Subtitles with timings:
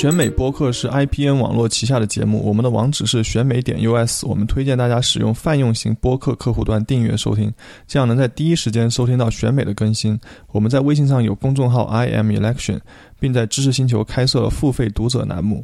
[0.00, 4.24] 选美播客是 IPN 网络旗下的节目，我们的网址是选美点 US。
[4.24, 7.52] 我们推荐大家使用泛用型播客客户端订阅收听，
[7.86, 10.18] 这样能在第一时间收听到选美的更新。
[10.52, 12.80] 我们在微信上有公众号 IM Election，
[13.18, 15.62] 并在知识星球开设了付费读者栏目，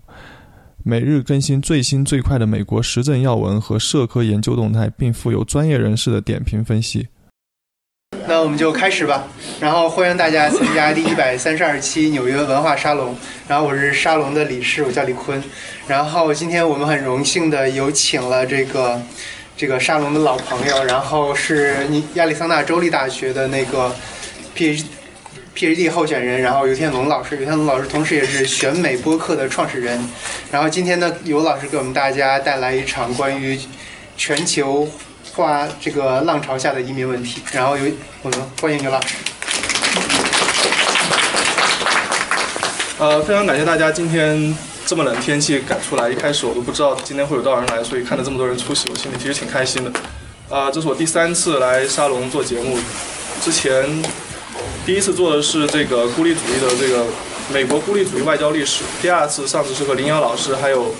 [0.82, 7.08] 每日更新最新最快的美国时政要闻和社科研究动态，并附有专业人士的点评分析。
[8.28, 9.24] 那我们就开始吧，
[9.60, 13.16] 然后欢迎大家参加第一百三十二期纽约文化沙龙。
[13.46, 15.40] 然后我是沙龙的理事，我叫李坤。
[15.86, 19.00] 然后今天我们很荣幸的有请了这个
[19.56, 23.94] 这个沙龙的老朋友，然后是亚利桑那州立大学的那个
[24.56, 24.84] Ph
[25.54, 27.36] PhD 候选人，然后尤天龙老师。
[27.36, 30.04] 尤天龙老师同时也是选美播客的创始人。
[30.50, 33.56] 然后今天呢，尤老师给我们大家带来一场关于
[34.16, 34.88] 全球。
[35.36, 37.84] 化这个浪潮下的移民问题，然后有
[38.22, 39.16] 我们欢迎牛老师。
[42.98, 46.08] 呃，非常感谢大家今天这么冷天气赶出来。
[46.08, 49.92] 一开始我都不知道今天会有多少人来，所以看到这么多人出席，我心里其实挺开心的。
[50.48, 52.78] 啊，这是我第三次来沙龙做节目，
[53.42, 54.02] 之前
[54.86, 57.04] 第一次做的是这个孤立主义的这个
[57.52, 60.94] 美国孤立主义外交历史，第二次上次是和林瑶老师还有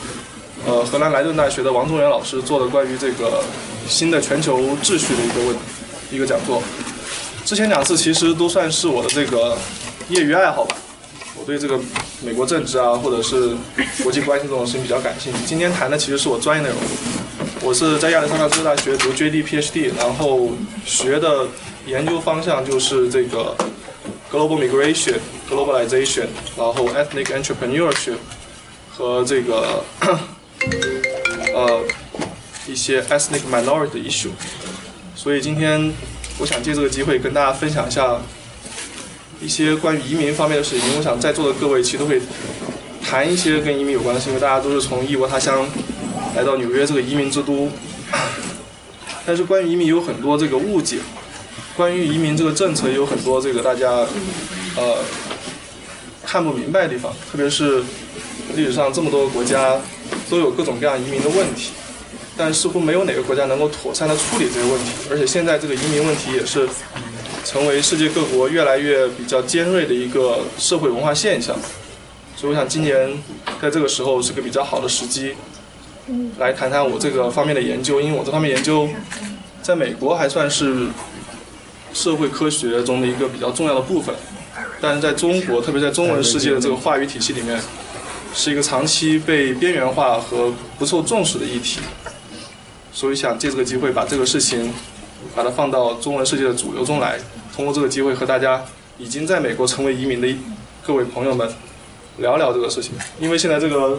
[0.67, 3.43] 呃荷兰莱顿大学的王宗元老师做的关于这个。
[3.89, 5.57] 新的全球秩序的一个问
[6.11, 6.63] 一个讲座，
[7.45, 9.57] 之前两次其实都算是我的这个
[10.09, 10.77] 业余爱好吧。
[11.39, 11.79] 我对这个
[12.23, 13.55] 美国政治啊，或者是
[14.03, 15.39] 国际关系这种事情比较感兴趣。
[15.47, 16.79] 今天谈的其实是我专业内容。
[17.63, 20.51] 我是在亚利桑那州大学读 JD PhD，然后
[20.85, 21.47] 学的
[21.87, 23.57] 研究方向就是这个
[24.33, 25.17] global migration、
[25.51, 26.27] globalization，
[26.57, 28.17] 然后 ethnic entrepreneurship
[28.91, 29.85] 和这个
[31.55, 31.83] 呃。
[32.67, 34.31] 一些 ethnic minority 的 issue，
[35.15, 35.93] 所以今天
[36.39, 38.19] 我想借这个机会跟大家分享一下
[39.41, 40.97] 一些关于移民方面的事情。
[40.97, 42.21] 我想在座的各位其实都会
[43.03, 45.67] 谈一些跟移民有关的事情，因为大家都是从异国他乡
[46.35, 47.71] 来到纽约这个移民之都。
[49.25, 50.99] 但是关于移民有很多这个误解，
[51.77, 53.89] 关于移民这个政策也有很多这个大家
[54.77, 54.99] 呃
[56.25, 57.83] 看不明白的地方，特别是
[58.55, 59.81] 历史上这么多国家
[60.29, 61.73] 都有各种各样移民的问题。
[62.37, 66.69] 但似乎没有哪个国家能够妥善的处理这个问题，而且现在这个移民问题也是
[67.45, 71.57] 成为世界各国越来越比较尖锐的一个社会文化现象。
[72.37, 73.11] 所以我想今年
[73.63, 75.35] 在这个时候是个比较好的时机，
[76.39, 78.87] 来谈谈我这个方面的研究，因为我这方面研究
[79.63, 80.89] 在美国还算是
[81.95, 84.15] 社会科学中的一个比较重要的部分，
[84.79, 87.59] 但是在中国，特别在中文世界的这个话语体系里面，
[88.35, 91.81] 是一个长期被边缘化和不受重视的议题。
[92.97, 94.73] 所以想借这个机会把这个事情，
[95.35, 97.19] 把它放到中文世界的主流中来，
[97.55, 98.65] 通过这个机会和大家
[98.97, 100.27] 已经在美国成为移民的
[100.83, 101.47] 各位朋友们
[102.17, 102.93] 聊聊这个事情。
[103.21, 103.99] 因为现在这个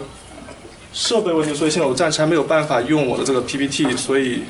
[0.94, 4.42] 设备问题，所以现在我暂时还没有办法用我的这个 PPT，所以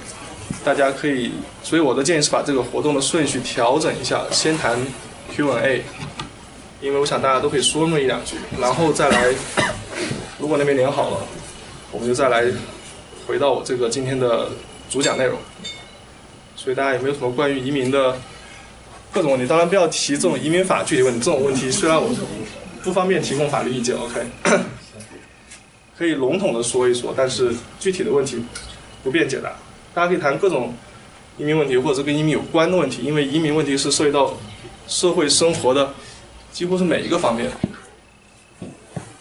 [0.64, 4.80] 大家可以，所以我的建议是把这个活动的顺序调整一下，先谈
[5.36, 5.84] Q&A，
[6.80, 9.36] 因为我想大家都可以说那么一两句，然后再来，
[10.40, 11.18] 如果那边连好了，
[11.92, 12.46] 我们就再来。
[13.28, 14.48] 回到我这个今天的
[14.90, 15.38] 主讲内容，
[16.56, 18.18] 所以大家有没有什么关于移民的
[19.12, 19.46] 各种问题？
[19.46, 22.10] 当然不要提这种移民法具体问题，这种问题虽然我
[22.82, 24.22] 不方便提供法律意见，OK，
[25.98, 28.42] 可以笼统的说一说，但是具体的问题
[29.04, 29.52] 不便解答。
[29.94, 30.74] 大家可以谈各种
[31.38, 34.34] 移民问题，或者跟移民有关的问题，因为移民问题是涉及到
[34.88, 35.94] 社会生活的
[36.54, 37.52] 几乎是每一个方面。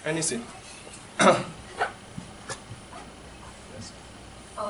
[0.06, 0.38] Anything。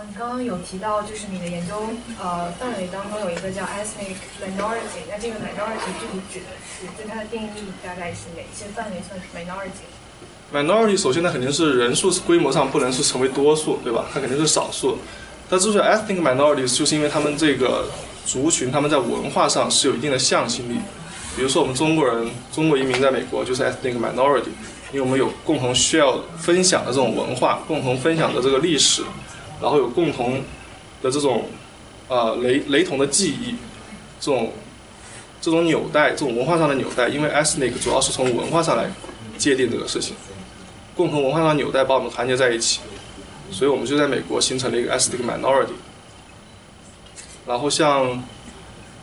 [0.09, 1.75] 你刚刚有提到，就是你的研究
[2.23, 7.49] 呃范围当中有一个叫 ethnic minority，那这个 minority 具体指的是，就它的定义
[7.85, 14.07] 大概是哪些范围算是 minority？minority 首先它肯定是人数规模上不能是成为多数，对吧？
[14.15, 14.97] 它肯定是少数。
[15.49, 17.89] 但之所以 ethnic minorities，就是因为他们这个
[18.25, 20.79] 族群他们在文化上是有一定的向心力。
[21.35, 24.51] 比如说我们中国人，中国移民在美国就是 ethnic minority，
[24.93, 29.03] 因为我们有共同需要分享的这种文化，共同分享的这个历史。
[29.61, 30.43] 然后有共同
[31.03, 31.47] 的这种
[32.09, 33.55] 呃雷雷同的记忆，
[34.21, 34.53] 这种
[35.41, 38.91] 这种纽带，这种文化上的纽带，因为 ethnic 主要是从文化上来
[39.39, 40.15] 界定这个事情，
[40.95, 42.81] 共同文化上纽带把我们团结在一起，
[43.51, 45.77] 所以我们就在美国形成了一个 ethnic minority。
[47.47, 48.23] 然后像，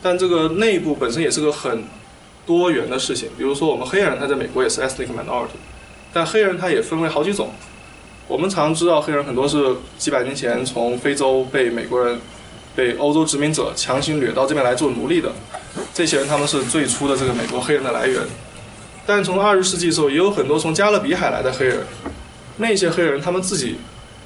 [0.01, 1.85] 但这个内部本身也是个很
[2.45, 5.57] 多元的事情，比如说我们黑人他在美国也是 ethnic minority，
[6.11, 7.51] 但黑人他也分为好几种。
[8.27, 12.19] 我们常知道黑人很多是几百年前从非洲被美国人、
[12.73, 15.31] 被欧洲殖民者强行掠到这边来做奴隶的，
[15.93, 18.21] 这些人他们是最初的这个美国黑人的来源。
[19.05, 21.85] 但从二十世纪的时候，也有很多从加勒比海来的黑人，
[22.57, 23.75] 那些黑人他们自己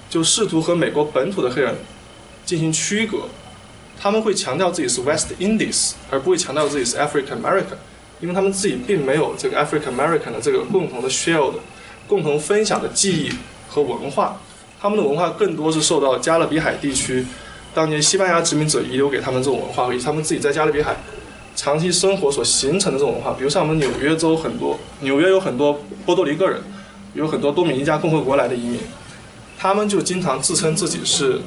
[0.08, 1.76] 就试图和美国本土的黑人
[2.46, 3.24] 进行区隔，
[4.00, 7.78] 他们会强调自己是 West Indies，而不会强调自己是 African American，
[8.20, 11.56] 因为他们自己并没有这个 African American 的这个共同的 shared、
[12.08, 13.32] 共同分享的记忆
[13.78, 14.40] 和文化，
[14.82, 17.26] 他们的文化更多是受到加勒比海地区
[17.74, 20.96] 当年西班牙殖民者遗留给他们这种文化，以及他们自己在加勒比海。
[21.56, 26.62] 长期生活所形成的这种文化，比如像我们纽约州很多，纽约有很多波多黎各人，
[27.16, 28.80] 有很多多米尼加共和国来的移民，
[29.58, 31.42] 他们就经常自称自己是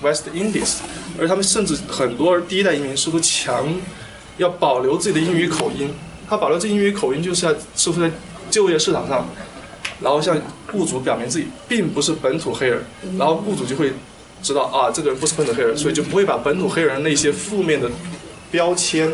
[0.00, 0.76] West Indies，
[1.18, 3.66] 而他们甚至很多第一代移民试图强
[4.36, 5.92] 要保留自己的英语口音，
[6.28, 8.08] 他保留这英语口音就是要试图在
[8.48, 9.26] 就业市场上，
[10.00, 10.36] 然后向
[10.70, 12.84] 雇主表明自己并不是本土黑人，
[13.18, 13.92] 然后雇主就会
[14.42, 17.90] 知道啊这个人不是本土黑人，所以就不会把本土黑人那些负面的
[18.50, 19.12] 标签。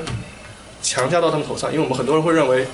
[0.84, 2.66] 强加到他们头上，因为我们很多人会认为，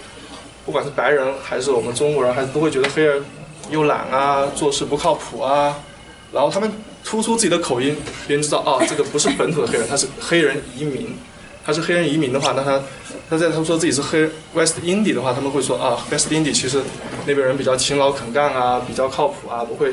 [0.65, 3.23] 不管是白人还是我们中国人，还是都会觉得黑人
[3.71, 5.77] 又懒啊，做事不靠谱啊。
[6.33, 6.73] 然后他们
[7.05, 7.95] 突出自己的口音，
[8.27, 11.15] 别人知道啊，这个不是本土的黑人，他是黑人移民。
[11.69, 12.83] 他是黑人移民的话，那他
[13.29, 16.81] 他在他说自己是黑 West indie 的话，他们会说啊，West indie 其实
[17.27, 19.93] 那边人比较勤劳肯干啊，比较靠谱啊，不会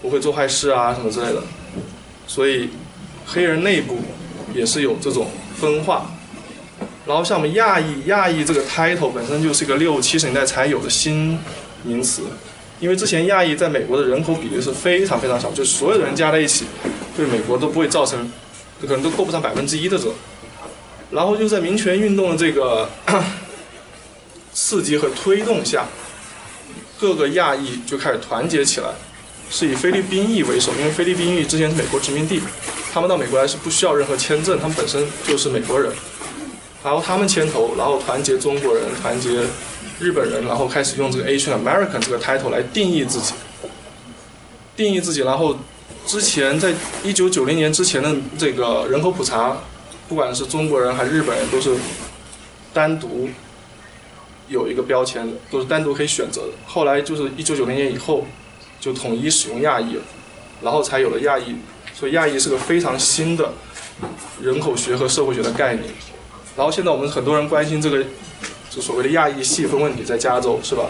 [0.00, 1.42] 不会做坏事啊什么之类的。
[2.26, 2.70] 所以
[3.26, 3.98] 黑人内部
[4.54, 6.10] 也是有这种分化。
[7.04, 11.38] 然后像我们亚裔，亚裔这个 title 本身就是一个六七十年代才有的新
[11.82, 12.22] 名词，
[12.80, 16.64] 因为之前亚裔在美国的人口比例是非常非常小，就所有的人加在一起，
[17.14, 18.32] 对美国都不会造成，
[18.80, 20.14] 可能都够不上百分之一的这种。
[21.10, 22.88] 然后就在民权运动的这个
[24.52, 25.86] 刺激和推动下，
[26.98, 28.88] 各个亚裔就开始团结起来，
[29.50, 32.40] 是以菲律宾裔为首，因为菲律宾裔之前是美国殖民地，
[32.92, 35.92] 他们到美国来是不需要任何签证，他们本身就是美国人。
[36.82, 39.30] 然后他们牵头，然后团结中国人，团结
[39.98, 43.32] 日本人，然后开始用这个 Asian American 这个 title 来定义自己，
[44.76, 45.22] 定义自己。
[45.22, 45.56] 然后
[46.06, 49.56] 之前在一九九零年之前的这个人口普查，
[50.08, 51.74] 不管是中国人还是日本人，都是
[52.72, 53.28] 单独
[54.48, 56.52] 有一个标签的，都是单独可以选择的。
[56.66, 58.26] 后来就是一九九零年以后，
[58.78, 60.02] 就统一使用亚裔了，
[60.62, 61.56] 然后才有了亚裔。
[61.94, 63.52] 所以亚裔是个非常新的
[64.42, 65.84] 人口学和社会学的概念。
[66.56, 68.04] 然后现在我们很多人关心这个，
[68.68, 70.84] 就所谓的亚裔细分问题，在加州是吧？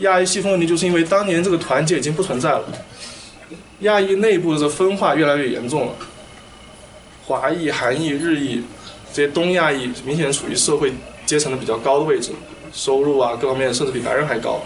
[0.00, 2.64] 亚裔细分问题就是因为当年这个团结已经不存在了，
[3.80, 5.92] 亚裔内部的分化越来越严重了。
[7.26, 8.62] 华裔、韩裔、日裔
[9.12, 10.92] 这些东亚裔明显处于社会
[11.26, 12.30] 阶层的比较高的位置，
[12.72, 14.60] 收入啊各方面甚至比白人还高。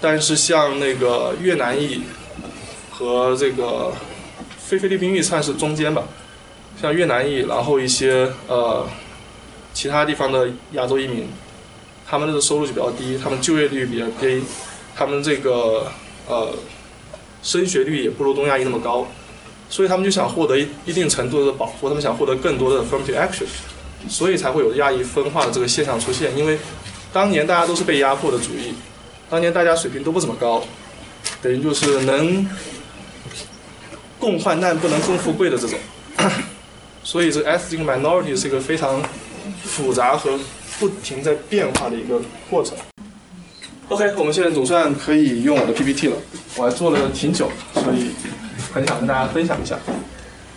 [0.00, 2.02] 但是像那个越南裔
[2.90, 3.92] 和这个
[4.58, 6.02] 非菲律宾裔算是中间吧，
[6.80, 8.86] 像越南裔，然后一些呃。
[9.74, 11.26] 其他地方的亚洲移民，
[12.06, 14.42] 他们的收入就比较低，他们就业率比较低，
[14.94, 15.90] 他们这个
[16.28, 16.52] 呃
[17.42, 19.08] 升学率也不如东亚裔那么高，
[19.72, 23.46] 所以他们就想获得一一定程度的保护，他们想获得更多的 affirmative action，
[24.06, 26.36] 所以才会有亚裔分化的这个现象出现。
[26.36, 26.58] 因为
[27.10, 28.74] 当年大家都是被压迫的主义，
[29.30, 30.62] 当年大家水平都不怎么高，
[31.40, 32.46] 等于就是能
[34.18, 35.78] 共患难不能共富贵的这种，
[37.02, 39.02] 所以这 ethnic minority 是一个非常。
[39.64, 40.38] 复杂和
[40.78, 42.76] 不停在变化的一个过程。
[43.88, 46.16] OK，我们现在总算可以用我的 PPT 了。
[46.56, 48.10] 我还做了挺久，所以
[48.72, 49.78] 很想跟大家分享一下。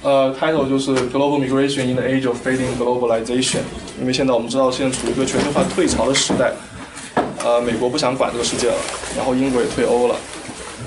[0.02, 3.60] 呃，title 就是 Global Migration in the Age of Fading Globalization。
[4.00, 6.52] 因为现在我们知道，现在处于一个全球化退潮的时代。
[7.44, 8.76] 呃，美国不想管这个世界了，
[9.16, 10.16] 然后英国也退欧了，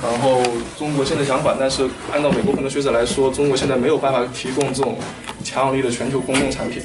[0.02, 0.42] 然后
[0.76, 4.96] 中国现在想管，但是按照美国很多学者来说，中国现在没有办法提供这种
[5.44, 6.82] 强有力的全球公共产品。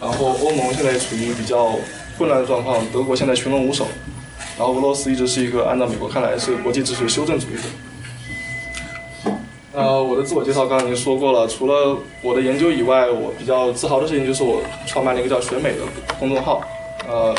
[0.00, 1.72] 然后欧盟现在处于比较
[2.18, 3.86] 混乱的状况，德国现在群龙无首，
[4.58, 7.62] 然后俄罗斯一直是一个按照美国看来是国际秩序修正主义者。
[9.74, 15.78] 呃，我的自我介绍刚刚已经说过了，除了我的研究以外，我比较自豪的事情就是我创办了一个叫“选美”的
[16.18, 16.60] 公众号，
[17.08, 17.34] 呃，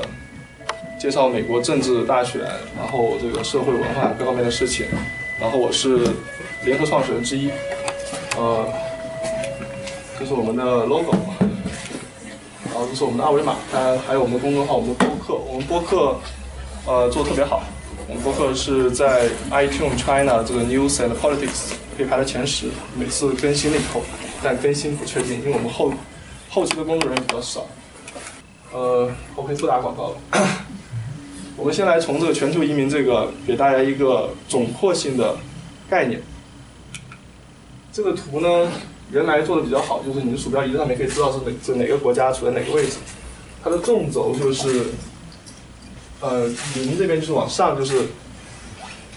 [1.00, 2.42] 介绍美国政治大选，
[2.76, 4.88] 然后这个社会文化各方面的事情，
[5.40, 6.08] 然后我是
[6.66, 7.52] 联合创始人之一，
[8.36, 8.66] 呃，
[10.18, 11.14] 这是我们的 logo。
[12.66, 15.36] 然后这是我们的二维码，当然还有我们的公众号，我们的播客。
[15.48, 16.16] 我们播客，
[16.88, 17.62] 呃，做的特别好。
[18.08, 22.68] 我们博客是在 iTunes China 这个 News and Politics 可以排到前十。
[22.98, 24.02] 每次更新了以后，
[24.44, 25.94] 但更新不确定，因为我们后
[26.50, 27.66] 后期的工作人员比较少。
[28.74, 30.18] 呃，OK，不打广告了。
[31.56, 35.36] 我们先来从这个全球移民这个给大家一个总括性的
[35.90, 36.22] 概念。
[37.92, 38.72] 这个图呢？
[39.12, 42.98] 原来做的比较好，就是你的鼠标移在上面可以知道是哪是哪个国家处在哪个位置。
[43.64, 44.86] 它的纵轴就是
[46.24, 48.08] 呃，您这边就是往上就是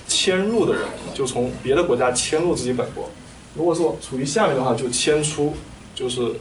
[0.09, 0.83] 迁入的人，
[1.15, 3.09] 就从别的国家迁入自己本国。
[3.55, 5.55] 如果说处于下面的话，就迁出，
[5.95, 6.33] 就是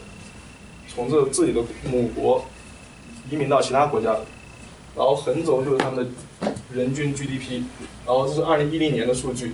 [0.91, 2.43] 从这自己的母国
[3.29, 4.17] 移民到其他国家。
[4.95, 7.61] 然后横轴就是他们的人均 GDP，
[8.03, 9.53] 然后这是二零一零年的数据，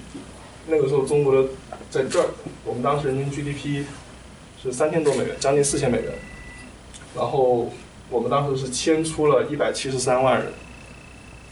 [0.68, 1.50] 那个时候中国的
[1.90, 2.28] 在这儿，
[2.64, 3.84] 我们当时人均 GDP
[4.64, 6.14] 是三千多美元，将近四千美元。
[7.14, 7.70] 然后
[8.10, 10.54] 我们当时是迁出了一百七十三万人。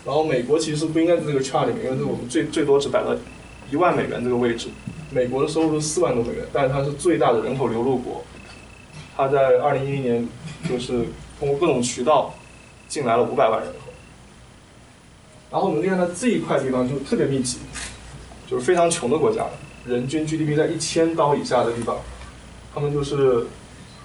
[0.06, 3.14] 然后美国其实不应该在这个圈里面，因为我们最最多只摆到
[3.70, 4.70] 一万美元这个位置。
[5.12, 8.24] 美国的收入是四万多美元，但是它是最大的人口流入国。
[9.18, 10.28] 它在二零一零年
[10.70, 11.06] 就是
[11.38, 12.34] 通过各种渠道
[12.88, 13.92] 进来了五百万人口。
[15.52, 17.58] 然后我们看它这一块地方就特别密集，
[18.48, 19.46] 就是非常穷的国家，
[19.86, 21.98] 人均 GDP 在一千刀以下的地方，
[22.74, 23.46] 他们就是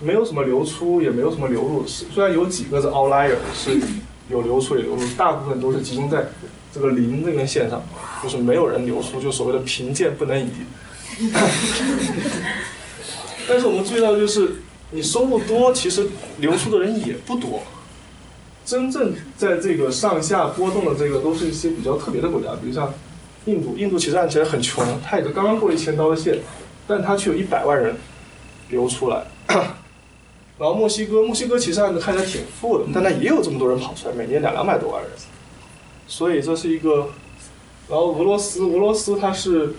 [0.00, 1.86] 没有什么流出，也没有什么流入。
[1.86, 3.78] 虽然有几个是 outlier 是。
[4.28, 6.26] 有流出也流入，大部分都是集中在
[6.72, 7.82] 这个零这根线上，
[8.22, 10.50] 就是没有人流出，就所谓的贫贱不能移。
[13.46, 14.56] 但是我们注意到，就是
[14.90, 17.62] 你收入多，其实流出的人也不多。
[18.64, 22.90] 真正在这个上下波动的这个，都是一些比较特别的国家，比如像
[23.44, 23.76] 印度。
[23.76, 26.38] 印度其实看起来很穷，它也就刚刚过了一千刀的线，
[26.86, 27.94] 但它却有一百万人
[28.70, 29.26] 流出来。
[30.56, 35.10] 然后墨西哥，墨西哥其实按着看起来挺富的，但它也有这么多人跑出来，每年两两百多万人，
[36.06, 37.10] 所以这是一个。
[37.88, 39.74] 然后俄罗斯，俄罗斯它是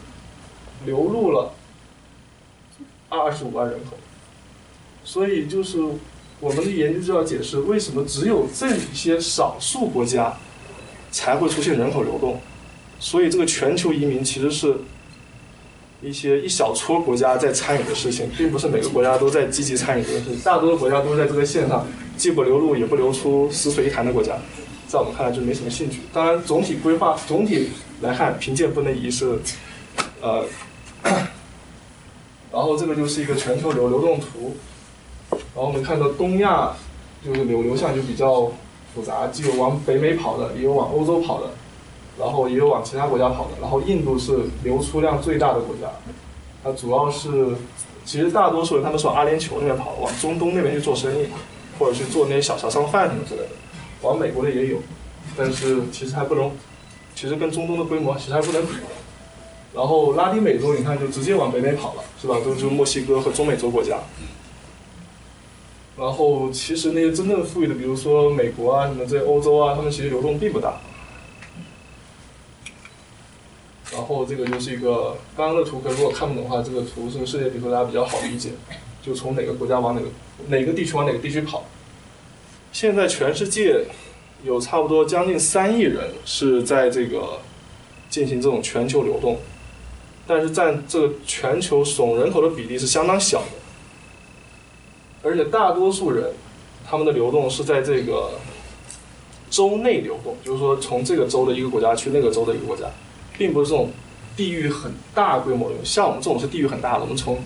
[0.86, 1.53] 流入了
[3.10, 3.98] 二十五万人口，
[5.03, 5.79] 所以就是
[6.39, 10.38] 我们的研究就要解释为什么只有这些少数国家
[11.10, 12.39] 才会出现人口流动，
[13.00, 14.75] 所以这个全球移民其实是。
[16.05, 20.39] 一些一小撮国家在参与的事情，并不是每个国家都在积极参与这个事情。
[20.41, 21.85] 大多数国家都在这个线上，
[22.15, 24.38] 既不流入也不流出，死水一潭的国家，
[24.88, 26.01] 在我们看来就没什么兴趣。
[26.13, 27.69] 当然，总体规划总体
[28.01, 29.39] 来看，贫贱不能移是，
[30.21, 30.45] 呃，
[32.53, 34.55] 然后这个就是一个全球流流动图。
[35.31, 36.71] 然后我们看到东亚
[37.25, 38.51] 就是流流向就比较
[38.93, 41.50] 复杂，既有往北美跑的，也有往欧洲跑的。
[42.17, 45.88] 然后也有往其他国家跑的，然后印度是流出量最大的国家，
[46.63, 47.55] 它主要是，
[48.05, 51.27] 其实大多数人他们是往阿联酋那边跑，往中东那边去做生意，
[51.77, 53.50] 或者去做那些小小商贩什么之类的，
[54.01, 54.77] 往美国的也有，
[55.36, 56.51] 但是其实还不能，
[57.13, 58.74] 其实跟中东的规模其实还不能比。
[59.74, 62.38] 然后拉丁美洲你看就直接往北美跑了，是吧？
[62.45, 63.98] 都就墨西哥和中美洲国家。
[65.98, 70.79] 然后其实那些真正富裕的，比如说美国啊什么这些欧洲啊，他们其实流动并不大。
[73.91, 78.49] 然后这个就是一个刚刚的图，可能如果看不懂的话，这个图是世界地图，大家比较好理解。
[79.01, 80.07] 就从哪个国家往哪个
[80.47, 81.63] 哪个地区往哪个地区跑。
[82.71, 83.85] 现在全世界
[84.43, 87.39] 有差不多将近三亿人是在这个
[88.09, 89.37] 进行这种全球流动，
[90.25, 93.47] 但是占这个全球总人口的比例是相当小的。
[95.21, 96.33] 而且大多数人
[96.83, 98.39] 他们的流动是在这个
[99.51, 102.85] 州内流动，就是说从这个州的一个国家去那个州的一个国家。
[103.37, 103.89] 并不是这种
[104.35, 107.01] 地域很大规模的，像我们这种是地域很大的。
[107.01, 107.37] 我们从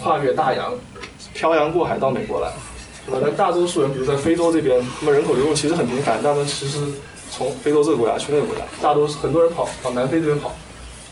[0.00, 0.72] 跨越大洋、
[1.34, 2.52] 漂洋过海到美国来，
[3.06, 3.20] 对吧？
[3.22, 6.78] 但大多数人，比如在非洲这边，那么人口流动其实很频繁，但他们其实
[7.30, 10.52] 从非洲这个国家去那个国家，大多数很多人跑往南非这边跑。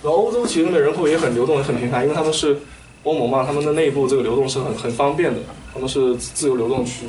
[0.02, 2.58] 然后欧洲其实那人口也很流动，也很频繁，因为他们是
[3.02, 5.40] 欧盟嘛，他们的内部这个流动是很很方便的，
[5.72, 7.06] 他们是自由流动区。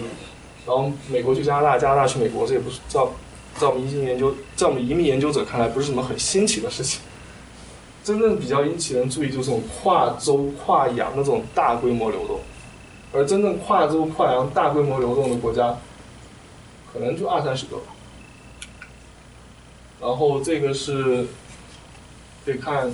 [0.65, 3.00] 然后美国去加拿大，加拿大去美国，这也不是在
[3.57, 7.01] 在我们移民研究，在我们移民研究者看来，不是什么很新奇的事情。
[8.08, 12.40] 真正比较引起人注意，就是这种跨洲跨洋的这种大规模流动，
[13.12, 15.76] 而真正跨洲跨洋大规模流动的国家，
[16.94, 17.76] 可能就二三十个。
[20.00, 21.28] 然后这个是，
[22.46, 22.90] 可以看，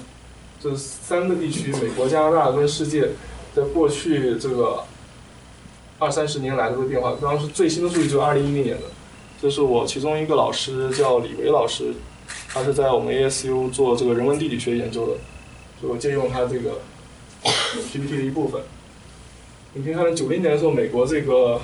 [0.60, 3.10] 这三个地区：美国、加拿大跟世界，
[3.56, 4.84] 在过去这个
[6.00, 7.16] 二三十年来的变化。
[7.22, 8.88] 当时最新的数据就是二零一零年的，
[9.40, 11.94] 这是我其中一个老师叫李维老师。
[12.54, 15.14] 他是在我们 ASU 做这个人文地理学研究的，
[15.82, 16.80] 所以我借用他这个
[17.92, 18.62] PPT 的一部分。
[19.74, 21.60] 你可以看到，九零年的时候，美国这个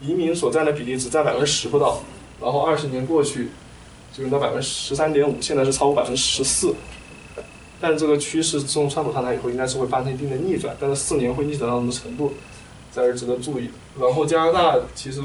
[0.00, 2.02] 移民所占的比例只占百分之十不到，
[2.40, 3.50] 然后二十年过去，
[4.12, 6.74] 就到百分之十三点五，现在是超过百分之十四。
[7.80, 12.32] 但这个趋势自从川普上台以后，应该是会发生一定的逆转，但是四年会逆转到什么程度，
[12.90, 13.70] 在这值得注意。
[14.00, 15.22] 然后加拿大其实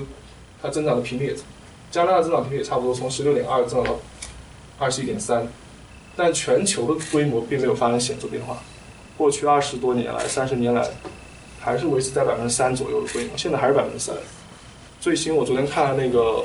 [0.62, 1.36] 它增长的频率也，
[1.89, 4.00] 加拿大增长频率也差不多，从十六点二增长到。
[4.79, 5.45] 二十一点三，
[6.15, 8.57] 但全球的规模并没有发生显著变化。
[9.17, 10.88] 过去二十多年来、三十年来，
[11.59, 14.15] 还是维持在百分之三左右的规模，现在还是百分之三。
[15.01, 16.43] 最新我昨天看了那个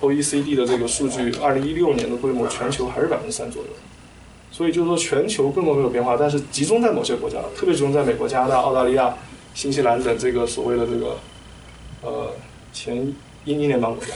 [0.00, 3.68] OECD 的这个数据，二零一六年的规模全球还是百分之三左右。
[4.50, 9.14] 所以就是说全球规模没有变化，但是集中在某些国家，特别集中在美国、加拿大、澳大利亚、
[9.54, 11.18] 新西兰等这个所谓的这个
[12.02, 12.32] 呃
[12.72, 12.96] 前
[13.44, 14.12] 英英联邦国家。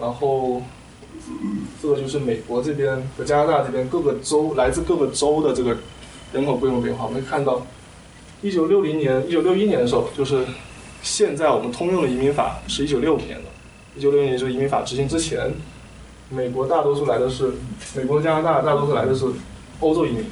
[0.00, 0.62] 然后
[1.80, 5.76] 这个就是美国这边和加拿大这边各个州来自各个州的这个
[6.32, 7.06] 人口规模变化。
[7.06, 7.66] 我们可以看到，
[8.42, 10.44] 一九六零年、一九六一年的时候，就是
[11.02, 13.44] 现在我们通用的移民法是一九六五年的，
[13.96, 15.52] 一九六一年就是移民法执行之前。
[16.28, 17.52] 美国大多数来的是
[17.94, 19.24] 美国、加拿大，大多数来的是
[19.78, 20.24] 欧洲移民，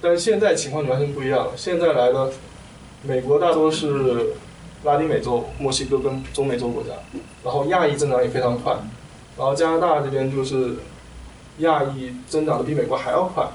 [0.00, 1.52] 但是现在情况完全不一样了。
[1.56, 2.30] 现在来的
[3.02, 4.32] 美国大多是
[4.84, 6.90] 拉丁美洲、墨西哥跟中美洲国家，
[7.44, 8.72] 然后亚裔增长也非常快，
[9.36, 10.76] 然后加拿大这边就是
[11.58, 13.46] 亚裔增长的比美国还要快，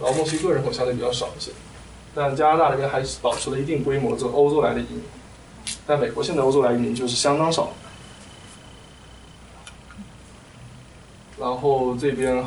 [0.00, 1.52] 然后墨西哥人口相对比较少一些，
[2.14, 5.02] 但加拿大这边还是保持了一定规模，这欧洲来的移民，
[5.86, 7.70] 但美国现在欧洲来移民就是相当少。
[11.40, 12.44] 然后这边，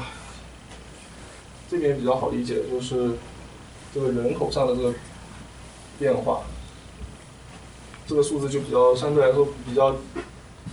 [1.69, 3.11] 这边比较好理解，就是
[3.93, 4.93] 这个人口上的这个
[5.97, 6.41] 变化，
[8.11, 9.95] 这个数字就比较相对来说比较，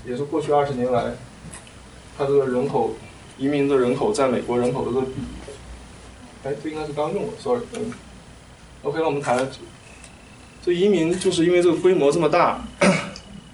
[0.04, 1.14] 也是过去二十年来，
[2.18, 2.96] 它这个人口
[3.38, 5.12] 移民的人口在美国人口的这个比，
[6.42, 7.92] 哎，这应该是刚用的，sorry，嗯
[8.82, 9.48] ，OK，那我们谈，
[10.64, 12.60] 这移民就是因为这个规模这么大，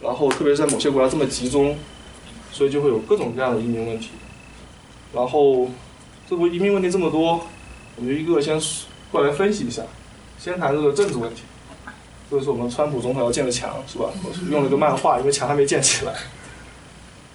[0.01, 1.77] 然后特别是在某些国家这么集中，
[2.53, 4.13] 所以就会有各种各样的移民问题。
[5.13, 5.69] 然后，
[6.27, 7.43] 这不移民问题这么多，
[7.97, 8.59] 我们就一个先
[9.13, 9.83] 过来分析一下。
[10.39, 11.43] 先谈这个政治问题，
[12.31, 14.07] 这是我们川普总统要建的墙，是吧？
[14.27, 16.13] 我是用了个漫画，因为墙还没建起来。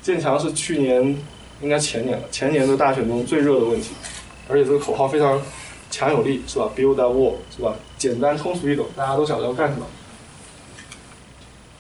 [0.01, 1.17] 建墙是去年，
[1.62, 3.91] 应该前年了，前年的大选中最热的问题，
[4.48, 5.41] 而且这个口号非常
[5.91, 7.75] 强有力，是吧？Build a wall，是吧？
[7.98, 9.86] 简单通俗易懂，大家都晓得要干什么。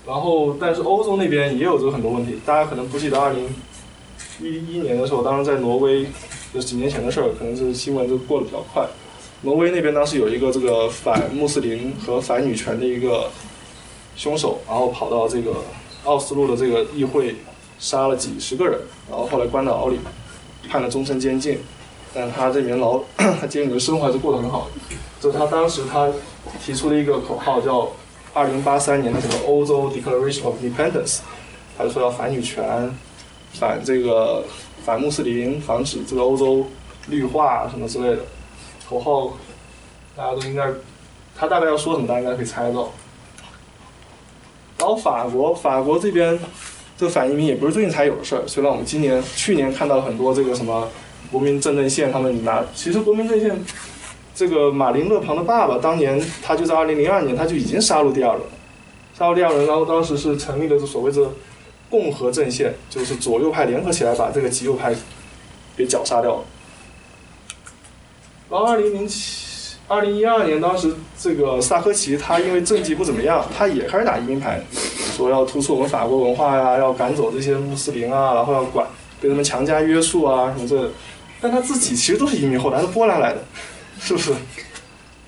[0.05, 3.47] 然后，但是欧洲那边也有这个很多问题，大家可能不记得二零。
[4.41, 6.05] 一一年的时候，当时在挪威，
[6.53, 8.87] 就几年前的事儿，可能是新闻就过得比较快。
[9.41, 13.29] 挪威那边当时有一个这个反穆斯林和反女权的一个
[14.15, 15.55] 凶手，然后跑到这个
[16.03, 17.35] 奥斯陆的这个议会，
[17.79, 18.77] 杀了几十个人，
[19.09, 19.97] 然后后来关到牢里，
[20.69, 21.57] 判了终身监禁。
[22.13, 24.67] 但他这边牢， 他监狱的生活还是过得很好。
[25.21, 26.11] 这是他当时他
[26.59, 27.87] 提出了一个口号，叫
[28.33, 31.19] “二零八三年的什么欧洲 Declaration of Independence”，
[31.77, 32.93] 他就说要反女权。
[33.53, 34.43] 反这个
[34.83, 36.65] 反穆斯林，防止这个欧洲
[37.07, 38.23] 绿化什么之类的
[38.89, 39.37] 口号，
[40.15, 40.67] 大家都应该，
[41.35, 42.91] 他大概要说什么，大家应该可以猜到。
[44.79, 46.39] 然后法国，法国这边
[46.97, 50.89] 这反移民也不是最近才有的事儿，虽然我们今年、去年看到了很多这个什么
[51.31, 53.63] 国民阵线，他们拿，其实国民阵线
[54.33, 58.41] 这个马林勒庞的爸爸，当年他就在二零零二年他就已经杀入第二轮，
[59.17, 61.29] 杀入第二轮，然后当时是成立了所谓的。
[61.91, 64.93] 共和阵线就是左右派联合起来把这个极右派
[65.75, 66.43] 给绞杀掉了。
[68.49, 74.59] 然后二零零七、二零一二年，当时这个萨科齐他因为政绩不怎么样，他也开始打移民牌，
[75.15, 78.87] 说要突出我们法国文化呀，要赶走这些穆斯林啊，然后要管
[79.21, 80.91] 对他们强加约束啊什么这。
[81.41, 83.43] 但他自己其实都是移民后来是波兰来的，
[83.99, 84.33] 是不是？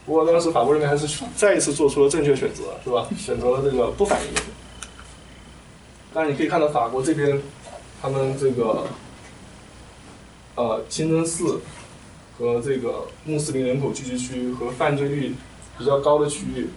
[0.05, 3.07] 不过当时法国人民还是再一次做出了正确选择，是吧？
[3.17, 4.41] 选择了这个不反移民。
[6.13, 7.41] 但你可以看到法国这边，
[8.01, 8.83] 他们这个，
[10.55, 11.61] 呃，清真寺
[12.41, 15.35] 和这个穆斯林人口聚集区和犯罪率
[15.77, 16.69] 比较高的区域，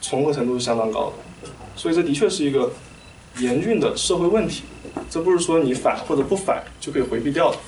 [0.00, 1.06] 重合程度是相当高
[1.42, 2.70] 的，所以这的确是一个
[3.38, 4.62] 严峻的社会问题。
[5.10, 7.58] 这不是说你反或者不反就可以回避掉的，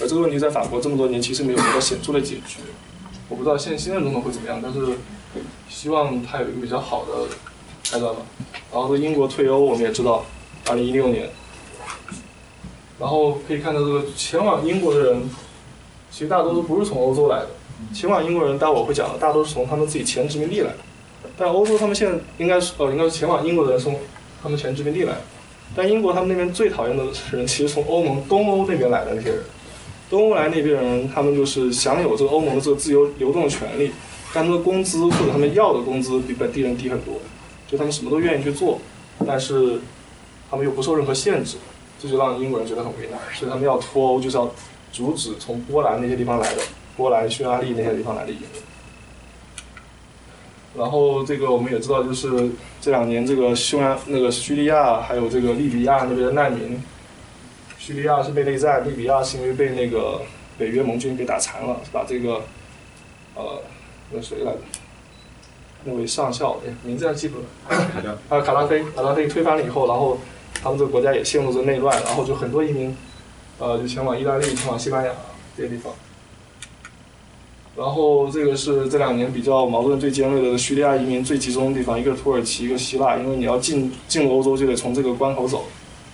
[0.00, 2.60] 而这个问题在法国这么多年其实没有得到显著的解决。
[3.28, 4.96] 我不知道现在新任总统会怎么样，但是
[5.68, 7.12] 希望他有一个比较好的。
[7.88, 8.20] 开端吧，
[8.72, 10.26] 然后说英国退欧，我们也知道，
[10.66, 11.30] 二零一六年，
[12.98, 15.30] 然后可以看到这个前往英国的人，
[16.16, 17.48] 其实大多都不是从欧洲来的，
[17.92, 20.78] 前往英国人，待会我会讲的，大多是从他们自己前殖民地来的，
[21.36, 23.94] 但欧洲他们现在应该是，哦，应该是前往英国的人从
[24.42, 25.20] 他们前殖民地来的，
[25.74, 29.40] 但英国他们那边最讨厌的人，其实从欧盟东欧那边来的那些人，
[30.08, 33.92] 东欧来那边人，他们就是享有这个欧盟的这个自由流动的权利，
[34.32, 37.16] 但他们的工资或者他们要的工资比本地人低很多。
[37.68, 38.80] 就他们什么都愿意去做，
[39.26, 39.78] 但是
[40.50, 41.58] 他们又不受任何限制，
[42.00, 43.20] 这就让英国人觉得很为难。
[43.34, 44.50] 所以他们要脱欧，就是要
[44.92, 46.62] 阻止从波兰那些地方来的、
[46.96, 48.48] 波兰、匈牙利那些地方来的移民。
[50.76, 56.82] 然后这个我们也知道，就是这两年这个匈牙、那个叙利亚还有这个利比亚那边的难民，
[57.78, 60.20] 叙利亚是被内战，利比亚是因为被那个
[60.58, 62.42] 北约盟军给打残了，把这个
[63.34, 63.62] 呃
[64.10, 64.58] 那谁来着？
[65.84, 68.18] 那位上校，哎，名字还记不得。
[68.28, 70.18] 啊，卡拉菲，卡拉菲推翻了以后，然后
[70.62, 72.94] 他们这个国家也陷入着内乱，然后就很多移民，
[73.58, 75.12] 呃，就前往意大利、前往西班牙
[75.56, 75.92] 这些地方。
[77.76, 85.64] 然后这个是这两年比较矛盾最尖锐的叙利亚移民最集中的地方，一个土耳其，一个希腊，因为你要进进入欧洲就得从这个关口走。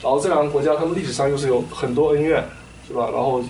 [0.02, 2.42] 然后这两个国家他们历史上又是有很多恩怨，
[2.88, 3.10] 是吧？
[3.12, 3.40] 然后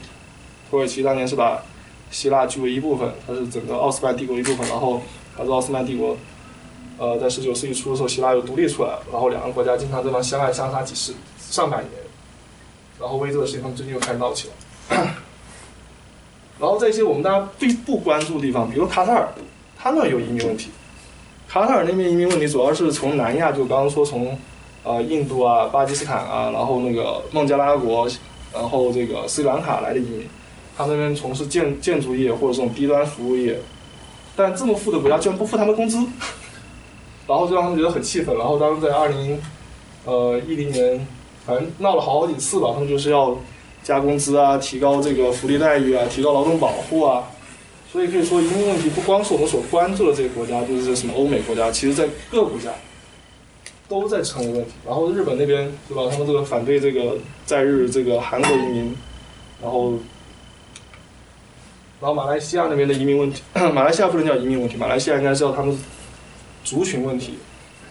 [0.71, 1.63] 土耳其当年是把
[2.11, 4.69] 希腊据为一部分，它是整个奥斯曼帝国一部分。
[4.69, 5.01] 然后
[5.35, 6.15] 它是奥斯曼帝国，
[6.99, 9.03] 呃，在十九世纪初的时候，希腊又独立出来了。
[9.11, 12.02] 然后两个国家经常这样相爱相杀几十上百年。
[13.03, 14.49] 然后为这个事情，他们最近又开始闹起
[14.89, 15.15] 来。
[16.61, 19.29] 然后在一些我们大家最不关注的地方，比如卡塔尔，
[19.77, 20.71] 他那有移民问题。
[21.49, 24.39] 卡塔尔那边移民问题主要是从南亚，就刚刚说从，
[24.85, 28.09] 呃，印度啊、巴基斯坦啊，然后那个孟加拉国，
[28.55, 30.29] 然后这个斯里兰卡来的移民，
[30.77, 33.59] 他们那边从事建建筑业或者这种低端服务业，
[34.37, 35.99] 但这么富的国家居然不付他们工资，
[37.27, 38.37] 然后就让他们觉得很气愤。
[38.39, 39.41] 然后当时在二零，
[40.05, 41.07] 呃，一零年，
[41.47, 43.37] 反正闹了好几次吧，他们就是要。
[43.85, 47.25] 加工资啊，提高这个福利待遇啊，提高劳动保护啊，
[47.91, 52.71] 所以可以说移民问题不光是我们所关注的这些国家，就是什么欧美国家，其实在各国家
[53.89, 54.71] 都在成为问题。
[54.87, 58.97] 然后日本那边对吧，他们这个反对这个在日这个韩国移民，
[59.61, 59.95] 然后
[62.01, 63.43] 然后马来西亚那边的移民问题，
[63.75, 65.77] 马来西亚不能叫移民问题，马来西亚应该是叫他们
[66.63, 67.35] 族群问题，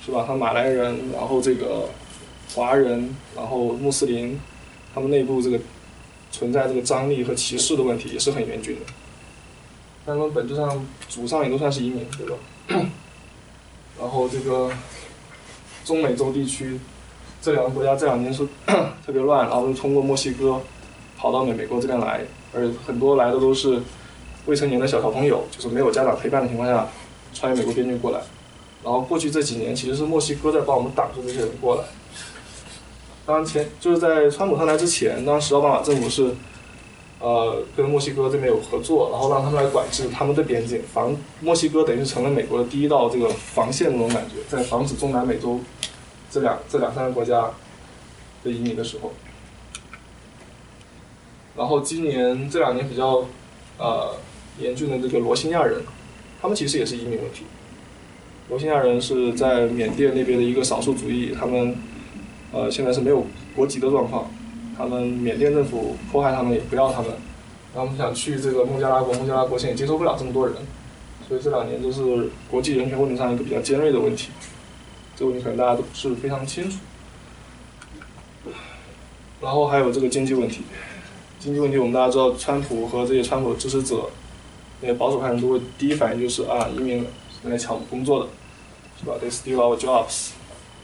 [0.05, 0.23] 是吧？
[0.25, 1.89] 他马来人，然后这个
[2.55, 4.39] 华人，然后穆斯林，
[4.93, 5.59] 他们内部这个。
[6.33, 8.85] 存在这个张力和歧视的问题也是很严峻的，
[10.05, 12.37] 他们本质上祖上也都算是移民，对吧？
[13.99, 14.71] 然后这个
[15.83, 16.79] 中美洲地区
[17.41, 18.47] 这两个国家这两年是
[19.05, 20.61] 特别乱，然后通过墨西哥
[21.17, 22.21] 跑到美美国这边来，
[22.53, 23.81] 而且很多来的都是
[24.45, 26.87] 未成年的小小朋友，就是没有家长陪伴的情况下
[27.33, 28.21] 穿越美国边境过来。
[28.85, 31.83] 然后过去这几年其实是墨西哥在帮我们挡住这些人过来。
[33.23, 36.31] 当前就是在川普上台之前，当时奥巴马政府是，
[37.19, 45.59] 呃，跟墨西哥这边有合作，然后让他们来管制他们的边境，防墨西哥等于是成了美国的第一道这个防线那种感觉，在防止中南美洲
[46.31, 47.51] 这两这两三个国家
[48.43, 49.13] 的移民的时候。
[51.55, 53.23] 然后今年这两年比较
[53.77, 54.15] 呃
[54.59, 55.83] 严峻的这个罗兴亚人，
[56.41, 57.45] 他们其实也是移民问题。
[58.49, 61.77] 罗兴亚人是在缅甸那边的一个少数族裔，他们。
[62.51, 64.29] 呃，现在是没有国籍的状况，
[64.77, 67.09] 他们缅甸政府迫害他们，也不要他们，
[67.73, 70.55] 然后他们想去这个孟加拉国，孟加拉国现在接受不了这么多人，
[71.27, 74.31] 所以这两年都是国际人权问题上一个比较尖锐的问题，
[75.15, 76.77] 这个问题可能大家都不是非常清楚。
[79.39, 80.61] 然后还有这个经济问题，
[81.39, 84.09] 经济问题我们大家知道，川普和这些川普支持者，
[84.81, 87.05] 那些保守派人都会第一反应就是啊，移民
[87.43, 88.29] 来抢我们工作的，
[88.99, 90.31] 是吧？They steal our jobs。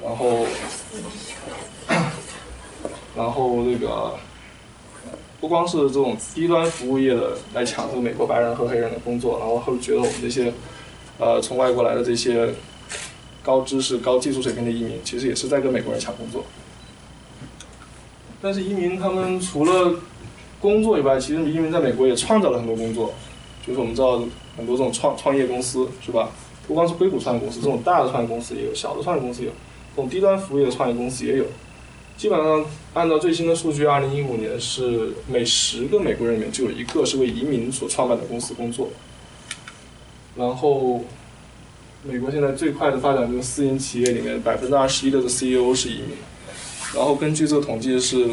[0.03, 0.45] 然后，
[3.15, 4.13] 然后那个
[5.41, 10.53] 不光是这种低端服务业的来抢这个美国白人和黑人的工作，然后会觉得我们这些
[11.17, 12.53] 呃从外国来的这些
[13.43, 16.43] 高知识、高技术水平的移民，其实也是在跟美国人抢工作。
[18.41, 19.99] 但是移民他们除了
[20.61, 23.13] 工作以外，其实移民在美国也创造了很多工作，
[23.65, 24.19] 就是我们知道
[24.55, 26.29] 很多这种创创业公司是吧？
[26.67, 29.51] 不光是硅谷创业公司，这种大的创业公司也有，小的创业公司有。
[29.97, 31.45] 这种低端服务业的创业公司也有，
[32.15, 38.89] 基本上按照最新的数据，二零一五年是每十个美国人里面就有一个是为移民所创办的公司工作。
[40.35, 41.03] 然后，
[42.03, 46.09] 美国现在最快的发展就是私营企业里面百分之二十一的 CEO 是移民。
[46.93, 48.23] 然后根据这个统计是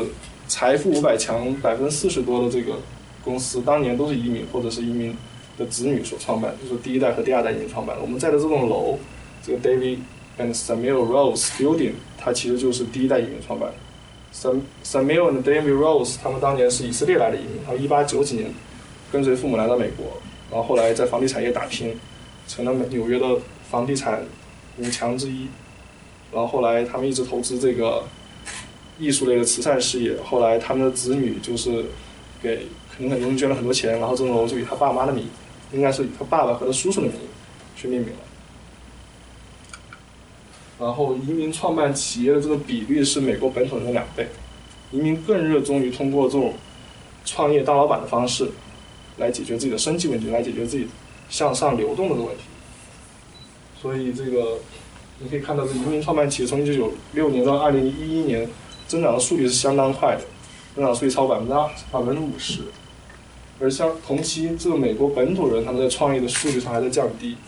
[0.46, 2.79] 财富五百强百分之四十多的这个
[3.24, 5.16] 公司当年都是移民或者是移民
[5.57, 8.03] 的子女所创办，就是第一代和第二代移民创办的。
[8.03, 8.98] 我们在的这栋楼，
[9.42, 10.00] 这个 David。
[10.37, 13.73] And Samuel Rose Building，它其实就是第一代移民创办。
[14.35, 18.53] Sam Samuel and David Rose，他们当年是以色列来的移民，然后一八九几年
[19.12, 20.20] 跟随父母来到美国，
[20.51, 21.97] 然后后来在房地产业打拼，
[22.49, 23.38] 成了纽约的
[23.70, 24.25] 房地产
[24.79, 25.47] 五强之一。
[26.33, 28.03] 然后后来他们一直投资这个
[28.99, 31.85] 艺术类的慈善事业，后来他们的子女就是
[32.42, 32.66] 给
[32.97, 35.29] 肯肯中捐了很多钱，然后这栋楼就以他爸妈的名，
[35.73, 37.14] 应该是以他爸爸和他叔叔的名
[37.77, 38.18] 去命名了。
[40.85, 44.29] 然后移民创办企业的这个比率是美国本土人的两倍，
[44.90, 46.53] 移民更热衷于通过这种
[47.25, 48.51] 创业当老板的方式，
[49.16, 50.87] 来解决自己的生计问题，来解决自己
[51.31, 52.42] 向上流动的问题。
[53.81, 54.59] 所以这个
[55.20, 58.47] 你可以看到，这移民创办企业从一九九六年到二零一一年
[58.87, 60.23] 增长的速率是相当快的，
[60.75, 62.61] 增长速率超百分之二百分之五十，
[63.59, 67.38] 而像同期这个美国本土人他们在创业的数据上还在降低。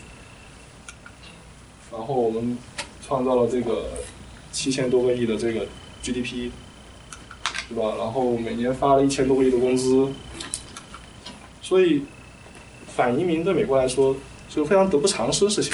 [1.91, 2.57] 然后我们
[3.07, 3.85] 创造了这个
[4.51, 5.65] 七千多个亿的这个
[6.03, 6.51] GDP，
[7.69, 7.95] 对吧？
[7.97, 10.09] 然后每年发了一千多个亿的工资，
[11.61, 12.03] 所以
[12.93, 14.13] 反移民对美国来说
[14.49, 15.71] 是个非常得不偿失的事情。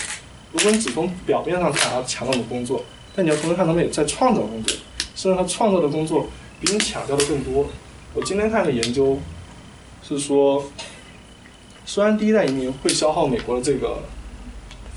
[0.51, 4.77] 如果你只从表面上看他抢了我们工作，但你要同时看他们也在创造工作，
[5.15, 6.27] 甚至他创造的工作
[6.61, 7.65] 比你抢掉的更多。
[8.13, 9.17] 我今天看的研究
[10.03, 10.63] 是说，
[11.83, 14.03] 虽然第一代移民会消耗美国的这个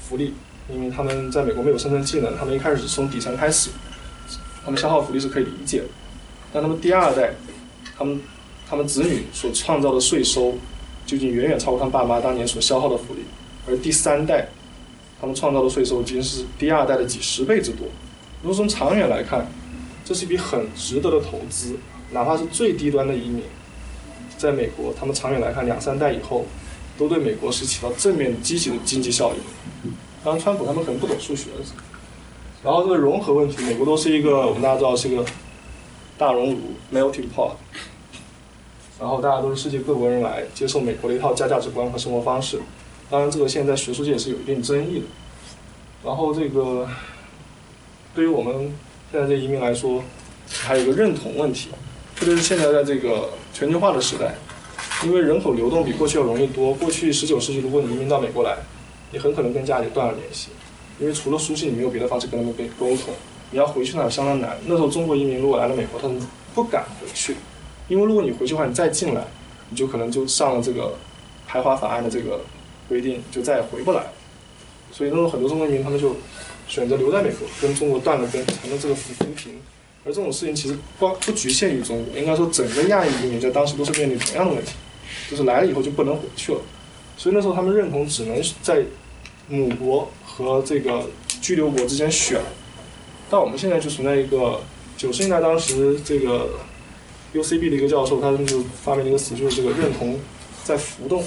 [0.02, 0.34] 福利，
[0.68, 3.70] 因为他们在美国没有生存技能，他们一开始是从底层开始，
[4.64, 5.84] 他们消耗福利是可以理解的。
[6.52, 7.34] 但他们第二代，
[7.96, 8.20] 他们
[8.68, 10.54] 他们子女所创造的税收，
[11.04, 13.20] 究竟远远超过他爸妈当年所消耗的福利，
[13.68, 14.48] 而第三代。
[15.18, 17.86] 他们创造的税收已经是第二代的几十倍之多。
[18.42, 19.50] 如果从长远来看，
[20.04, 21.74] 这是一笔很值得的投资。
[22.10, 23.42] 哪怕是最低端的移民，
[24.36, 26.44] 在美国，他们长远来看，两三代以后，
[26.98, 29.88] 都对美国是起到正面积极的经济效益。
[30.26, 31.50] 当然，川普他们可能不懂数学。
[32.64, 35.24] 然后这个融合问题，美国都是一个我们大家知道是一个
[36.18, 36.58] 大熔炉
[36.92, 37.52] （melting pot）。
[38.98, 42.58] 然后大家都是世界各国人来接受美国的一套价价值观和生活方式。
[43.08, 45.04] 当然，这个现在学术界也是有一定争议的。
[46.04, 46.88] 然后，这个
[48.12, 48.74] 对于我们
[49.12, 50.02] 现在这移民来说，
[50.48, 51.68] 还有一个认同问题，
[52.16, 54.34] 特别是现在在这个全球化的时代，
[55.04, 56.74] 因为人口流动比过去要容易多。
[56.74, 58.56] 过去十九世纪，如果你移民到美国来，
[59.10, 60.48] 你很可能跟家里断了联系，
[60.98, 63.14] 因为除了书信，你没有别的方式跟他们沟沟通。
[63.50, 64.56] 你要回去那相当难。
[64.66, 66.20] 那时候中国移民如果来了美国，他们
[66.54, 67.36] 不敢回去，
[67.88, 69.24] 因为如果你回去的话，你再进来，
[69.70, 70.94] 你就可能就上了这个
[71.46, 72.40] 排华法案的这个。
[72.88, 74.00] 规定就再也回不来，
[74.92, 76.14] 所以那时候很多中国移民他们就
[76.68, 79.60] 选择留在美国，跟中国断了根，成了这个扶贫。
[80.04, 84.74] 而这种事情其实光不局限于中国，应该说整个亚裔移民在当时都是面临同样的问题，
[85.28, 86.60] 就是来了以后就不能回去了。
[87.16, 88.84] 所以那时候他们认同只能在
[89.48, 91.08] 母国和这个
[91.40, 92.40] 居留国之间选。
[93.30, 94.60] 但我们现在就存在一个
[94.96, 96.50] 九十年代当时这个
[97.34, 100.18] UCB 的一个教授，他们就发明了一个词，就是这个认同
[100.62, 101.24] 在浮动。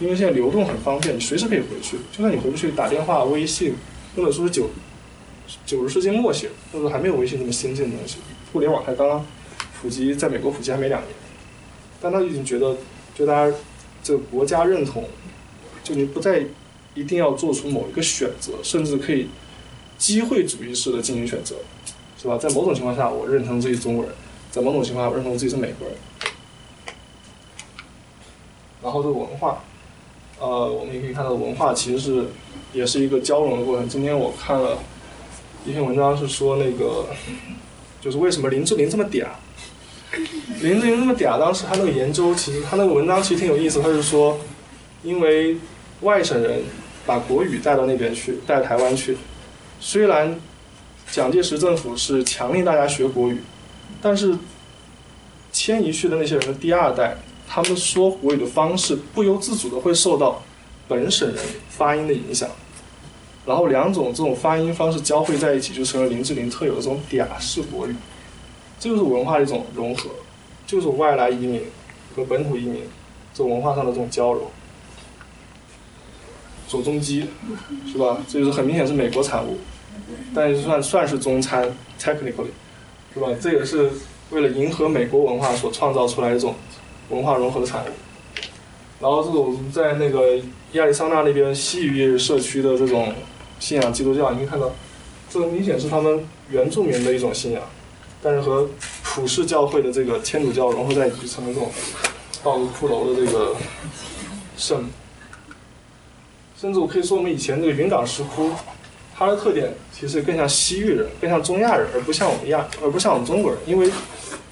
[0.00, 1.96] 因为现在流动很方便，你随时可以回去。
[2.10, 3.74] 就算你回不去，打电话、微信，
[4.16, 4.70] 或者说是九
[5.64, 8.16] 九十世纪末写，那时候还没有微信这么先进的东西，
[8.52, 9.24] 互联网才刚刚
[9.80, 11.10] 普及，在美国普及还没两年。
[12.00, 12.76] 但他已经觉得，
[13.14, 13.56] 就大家
[14.08, 15.04] 这个国家认同，
[15.84, 16.42] 就你不再
[16.94, 19.28] 一定要做出某一个选择，甚至可以
[19.98, 21.56] 机会主义式的进行选择，
[22.18, 22.38] 是吧？
[22.38, 24.14] 在某种情况下，我认同自己中国人；
[24.50, 25.94] 在某种情况下，我认同自己是美国人。
[28.82, 29.62] 然后这个文化，
[30.40, 32.28] 呃，我们也可以看到，文化其实是
[32.72, 33.86] 也是一个交融的过程。
[33.86, 34.78] 今天我看了
[35.66, 37.04] 一篇文章，是说那个
[38.00, 39.26] 就是为什么林志玲这么嗲。
[40.60, 43.80] 林志玲那么嗲，当时他那个研究，其实他那个文章其实挺有意思。
[43.80, 44.38] 他是说，
[45.02, 45.56] 因为
[46.00, 46.62] 外省人
[47.06, 49.16] 把国语带到那边去，带台湾去，
[49.80, 50.40] 虽然
[51.10, 53.40] 蒋介石政府是强令大家学国语，
[54.00, 54.36] 但是
[55.52, 57.16] 迁移去的那些人的第二代。
[57.50, 60.42] 他们说国语的方式不由自主的会受到
[60.86, 62.46] 本省人发音的影响，
[63.46, 67.96] 然后两种这种发音方式交汇在一起，就成了林志玲特有的这种嗲式国语。
[68.78, 70.10] 这就是文化的一种融合，
[70.66, 71.62] 就是外来移民
[72.14, 72.82] 和本土移民
[73.34, 74.46] 这文化上的这种交融。
[76.66, 77.26] 左宗基，
[77.90, 78.18] 是吧？
[78.28, 79.58] 这就是很明显是美国产物，
[80.34, 81.68] 但是算算是中餐
[82.00, 82.50] ，technically，
[83.14, 83.28] 是吧？
[83.40, 83.90] 这也是
[84.30, 86.54] 为了迎合美国文化所创造出来一种。
[87.10, 87.88] 文化融合的产物，
[89.00, 90.38] 然后这种在那个
[90.72, 93.14] 亚利桑那那边西语社区的这种
[93.58, 94.70] 信仰基督教，你可以看到，
[95.30, 97.62] 这明显是他们原住民的一种信仰，
[98.22, 98.68] 但是和
[99.02, 101.70] 普世教会的这个天主教融合在一起，成了这种
[102.42, 103.54] 道路骷髅的这个
[104.56, 104.84] 圣。
[106.60, 108.50] 甚至我可以说，我们以前这个云冈石窟，
[109.16, 113.90] 它的特点其实更像西域人，更像中亚人，而不像我们亚，而不像我们中国人，因为。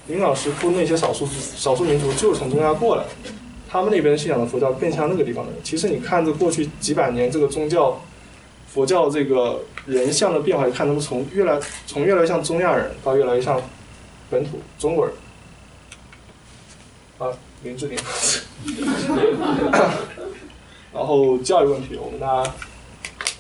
[0.09, 1.27] 云冈石窟那些少数
[1.57, 3.03] 少数民族就是从中亚过来，
[3.69, 5.61] 他们那边信仰的佛教更像那个地方的人。
[5.65, 8.01] 其实你看着过去几百年这个宗教
[8.67, 13.61] 佛教这个人像的变化，看他们从越来从越来越像中亚人，到越来越像
[14.29, 15.15] 本土中国人。
[17.19, 17.99] 啊，林志玲。
[20.93, 22.53] 然后教育问题，我们大家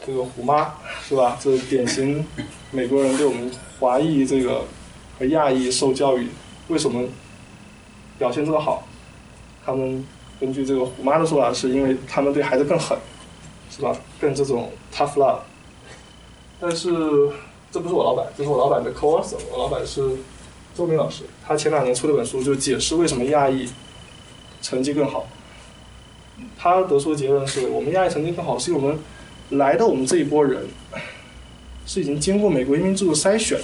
[0.06, 0.74] 这个虎妈
[1.06, 1.38] 是吧？
[1.40, 2.24] 这典型
[2.70, 4.64] 美国人对我们华裔这个
[5.18, 6.28] 和亚裔受教育。
[6.68, 7.06] 为什么
[8.18, 8.86] 表现这么好？
[9.64, 10.04] 他们
[10.38, 12.98] 根据这个虎妈的说法，是因为他们对孩子更狠，
[13.76, 13.94] 是吧？
[14.18, 15.40] 更这种 tough love。
[16.58, 16.88] 但是
[17.70, 19.36] 这不是我老板，这是我老板的 co-author。
[19.52, 20.02] 我老板是
[20.74, 23.68] 周明老师，他前两年出了本书，就解释为什么亚裔
[24.62, 25.26] 成绩更好。
[26.58, 28.98] 他得出的结论是我们亚裔成绩更好，是因为我们
[29.58, 30.66] 来的我们这一波人
[31.84, 33.60] 是已经经过美国移民制度筛选。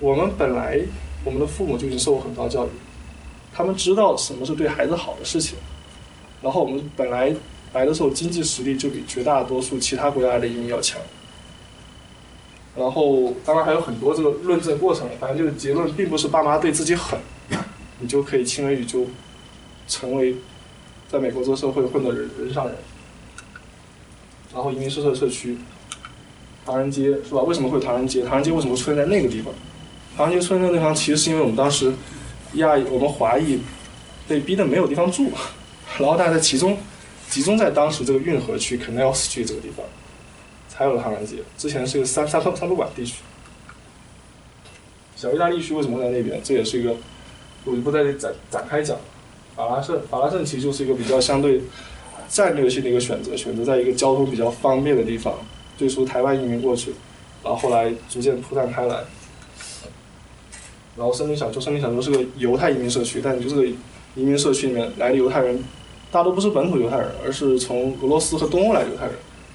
[0.00, 0.78] 我们本来
[1.24, 2.68] 我们的父母就已经受过很高教育，
[3.54, 5.56] 他们知道什么是对孩子好的事情。
[6.42, 7.34] 然后我们本来
[7.74, 10.98] 来的时候经济实力就比绝大多数其他国家的移民要强。
[12.76, 17.18] 然后当然还有很多这个论证过程，反正就是结论并不是爸妈对自己狠，
[18.00, 19.06] 你就可以轻而易举
[19.86, 20.34] 成为
[21.08, 22.74] 在美国这个社会混的人人上人。
[24.52, 25.58] 然后移民宿舍社区，
[26.64, 27.42] 唐人街是吧？
[27.42, 28.22] 为什么会唐人街？
[28.22, 29.52] 唐人街为什么出现在那个地方？
[30.16, 31.92] 唐人街出现在那地方，其实是因为我们当时
[32.54, 33.60] 亚裔，我们华裔
[34.28, 35.30] 被逼的没有地方住，
[35.98, 36.76] 然后大家在其中
[37.30, 39.84] 集中在当时这个运河区 Canal Street 这个地方，
[40.68, 41.36] 才有了唐人街。
[41.58, 43.16] 之前是个三三三不管地区。
[45.16, 46.40] 小意大利区为什么在那边？
[46.42, 46.94] 这也是一个，
[47.64, 48.96] 我就不在这里展展开讲。
[49.56, 51.60] 法拉盛，法拉盛其实就是一个比较相对。
[52.26, 55.34] 战略性的一个选择，选择在一个交通比较方便的地方，
[55.76, 56.92] 最初台湾移民过去，
[57.44, 59.04] 然后后来逐渐铺散开来。
[60.96, 63.68] 然后森林小丘，森林小丘是个犹太移民社区，但就是
[64.16, 65.62] 移民社区里面来的犹太人，
[66.14, 69.14] 大多不是本土犹太人，而是从俄罗斯和东欧来的犹太人。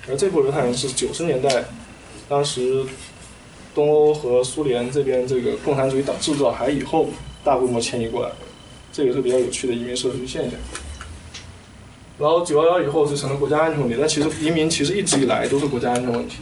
[0.09, 1.63] 而这波犹太人是九十年代，
[2.27, 2.83] 当时
[3.73, 7.07] 东欧和苏联这边这个共产主义制度倒台以后，
[7.45, 8.35] 大规模迁移过来的，
[8.91, 10.59] 这也是比较有趣的移民社区现象。
[12.17, 16.39] 然后九幺幺以后就成了国家安全问题，但其实移民其实一直以来都是国家安全问题。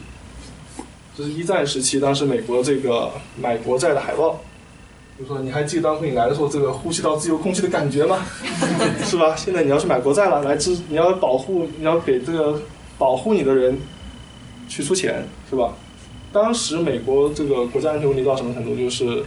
[1.16, 4.42] 这是一战时期，当时美国这个买国债的海报，
[5.20, 8.20] 就说你还记得当初你来的时候这个呼吸到自由空气的感觉吗？
[9.04, 9.36] 是吧？
[9.36, 12.62] 现在你要去买国债了，来支你要保护你要给这个
[13.00, 13.78] 保护你的人
[14.68, 15.74] 去出钱，是吧？
[16.32, 18.76] 当时美国这个国家安全问题到什么程度？
[18.76, 19.24] 就是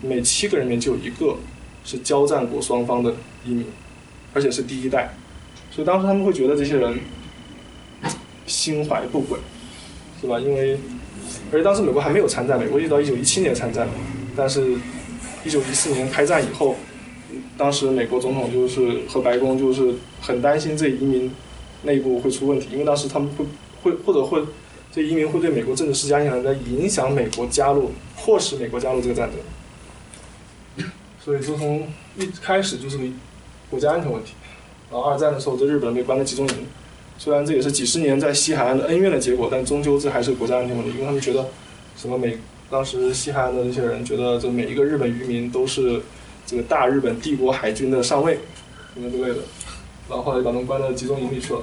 [0.00, 1.36] 每七个人里面就有一个
[1.84, 3.12] 是交战过双方的
[3.44, 3.66] 移民，
[4.32, 5.14] 而且是第一代。
[5.70, 6.98] 所以当时他们会觉得这些人
[8.46, 9.38] 心怀不轨，
[10.22, 10.40] 是吧？
[10.40, 10.78] 因为
[11.52, 13.86] 而且当时美国还没有参战，美国一直到一九一七年参战，
[14.34, 14.76] 但是
[15.44, 16.76] 一九一四年开战以后，
[17.56, 21.30] 当时美国总统就是和白宫就是很担心这移民
[21.82, 23.44] 内部会出问题，因为当时他们会
[23.82, 24.42] 会或者会
[24.90, 30.86] 这移民会对美国政治施加影响，在影响美国加入，迫使美国加入这个战争。
[31.22, 32.98] 所以自从一开始就是
[33.70, 34.32] 国家安全问题。
[34.90, 36.54] 然后二战的时候，在日本被关在集中营，
[37.18, 41.48] 虽然这也是几十年在西海岸的恩怨的结果，但终究这还是国家安全问题，因为他们觉得，
[41.96, 42.38] 什么美
[42.70, 46.02] 当时西海岸的那些人觉得，这每一个日本渔民都是
[46.46, 48.38] 这个大日本帝国海军的上尉，
[48.94, 49.36] 什么之类的，
[50.08, 51.62] 然后后来把他们关到集中营里去了。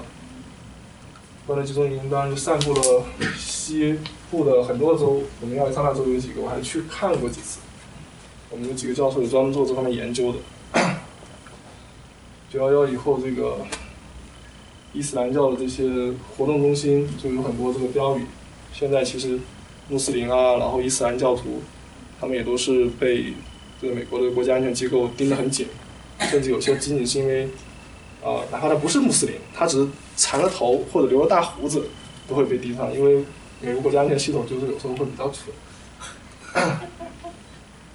[1.48, 3.04] 关到集中营，当然就散布了
[3.36, 3.98] 西
[4.30, 7.60] 部的很多州，我们亚利桑那州有几个，我还去看过几次，
[8.50, 10.38] 我们有几个教授有专门做这方面研究的。
[12.50, 13.58] 九幺幺以后，这个
[14.94, 18.26] 伊斯兰教的这些活动中心就有很多这个标语。
[18.72, 19.40] 现在其实
[19.90, 21.62] 穆斯林啊，然后伊斯兰教徒，
[22.20, 23.34] 他们也都是被
[23.82, 25.68] 这个美国的国家安全机构盯得很紧，
[26.20, 27.46] 甚至有些仅仅是因为
[28.24, 31.90] 啊，哪怕他不是穆斯林，他只是缠了头或者留了大胡子，
[32.28, 33.26] 都会被盯上，因为
[33.60, 35.54] 美国国家安全系统就是有时候会比较蠢。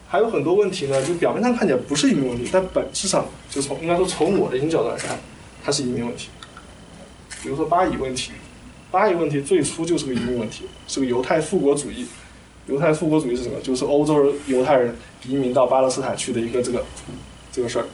[0.09, 5.19] 还有很多问题呢，就表面上看起来不是移民问题，但本质上就从应该说从我的角度来看，
[5.65, 6.29] 它是移民问题。
[7.43, 8.33] 比如说巴以问题，
[8.97, 12.07] 巴以问题最初就是个移民问题，是个犹太复国主义。
[12.67, 13.61] 犹太复国主义是什么？
[13.61, 14.97] 就是欧洲犹太人
[15.29, 16.83] 移民到巴勒斯坦去的一个这个
[17.53, 17.85] 这个事儿。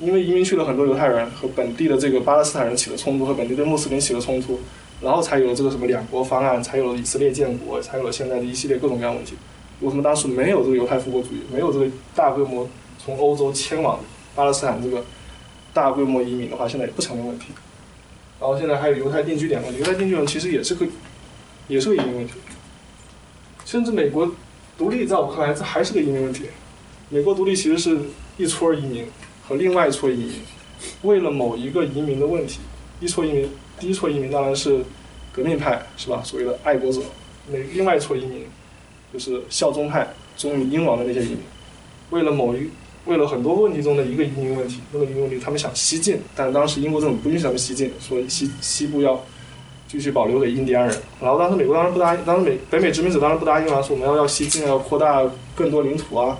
[0.00, 4.58] 因为移民去了很多犹太人和本地的这个巴勒斯坦人起了冲突，和本地的穆斯林起了冲突，
[5.02, 9.34] 然后才有了这个什么两国方案，才有了以色列建国，才有了现在的一系列各种各样问题。
[9.80, 12.66] 为什么当时没有这个犹太复国主义，没有这个大规模
[12.98, 14.00] 从欧洲迁往
[14.34, 15.04] 巴勒斯坦这个
[15.74, 17.48] 大规模移民的话，现在也不成为问题。
[18.40, 20.86] 然后现在还有犹太定居点嘛，犹太定居点其实也是个，
[21.68, 22.34] 也是个移民问题。
[23.64, 24.30] 甚至美国
[24.78, 26.44] 独立，在我看来，这还是个移民问题。
[27.08, 27.98] 美国独立其实是
[28.36, 29.06] 一撮移民
[29.46, 30.32] 和另外一撮移民，
[31.02, 32.60] 为了某一个移民的问题，
[33.00, 34.84] 一撮移民，第一撮移民当然是
[35.32, 36.22] 革命派，是吧？
[36.24, 37.00] 所谓的爱国者。
[37.48, 38.46] 那另外一撮移民。
[39.12, 40.06] 就是效忠派
[40.36, 41.38] 忠于英王的那些移民，
[42.10, 42.68] 为了某一，
[43.06, 49.20] 为了很多问题中的一个移民问题，那个移民问题，他们想西进，但当时英国政府不允许他们西进，说西西部要
[49.88, 51.02] 继续保留给印第安人。
[51.20, 56.38] 然后当时美国当然不答应，当时美北美殖民者当然不答应啊，说我们要要西进，要扩大更多领土啊。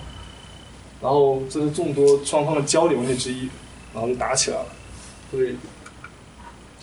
[1.00, 3.48] 然后这是众多双方的焦点问题之一，
[3.94, 4.66] 然后就打起来了。
[5.30, 5.54] 对，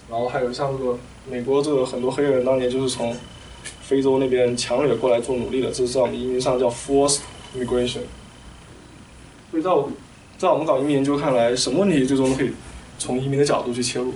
[0.09, 0.97] 然后还有像这个
[1.29, 3.15] 美国这个很多黑人当年就是从。
[3.81, 7.19] 非洲那边强掠过来做奴隶的，这是在我们移民上叫 forced
[7.55, 7.99] migration。
[9.53, 9.87] 所以在我，
[10.35, 12.51] 在我们搞移民研究看来，什么问题最终都可以
[12.97, 14.11] 从移民的角度去切入。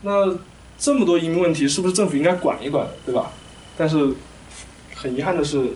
[0.00, 0.34] 那
[0.78, 3.30] 这么多移民问题，是不是政府应该管一管，对吧？
[3.76, 4.14] 但是
[4.94, 5.72] 很遗憾的是，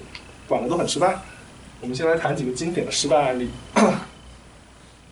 [0.49, 1.18] 管的都很失败。
[1.82, 3.51] 我们先来谈几个经典的失败案例。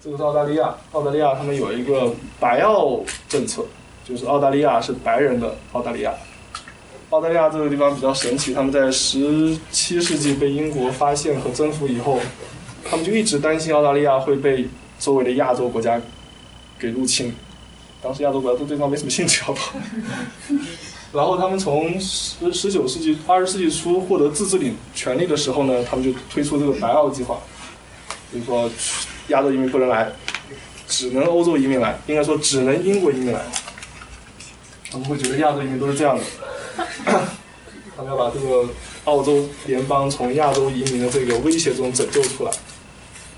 [0.03, 2.11] 这个是澳大利亚，澳大利亚他们有一个
[2.41, 3.67] 白澳政策，
[4.03, 6.15] 就是澳大利亚是白人的澳大利亚。
[7.15, 12.19] 澳大利亚这个地方比较神奇，他们在十七世纪被英国发现和征服以后，
[12.85, 16.01] 他们就一直担心澳大利亚会被周围的亚洲国家
[16.77, 17.33] 给入侵。
[18.03, 19.77] 当时亚洲国家对对方没什么兴趣，好不好？
[21.15, 27.39] 然后他们从十十九世纪、二十世纪初获得自治领权利的时候呢，他们就推出这个白澳计划，
[28.33, 28.69] 就是说
[29.29, 30.11] 亚洲移民不能来，
[30.89, 33.41] 只能欧洲移民来，应该说只能英国移民来。
[34.91, 36.23] 他们会觉得亚洲移民都是这样的，
[37.97, 38.69] 他们要把这个
[39.05, 42.51] 澳洲联邦从亚洲移民的这个威胁中拯救出来。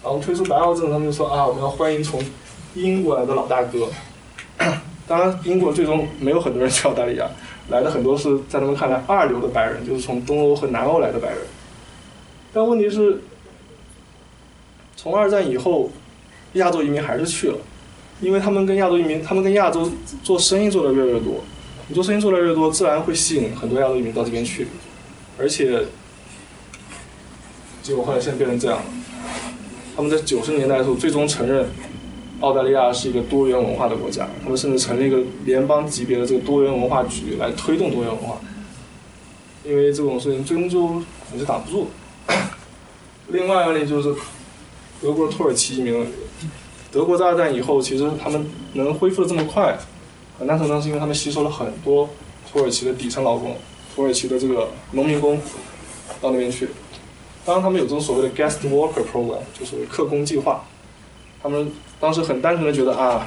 [0.03, 2.22] 然后推出白澳政策，他们就说啊，我们要欢迎从
[2.74, 3.89] 英国来的老大哥。
[5.09, 7.28] 当然，英国最终没有很多人去澳大利亚，
[7.68, 11.39] 来的很多是在他们看来二流的白人，就是从东欧和南欧来的白人。
[12.53, 13.20] 但问题是，
[14.97, 15.91] 从二战以后，
[16.55, 17.59] 亚洲移民还是去了，
[18.20, 19.91] 因为他们跟亚洲移民，他们跟亚洲
[20.24, 21.45] 做生意做的越来越多，
[21.89, 24.66] 你做生意做的越多，自然会吸引很多亚洲移民到这边去，
[25.39, 25.84] 而且，
[27.82, 28.84] 结果后来现在变成这样了。
[29.95, 31.66] 他们在九十年代的时候，最终承认。
[32.41, 38.39] 澳大利亚是一个多元文化的国家，他们甚至成立一个联邦级别的这个多元文化局来推动多元文化。
[39.64, 41.89] 因为这种事情最终就你是挡不住。
[43.28, 44.14] 另外一个例就是
[45.01, 46.07] 德国土耳其移民，
[46.93, 49.74] 德国在二战以后，其实他们能恢复的这么快，
[50.39, 52.09] 很大程度上是因为他们吸收了很多
[52.51, 53.57] 土耳其的底层劳工，
[53.95, 55.39] 土耳其的这个农民工
[56.20, 56.68] 到那边去。
[57.45, 60.64] 当然，他们有这种所谓的 guest worker program，就是客工计划，
[61.43, 61.70] 他们。
[61.99, 63.26] 当时很单纯的觉得啊，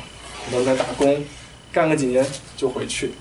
[0.51, 1.25] 我在打工，
[1.71, 2.23] 干个几年
[2.55, 3.11] 就回去，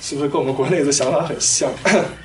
[0.00, 1.70] 是不是跟我们国内的想法很像？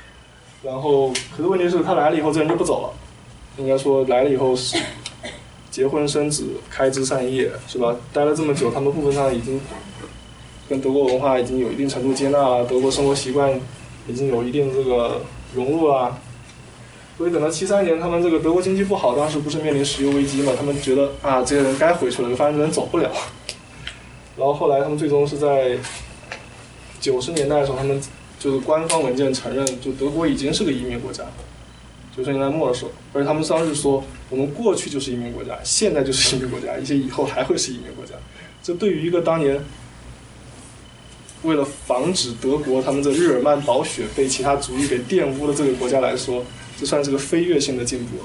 [0.64, 2.94] 然后，可是问题是，他来了以后，这人就不走了。
[3.58, 4.78] 应该说，来了以后是
[5.70, 7.94] 结婚生子、开枝散叶，是吧？
[8.14, 9.60] 待了这么久，他们部分上已经
[10.70, 13.60] 跟德国文化已经有一定程度接纳，德国生活习惯
[14.08, 15.22] 已经有一定这个
[15.54, 16.18] 融入了。
[17.18, 20.54] 所以等到七三年，他们这个德国经济不好，当时不是面临石油危机嘛？
[20.58, 23.12] 他们觉得啊，这些人该回去了，发现人走不了。
[24.36, 25.78] 然后后来他们最终是在
[27.00, 28.02] 九十年代的时候，他们
[28.40, 31.24] 就是官方文件承认，就德国已经是个移民国家。
[32.16, 38.14] 九十年代末的时候，而且他们当时说，我们过去就是移民国家，现在就是移民国家，一些以后还会是移民国家。
[38.64, 39.60] 这对于一个当年
[41.44, 46.44] 为了防止德国他们的日耳曼堡雪被其他族裔给玷污的这个国家来说，
[46.80, 48.24] 这算是个飞跃性的进步了。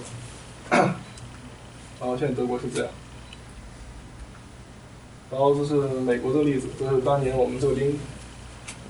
[2.00, 2.92] 然后现在德国是这样，
[5.32, 7.98] 然后这是美国的例子，这是当年我们这个林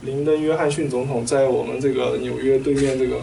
[0.02, 3.20] 林登·约翰逊总统在我们这个纽约对面这个，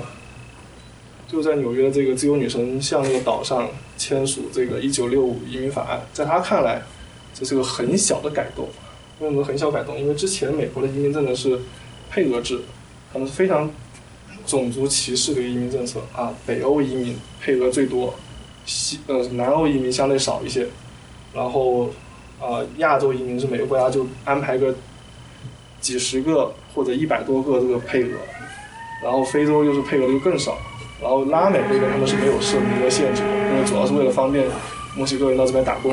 [1.27, 6.81] 就在纽约这个自由女神像那个岛上签署这个1965移民法案，在他看来，
[7.33, 8.67] 这是个很小的改动。
[9.19, 9.99] 为什么很小改动？
[9.99, 11.59] 因为之前美国的移民政策是
[12.09, 12.61] 配额制，
[13.11, 13.69] 他们是非常。
[14.45, 18.13] 种族歧视的移民政策啊，北欧移民配额最多，
[18.63, 20.67] 西呃南欧移民相对少一些，
[21.33, 21.87] 然后
[22.39, 24.75] 啊亚洲移民是每个国家就安排个
[25.81, 28.17] 几十个或者一百多个这个配额，
[29.01, 30.59] 然后非洲又是配额就更少，
[31.01, 34.45] 然后拉美这边他们是没有设名额限制的，因为主要是为了方便
[34.95, 35.91] 墨西哥人到这边打工。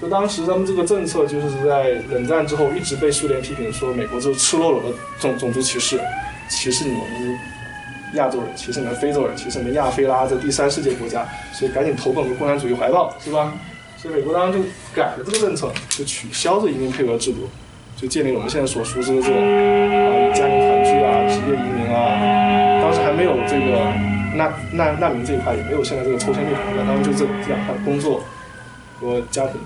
[0.00, 6.00] 就当时他们这个政策就是在冷战之后一直被苏联批评说美国就是赤裸裸的种种族歧视。
[6.48, 7.38] 歧视你们
[8.14, 13.52] 亚洲人，歧视你们非洲人，歧视你们亚非拉这第三世界国家，所以赶紧投奔我们共产主义怀抱，是吧？
[13.96, 17.48] 所以美国当时就改了这个政策，就取消这移民配额制度，
[17.96, 22.82] 就建立了我们现在所熟知的这种啊家庭团聚啊、职业移民啊。
[22.82, 23.78] 当时还没有这个
[24.34, 28.24] 难难难民这一块，也没有现在这个抽签率很高，当时就这这两块工作
[28.98, 29.60] 和家庭。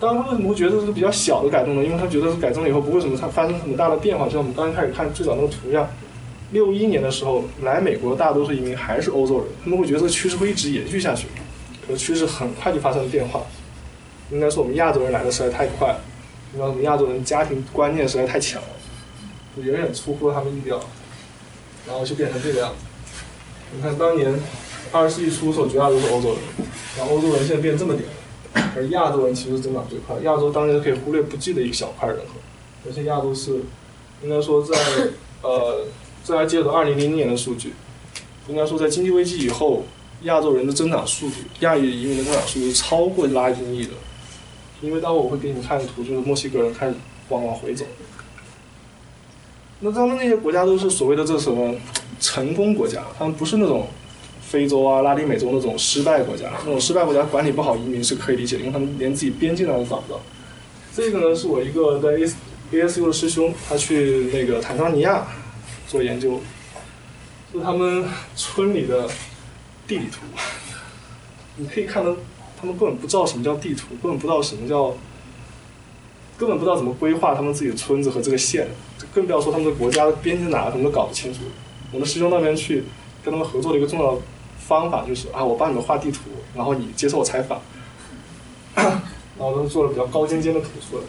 [0.00, 1.84] 当然，为什么会觉得是比较小的改动呢？
[1.84, 4.24] 因为他觉得是改正了以后不会什么它发生很大的变化。
[4.24, 5.86] 就像我们刚开始看最早那个图一样，
[6.52, 11.26] 六一年的时候来美国大多数移民还是欧洲人，他们会觉得这个趋势会一直延续下去。
[11.86, 13.42] 可是趋势很快就发生了变化。
[14.32, 16.00] 应该是我们亚洲人来的实在太快了，
[16.54, 18.68] 因为我们亚洲人家庭观念实在太强了，
[19.54, 20.80] 就远远出乎了他们意料，
[21.86, 22.76] 然后就变成这个样子。
[23.74, 24.32] 你看当年
[24.92, 26.38] 二十世纪初的时候，绝大多数欧洲人，
[26.96, 28.08] 然后欧洲人现在变这么点。
[28.76, 32.34] 而亚洲人其实增长最快，亚洲当年可以忽略不计的一个小块人口，
[32.86, 33.60] 而且亚洲是
[34.22, 34.76] 应该说在
[35.42, 35.86] 呃，
[36.24, 37.72] 这还接着二零零零年的数据，
[38.48, 39.84] 应该说在经济危机以后，
[40.22, 43.92] 亚洲人的增长速度，亚裔移民的增长速度超过拉丁裔的，
[44.80, 46.94] 因为待会我会给你们看图，就是墨西哥人开始
[47.28, 47.84] 往往回走，
[49.80, 51.74] 那他们那些国家都是所谓的这什么
[52.20, 53.86] 成功国家，他们不是那种
[54.50, 56.50] 非洲啊、拉丁美洲那种失败国家。
[56.64, 60.20] 那种失败国家管理不好移民是可以理解的，因为他们连自己边境都找不到。
[60.92, 62.08] 这个呢，是我一个在
[62.72, 65.24] A A S U 的师兄，他去那个坦桑尼亚
[65.86, 66.40] 做研究，
[67.52, 69.08] 是他们村里的
[69.86, 70.22] 地理图。
[71.54, 72.16] 你可以看到，
[72.60, 74.92] 他们根本不知道什么叫地图，根本不知道什么叫，
[76.36, 78.66] 根本不知道怎么规划他们自己的村子和这个县，
[79.14, 81.40] 更不要说他们的国家的边境哪，他们都搞不清楚。
[81.92, 82.82] 我们师兄那边去
[83.22, 84.18] 跟他们合作的一个重要
[84.70, 86.20] 方法就是啊，我帮你们画地图，
[86.54, 87.60] 然后你接受我采访，
[88.76, 91.02] 然后都做了比较高尖尖的图出来。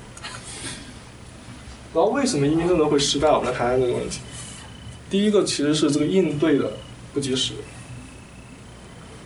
[1.93, 3.29] 然后为什么移民政策会失败？
[3.29, 4.19] 我们来谈谈这个问题。
[5.11, 6.71] 第一个其实是这个应对的
[7.13, 7.53] 不及时。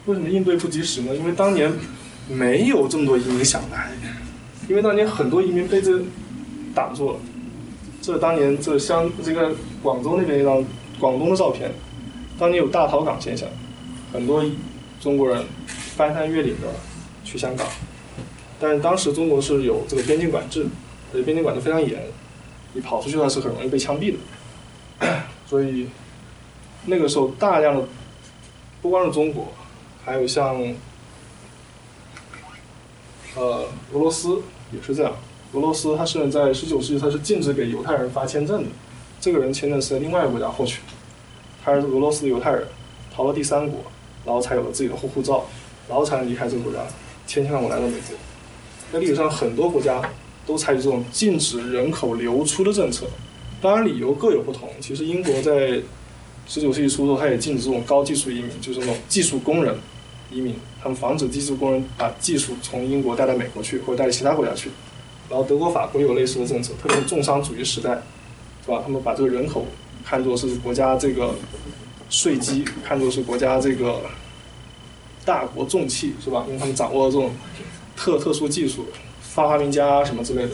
[0.05, 1.15] 为什么应对不及时呢？
[1.15, 1.71] 因为当年
[2.27, 3.89] 没有这么多移民想来，
[4.67, 6.01] 因为当年很多移民被这
[6.73, 7.19] 挡住了。
[8.01, 10.61] 这当年这香这个广州那边一张
[10.99, 11.71] 广东的照片，
[12.37, 13.47] 当年有大逃港现象，
[14.11, 14.43] 很多
[15.01, 15.45] 中国人
[15.95, 16.67] 翻山越岭的
[17.23, 17.67] 去香港，
[18.59, 20.65] 但是当时中国是有这个边境管制，
[21.13, 22.01] 而且边境管制非常严，
[22.73, 25.07] 你跑出去的话是很容易被枪毙的，
[25.45, 25.87] 所以
[26.85, 27.87] 那个时候大量的
[28.81, 29.51] 不光是中国。
[30.07, 30.55] 还有像，
[33.35, 34.39] 呃，俄罗斯
[34.71, 35.11] 也是这样。
[35.53, 38.69] 俄罗斯它是在十九世纪，它是禁止给犹太人发签证的。
[39.19, 40.81] 这个人签证是在另外一个国家获取，
[41.63, 42.67] 他是俄罗斯的犹太人，
[43.11, 43.79] 逃到第三国，
[44.25, 45.45] 然后才有了自己的护护照，
[45.87, 46.79] 然后才能离开这个国家，
[47.27, 48.17] 千千万万来到美国。
[48.91, 50.01] 在历史上，很多国家
[50.45, 53.05] 都采取这种禁止人口流出的政策，
[53.61, 54.69] 当然理由各有不同。
[54.79, 55.79] 其实英国在
[56.47, 59.75] 十九世纪初的时候，他也禁止这种高技术移民，就是那种技术工人。
[60.31, 64.69] 移民，他们防止技术工人把技术从英国带到美国去，或者带到其他国家去。
[65.29, 68.01] 然后德国、法国也有类似的政策，特别是重商主义时代，
[68.63, 68.81] 是吧？
[68.83, 69.65] 他们把这个人口
[70.03, 71.33] 看作是国家这个
[72.09, 74.01] 税基，看作是国家这个
[75.23, 76.45] 大国重器，是吧？
[76.47, 77.31] 因为他们掌握了这种
[77.95, 78.85] 特特殊技术，
[79.21, 80.51] 发发明家什么之类的。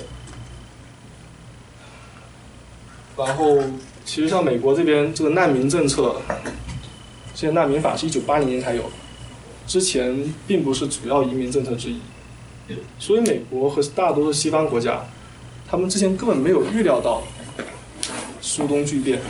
[3.17, 3.57] 然后，
[4.05, 6.21] 其实像美国这边这个难民政策，
[7.35, 8.89] 现在难民法是一九八零年才有。
[9.67, 11.99] 之前并不是主要移民政策之一，
[12.99, 15.05] 所以美国和大多数西方国家，
[15.69, 17.21] 他们之前根本没有预料到
[18.41, 19.21] 苏东巨变，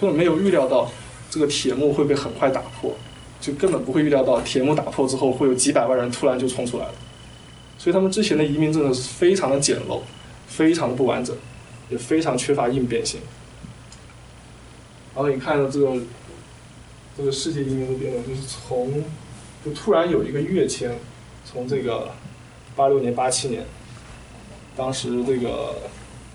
[0.00, 0.88] 根本没有预料到
[1.30, 2.94] 这个铁幕会被很快打破，
[3.40, 6.94] 就根本不会预料到铁幕打破之后会有几百万人突然就冲出来了，
[7.78, 10.00] 所以他们之前的移民政策是非常的简陋，
[10.46, 11.36] 非常的不完整，
[11.90, 13.20] 也非常缺乏应变性。
[15.14, 15.96] 然后你看到这个
[17.16, 19.04] 这个世界移民的变动，就是从。
[19.64, 20.96] 就突然有一个跃迁，
[21.44, 22.12] 从这个
[22.76, 23.64] 八六年、八七年，
[24.76, 25.74] 当时这个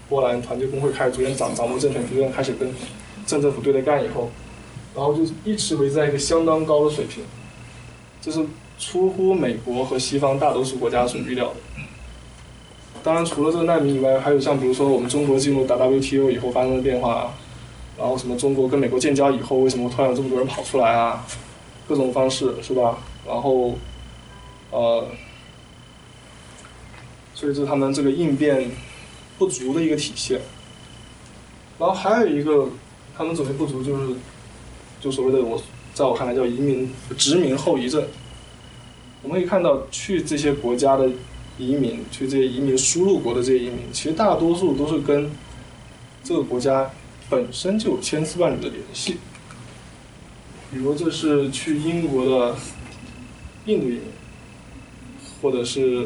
[0.10, 2.70] 波兰团结工会开始逐渐掌掌握政权，逐渐开始跟
[3.26, 4.30] 镇政府对着干以后，
[4.96, 7.24] 然后就一直维持在一个相当高的水平，
[8.22, 8.46] 这是
[8.78, 11.56] 出乎美国和西方大多数国家所预料的。
[13.04, 17.34] 当然，除了这个难民以外，还有像比如说我们中国进入 WTO 以后发生的变化，
[17.98, 21.26] 然后什么中国跟美国建交以后，为什么突然有这么多人跑出来啊？
[21.86, 22.98] 各种方式是吧？
[23.28, 23.76] 然后，
[24.72, 25.06] 呃，
[27.34, 28.72] 所以这是他们这个应变
[29.38, 30.39] 不足的一个体现。
[31.78, 32.70] 然后还有一个
[33.18, 34.14] 他们准备不足，就是
[35.04, 35.62] 就所谓的我
[35.93, 38.01] 在我看来叫移民殖民后遗症。
[39.22, 41.10] 我们可以看到，去这些国家的
[41.58, 45.30] 移民，去这些移民输入国的这些移民，其实大多数都是跟
[46.24, 46.89] 这个国家
[47.30, 49.18] 本身就有千丝万缕的联系。
[50.72, 52.56] 比如这是去英国的。
[53.66, 54.01] 印度移民，
[55.41, 56.06] 或者是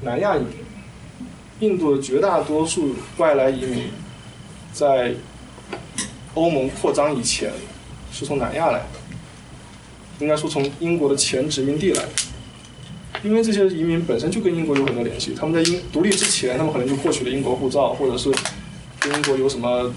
[0.00, 0.48] 南亚移民，
[1.60, 3.84] 印度的绝大多数外来移民，
[4.72, 5.14] 在
[6.36, 7.50] 欧盟扩张以前，
[8.12, 9.00] 是从南亚来的，
[10.20, 12.08] 应该说从英国的前殖民地来的，
[13.24, 18.30] 因为这些移民本身就跟英国有很多联系，他们在英独立之前，他们可能就获取了英国护照，或者是
[19.00, 19.92] 跟英国有什么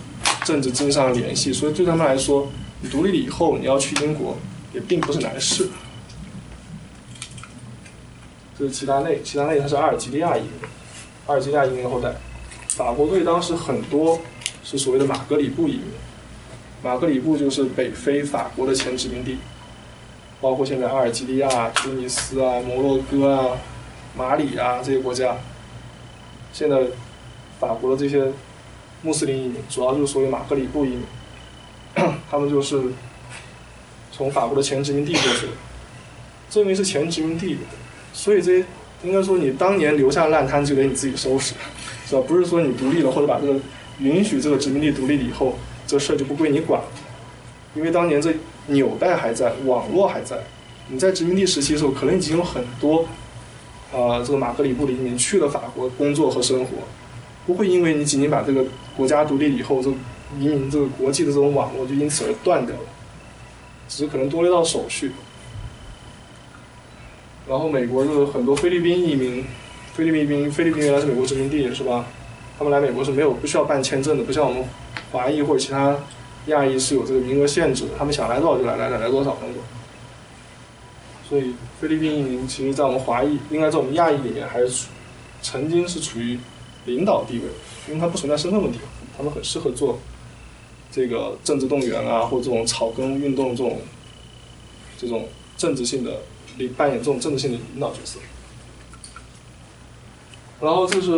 [0.45, 2.49] 政治经济上的联系，所以对他们来说，
[2.81, 4.37] 你独立了以后，你要去英国
[4.73, 5.69] 也并不是难事。
[8.57, 10.51] 这是齐达内，齐达内他是阿尔及利亚移民，
[11.27, 12.15] 阿尔及利亚移民的后代。
[12.69, 14.21] 法国队当时很多
[14.63, 15.83] 是所谓的马格里布移民，
[16.81, 19.37] 马格里布就是北非法国的前殖民地，
[20.39, 23.57] 包括现在阿尔及利亚、突尼斯啊、摩洛哥啊、
[24.15, 25.35] 马里啊这些国家。
[26.53, 26.77] 现在
[27.59, 28.31] 法国的这些
[29.01, 31.03] 穆斯林移民，主要就是所谓马格里布移民，
[32.31, 32.81] 他们就是
[34.11, 35.53] 从法国的前殖民地过去的，
[36.49, 37.57] 正因为是前殖民地。
[38.13, 38.65] 所以这些
[39.03, 41.53] 应该说，你当年留下烂摊就得你自己收拾，
[42.07, 42.23] 是吧？
[42.27, 43.59] 不是说你独立了或者把这个
[43.99, 45.57] 允许这个殖民地独立以后，
[45.89, 46.79] 这事儿就不归你管，
[47.73, 48.31] 因为当年这
[48.67, 50.37] 纽带还在，网络还在。
[50.87, 53.07] 你在殖民地时期的时候，可能已经有很多，
[53.91, 56.73] 呃，这个马格里布的移民去了法国工作和生活，
[57.47, 58.63] 不会因为你仅仅把这个
[58.95, 59.89] 国家独立以后，这
[60.39, 62.81] 移民这个国际的这种网络就因此而断掉了，
[63.87, 65.11] 只是可能多了一道手续。
[67.47, 69.43] 然后美国就是很多菲律宾移民，
[69.95, 72.05] 菲律宾移民，菲律宾原来是美国殖民地，是吧？
[72.59, 74.63] 他们来美国是没有不需要办签证的，不像我们
[75.11, 75.97] 华裔或者其他
[76.47, 79.57] 亚裔是有这个名额限制的，他们想来多少就来，来来来多少那种。
[81.27, 84.87] 所以菲律宾移民其实，在我们华裔，应该在我们亚裔里面，还是
[85.41, 86.39] 曾经是处于
[86.85, 87.43] 领导地位，
[87.87, 88.79] 因为它不存在身份问题，
[89.15, 89.99] 他们很适合做
[90.91, 93.79] 这个政治动员啊，或这种草根运动这种
[94.97, 96.21] 这种政治性的
[96.57, 98.19] 领扮演这种政治性的领导角色。
[100.61, 101.11] 然后这是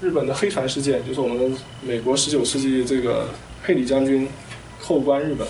[0.00, 3.28] 日本的黑船事件，就是我们美国十九世纪这个
[3.62, 4.28] 佩里将军
[4.80, 5.46] 扣关日本，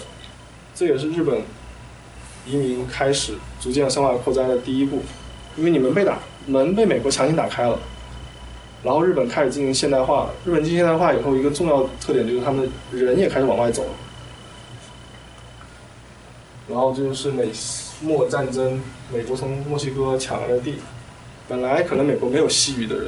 [0.74, 1.42] 这也是日本。
[2.46, 5.00] 移民开始逐渐向外扩张的第一步，
[5.56, 7.78] 因为你们被打门被美国强行打开了，
[8.82, 10.28] 然后日本开始进行现代化。
[10.44, 13.90] 日本进行现代化以后，一个重要特点就是他们人也开始往外走了。
[16.68, 17.48] 然后就是美
[18.02, 18.78] 墨战争，
[19.10, 20.74] 美国从墨西哥抢来的地，
[21.48, 23.06] 本来可能美国没有西域的人，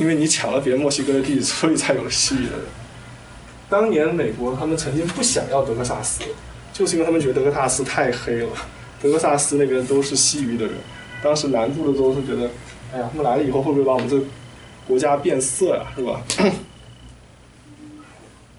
[0.00, 2.60] 因为你抢了别人墨西哥的地，所以才有了西域的人。
[3.68, 6.24] 当年美国他们曾经不想要德克萨斯。
[6.72, 8.48] 就是因为他们觉得德克萨斯太黑了，
[9.02, 10.74] 德克萨斯那边都是西域的人，
[11.22, 12.48] 当时南部的都是觉得，
[12.94, 14.24] 哎呀，他们来了以后会不会把我们这个
[14.86, 16.22] 国家变色呀，是吧？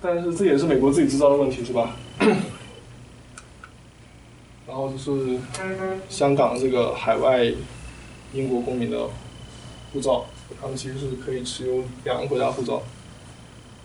[0.02, 1.96] 但是这也是美国自己制造的问题，是吧？
[4.68, 5.40] 然后就是
[6.10, 7.46] 香港这个海外
[8.34, 8.98] 英国公民的
[9.94, 10.26] 护照，
[10.62, 12.84] 他们其实是可以持有两个国家护照，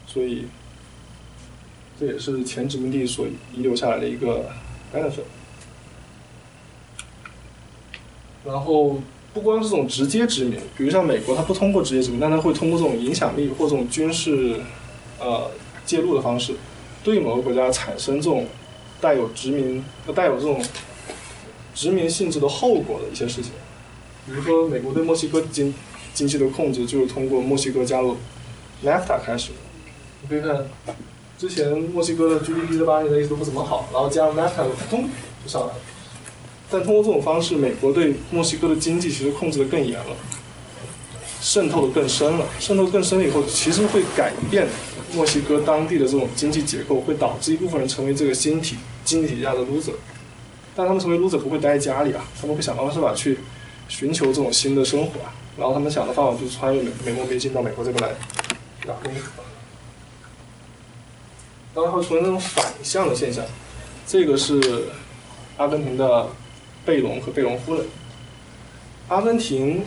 [0.07, 0.47] 所以。
[1.99, 4.51] 这也是前殖民地所遗留下来的一个
[4.93, 5.23] benefit。
[8.45, 9.01] 然后
[9.33, 14.61] 不光是这种直接殖民，比如像美国，它不通过直接殖民，但它会通过这种影响力或这种军事
[15.19, 15.51] 呃
[15.87, 16.57] 介入的方式，
[17.03, 18.47] 对某个国家产生这种
[19.01, 19.83] 带有殖民、
[20.15, 20.63] 带有这种
[21.75, 23.53] 殖民性质的后果的一些事情。
[24.27, 25.73] 比如说，美国对墨西哥经
[26.17, 28.17] 经济的控制就是通过墨西哥加入
[28.83, 29.59] NAFTA 开始的。
[30.23, 30.67] 你可以看。
[31.39, 35.11] 之前墨西哥的 GDP 这八年的意思都不怎么好，然后加上 NAFTA 通
[35.45, 35.75] 就上来了。
[36.71, 40.17] 但通过这种方式，美国对墨西哥的经济其实控制的更严了，
[41.43, 42.47] 渗透的更深了。
[42.59, 44.67] 渗透更深了以后，其实会改变
[45.13, 49.93] 墨西哥当地的这种经济结构，会导致一部分人成为这个新体经济体下的 loser。
[50.75, 53.39] 但他们成为 loser 不会待在家里啊，他们会想方设法去
[53.89, 55.35] 寻求这种新的生活啊。
[55.59, 58.15] 然后他们想的方法就是穿越美美墨边境到美国这边来
[58.87, 59.13] 打工。
[61.75, 63.45] 然会出现那种反向的现象，
[64.07, 64.85] 这个是
[65.59, 66.27] 阿根廷的
[66.87, 67.85] 贝隆和贝隆夫人。
[69.09, 69.85] 阿根廷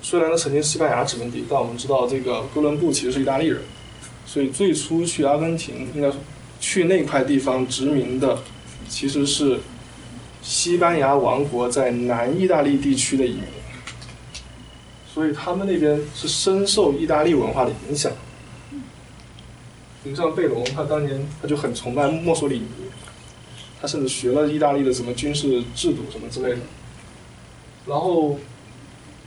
[0.00, 3.60] 虽然呢曾经西班牙殖民地，但我们知道这个哥伦布其实是意大利人，
[4.24, 6.20] 所以最初去阿根廷应该说
[6.60, 8.38] 去那块地方殖民的
[8.88, 9.58] 其实是
[10.42, 13.44] 西班牙王国在南意大利地区的移民，
[15.20, 18.10] 所以他们那边是深受意大利文化的影响。
[20.02, 22.66] 比如像贝隆，他当年他就很崇拜墨索里尼，
[23.78, 26.60] 他甚至学了意大利的什么军事制度什么之类的。
[27.84, 28.38] 然后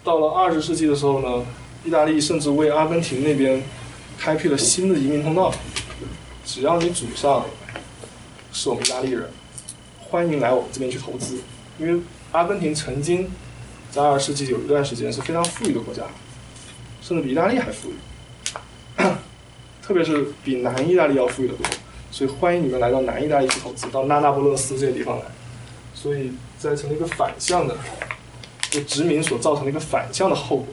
[0.03, 1.45] 到了二十世纪的时候呢，
[1.85, 3.61] 意大利甚至为阿根廷那边
[4.17, 5.53] 开辟了新的移民通道，
[6.43, 7.45] 只要你祖上
[8.51, 9.29] 是我们意大利人，
[9.99, 11.37] 欢迎来我们这边去投资。
[11.77, 13.29] 因为阿根廷曾经
[13.93, 16.01] 在二十世纪有一段时间是非常富裕的国家，
[16.99, 17.93] 甚至比意大利还富裕。
[19.83, 21.63] 特别是比南意大利要富裕的多，
[22.09, 25.25] 所以欢迎你们来到南意大利去投资，到那那不勒斯这些地方来。
[25.93, 27.77] 所以再成了一个反向的，
[28.71, 30.67] 就殖民所造成的一个反向的后果。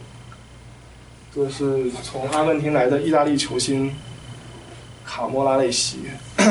[1.35, 3.95] 这是从阿根廷来的意大利球星
[5.05, 5.99] 卡莫拉内西，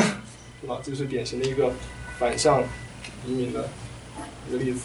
[0.62, 0.78] 是吧？
[0.84, 1.72] 这是典型的一个
[2.16, 2.62] 反向
[3.26, 3.68] 移民的
[4.48, 4.82] 一个例子。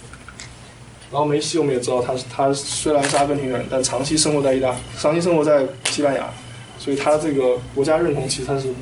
[1.11, 6.29] 然后梅西我们也知道，他是他虽然是阿根廷人，但长期生活在意大，长期生活在西班牙。
[6.77, 8.73] 所以他这个国家认同其实他是，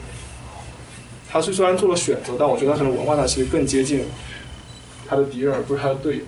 [1.30, 4.04] 他是虽然做了选择，但我觉得他可能文化上其实更接近
[5.08, 6.24] 他的敌人，而不是他的队友。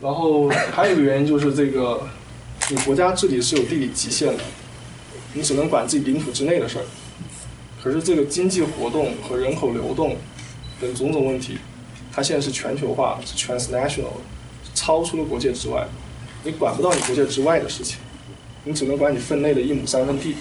[0.00, 2.00] 然后还有一个原因就是这个，
[2.70, 4.44] 你国家治理是有地理极限的，
[5.32, 6.84] 你只能管自己领土之内的事儿。
[7.82, 10.16] 可是这个经济活动和人口流动
[10.80, 11.58] 等种种问题，
[12.12, 14.12] 它现在是全球化，是 transnational，
[14.74, 15.86] 超出了国界之外。
[16.44, 17.98] 你管不到你国界之外的事情，
[18.64, 20.36] 你只能管你分内的一亩三分地，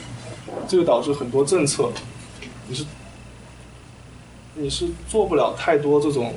[0.68, 1.92] 这就导致很多政策，
[2.68, 2.86] 你是
[4.56, 6.34] 你是做不了太多这种，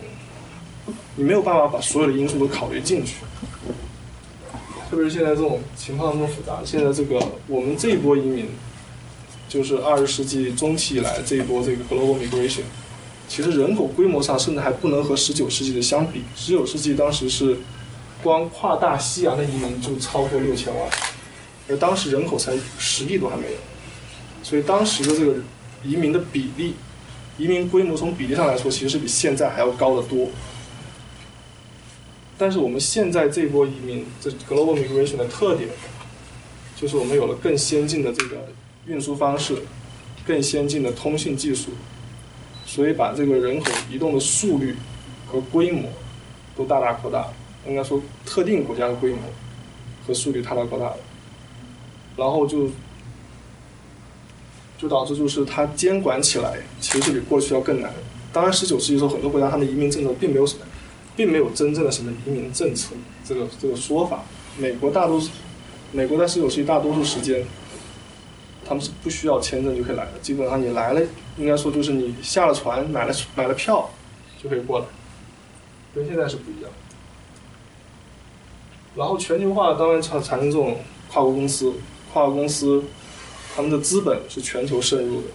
[1.16, 3.16] 你没有办法把所有的因素都考虑进去。
[4.88, 8.48] 特别是现在这种情况这么复杂，现在这个我们这一波移民，
[9.48, 12.62] 就是二十世纪中期以来这一波这个 global migration，
[13.28, 16.22] 其实人口规模上甚至还不能和十九世纪的相比。
[16.36, 17.58] 十九世纪当时是
[18.22, 20.88] 光跨大西洋的移民就超过六千万，
[21.68, 23.58] 而当时人口才十亿都还没有，
[24.42, 25.34] 所以当时的这个
[25.84, 26.74] 移民的比例，
[27.36, 30.28] 移民规模从比例上来说，其实是比现在还要高得多。
[32.38, 35.68] 但是我们现在这波移民，这 global migration 的特点，
[36.74, 38.48] 就是我们有了更先进的这个
[38.86, 39.62] 运输方式，
[40.26, 41.70] 更先进的通信技术，
[42.66, 44.76] 所以把这个人口移动的速率
[45.26, 45.88] 和规模
[46.54, 47.28] 都大大扩大。
[47.66, 49.18] 应该说，特定国家的规模
[50.06, 50.96] 和速率大大扩大了，
[52.16, 52.68] 然后就
[54.76, 57.90] 就导致就是它监管起来其实是比过去要更难。
[58.32, 60.60] 当然，十九世纪时候，很多国家它的移民政策并没有什么。
[61.16, 62.94] 并没有真正的什么移民政策
[63.24, 64.22] 这个这个说法。
[64.58, 65.30] 美国大多数，
[65.90, 67.42] 美国在十九世纪大多数时间，
[68.68, 70.12] 他们是不需要签证就可以来的。
[70.20, 71.00] 基本上你来了，
[71.36, 73.90] 应该说就是你下了船，买了买了票，
[74.42, 74.86] 就可以过来。
[75.94, 76.70] 跟现在是不一样。
[78.94, 80.78] 然后全球化当然产产生这种
[81.10, 81.74] 跨国公司，
[82.12, 82.84] 跨国公司，
[83.54, 85.28] 他们的资本是全球渗入的。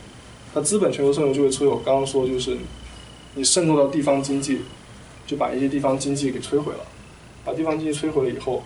[0.53, 2.57] 它资本全球渗入就会出有刚刚说就是
[3.35, 4.61] 你渗透到地方经济。
[5.27, 6.79] 就把一些地方经济给摧毁了，
[7.45, 8.63] 把地方经济摧毁了以后，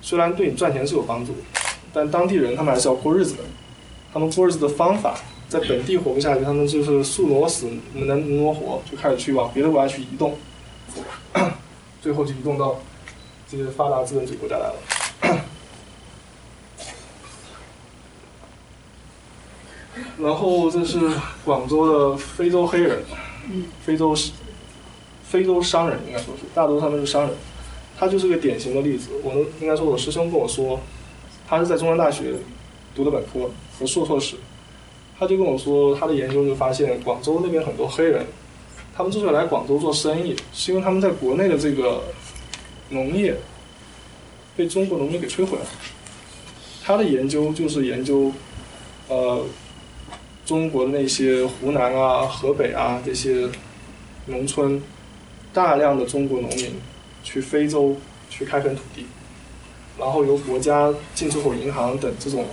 [0.00, 1.34] 虽然对你赚钱是有帮助，
[1.92, 3.40] 但当地人他们还是要过日子的，
[4.12, 5.18] 他们过日子的方法
[5.52, 10.34] 在本地活不下去，他们就是树挪死能挪活，就开始去往别的国家去移动，
[12.00, 12.80] 最后就移动到
[13.50, 14.74] 这些发达资本主义国家来了。
[20.18, 20.98] 然后这是
[21.44, 23.02] 广州的非洲黑人，
[23.84, 24.32] 非洲是。
[25.24, 27.30] 非洲商人应该说是，大多数他们是商人，
[27.98, 29.08] 他就是个典型的例子。
[29.22, 29.32] 我
[29.62, 30.78] 应该说，我师兄跟我说，
[31.48, 32.34] 他是在中央大学
[32.94, 34.36] 读的本科和硕硕士，
[35.22, 38.26] 他就跟我说，他的研究就发现，广州那边很多黑人，
[38.92, 42.02] 他们之所以来广州做生意，是因为他们在国内的这个
[42.88, 43.36] 农业
[44.56, 45.64] 被中国农民给摧毁了。
[46.82, 48.32] 他的研究就是研究，
[49.06, 49.44] 呃，
[50.44, 53.48] 中国的那些湖南啊、河北啊这些
[54.26, 54.82] 农村。
[55.54, 56.80] 大量的中国农民
[57.22, 57.94] 去非洲
[58.30, 59.04] 去开垦土地，
[59.98, 62.46] 然后由国家进出口银行等这种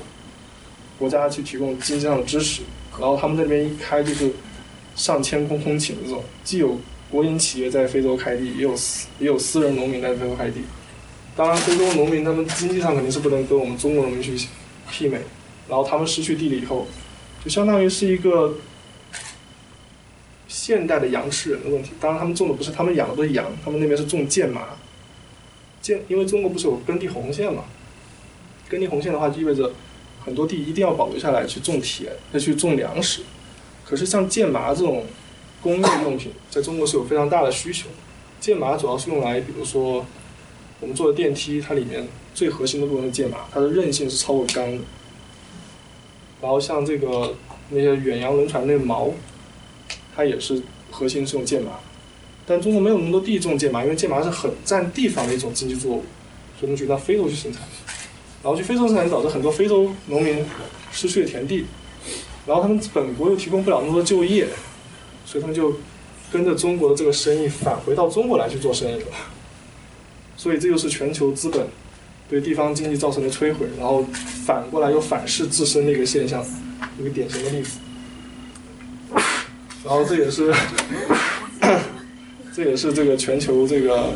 [1.00, 2.62] 国家去提供经济上的支持，
[3.00, 4.32] 然后他们那边一开就是
[4.96, 6.78] 上千公顷的这种，既有
[7.10, 10.62] 国营企业在非洲开地，也有私也有私人农民在非洲开地。
[11.36, 14.38] 当然，非洲农民他们经济上肯定是不能跟我们中国农民去
[14.92, 15.20] 媲美，
[15.70, 16.86] 然后他们失去地理以后，
[17.44, 18.58] 就相当于是一个。
[20.52, 24.70] 现代的羊吃人的问题，当然他们种的不是他们养的都是羊，他们那边是种剑麻。
[25.80, 27.66] 剑，因为中国不是有耕地红线嘛？
[28.68, 29.72] 耕地红线的话，就意味着
[30.30, 33.24] 很多地一定要保留下来去种田，再去种粮食。
[33.84, 35.04] 可是像剑麻这种
[35.60, 37.88] 工业用品，在中国是有非常大的需求。
[38.40, 40.06] 剑麻主要是用来，比如说
[40.80, 44.84] 我们做的电梯，它里面最核心的部分是剑麻，它的韧性是超过钢的。
[46.40, 47.36] 然后像这个
[47.72, 49.12] 那些远洋轮船那毛。
[50.16, 50.62] 它也是
[50.92, 51.80] 核心是用剑麻，
[52.46, 56.04] 但中国没有那么多地种剑麻，因为剑麻是很占地方的一种经济作物，
[56.60, 57.62] 所以我们就到非洲去生产，
[58.42, 60.46] 然后去非洲生产导致很多非洲农民
[60.92, 61.66] 失去了田地，
[62.48, 64.48] 然后他们本国又提供不了那么多就业，
[65.26, 65.76] 所以他们就
[66.32, 69.08] 跟着中国的这个生意返回到中国来去做生意了，
[70.38, 71.68] 所以这就是全球资本
[72.30, 74.06] 对地方经济造成的摧毁，然后
[74.46, 76.46] 反过来又反噬自身的一个现象，
[77.00, 77.80] 一个典型的例子。
[79.84, 80.54] 然后这也是，
[82.56, 84.14] 这也是这个全球这个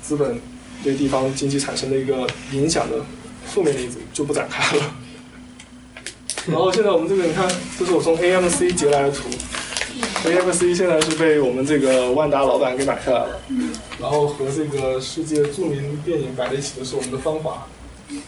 [0.00, 0.40] 资本
[0.82, 3.04] 对地方经济产生的一个影响的
[3.46, 4.94] 负面例子，就不展开了。
[6.46, 7.48] 然后现在我们这个，你看，
[7.78, 9.28] 这是我从 AMC 截来的图
[10.24, 13.40] ，AMC 现在是被我们这个万达老板给买下来了。
[14.00, 17.66] 然后和这个世界著名电影摆在一起的是我们的芳华，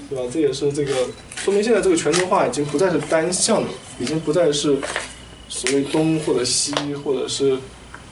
[0.08, 0.24] 对吧？
[0.32, 4.76] 这也是这个说明现在这个全球化已经不再是单向的，已经不再是。
[5.52, 6.72] 所谓东或者西，
[7.02, 7.58] 或者是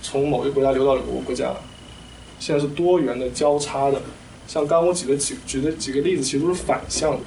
[0.02, 1.54] 从某一个国家流到某个国家，
[2.40, 4.02] 现在是多元的交叉的。
[4.48, 7.20] 像刚刚我举的几举的几个例子，其实都是反向的。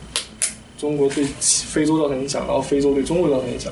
[0.77, 3.71] 中国对非洲造成影响，然后非洲对中国造成影响。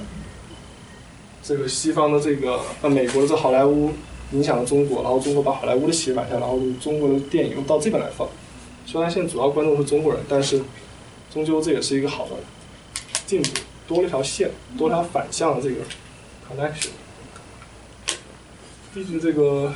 [1.42, 3.92] 这个西方的这个呃美国的这好莱坞
[4.32, 8.30] 影响了中国，然后中国把好莱坞的企业买下，然后中国的电影又到这边来放。
[8.86, 10.62] 虽然现在主要观众是中国人，但是
[11.34, 12.36] 终究这也是一个好的
[13.26, 13.50] 进步，
[13.88, 15.78] 多了一条线，多了条反向的这个
[16.48, 16.90] connection。
[18.94, 19.74] 毕竟这个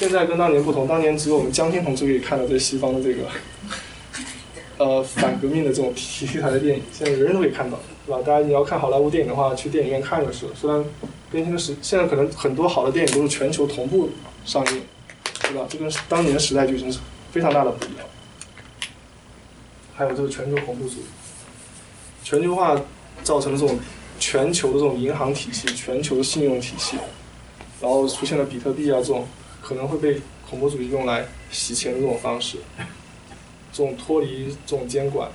[0.00, 3.28] 现在跟当年不同，当年只有我们江青同志可以看到这西方的这个
[4.78, 8.16] 呃反革命的这种题材的电影，现在人人都可以看到，是吧？
[8.24, 10.46] 大家你要看好莱坞电影的话，去电影院看就是。
[10.58, 10.82] 虽然
[11.30, 14.08] 更新的时，现在可能很多好的电影都是全球同步
[14.46, 14.80] 上映，
[15.42, 15.66] 对吧？
[15.68, 16.98] 这跟当年时代就已经是
[17.30, 18.06] 非常大的不一样。
[19.94, 21.04] 还有就是全球恐怖主义，
[22.24, 22.74] 全球化
[23.22, 23.78] 造成的这种
[24.18, 26.96] 全球的这种银行体系、全球的信用体系，
[27.82, 29.26] 然后出现了比特币啊这种
[29.70, 32.58] 可能会被恐怖主义用来洗钱的这种方式，
[33.72, 35.30] 这种脱离这种监管，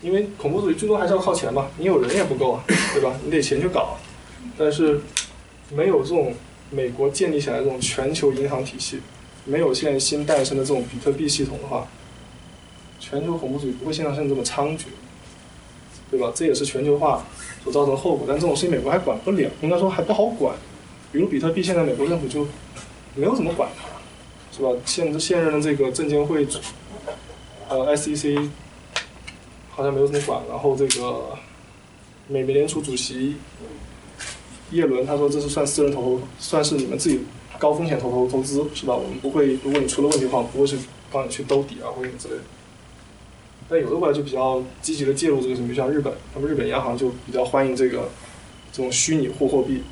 [0.00, 2.64] 因为恐怖主义最终还是要靠钱嘛，你有人也不够啊，
[2.94, 3.14] 对吧？
[3.22, 3.98] 你得钱去搞，
[4.56, 4.98] 但是
[5.70, 6.32] 没有这种
[6.70, 9.00] 美国建立起来这种全球银行体系，
[9.44, 11.86] 没有现在新诞生的这种比特币系统的话。
[13.00, 14.84] 全球恐怖主义不会现在现在这么猖獗，
[16.10, 16.32] 对吧？
[16.34, 17.22] 这也是全球化
[17.62, 18.24] 所造成的后果。
[18.26, 20.56] 但这种事情美国还管不了，应该说还不好管。
[21.12, 22.46] 比如比特币，现在美国政府就
[23.14, 23.86] 没有怎么管它，
[24.56, 24.70] 是吧？
[24.84, 26.46] 现现任的这个证监会，
[27.68, 28.48] 呃，SEC
[29.70, 30.40] 好像没有怎么管。
[30.48, 31.36] 然后这个
[32.28, 33.36] 美美联储主席
[34.72, 37.20] 耶伦他说这是算私人投，算是你们自己
[37.58, 38.94] 高风险投投投资，是吧？
[38.94, 40.76] 我们不会，如果你出了问题的话，不会去
[41.12, 42.42] 帮你去兜底啊或者之类的。
[43.68, 48.10] 但有的国家就比较积极的介入这个什么，就像日本，他们日本央行就比较欢迎这个
[48.72, 49.82] 这种虚拟货货币，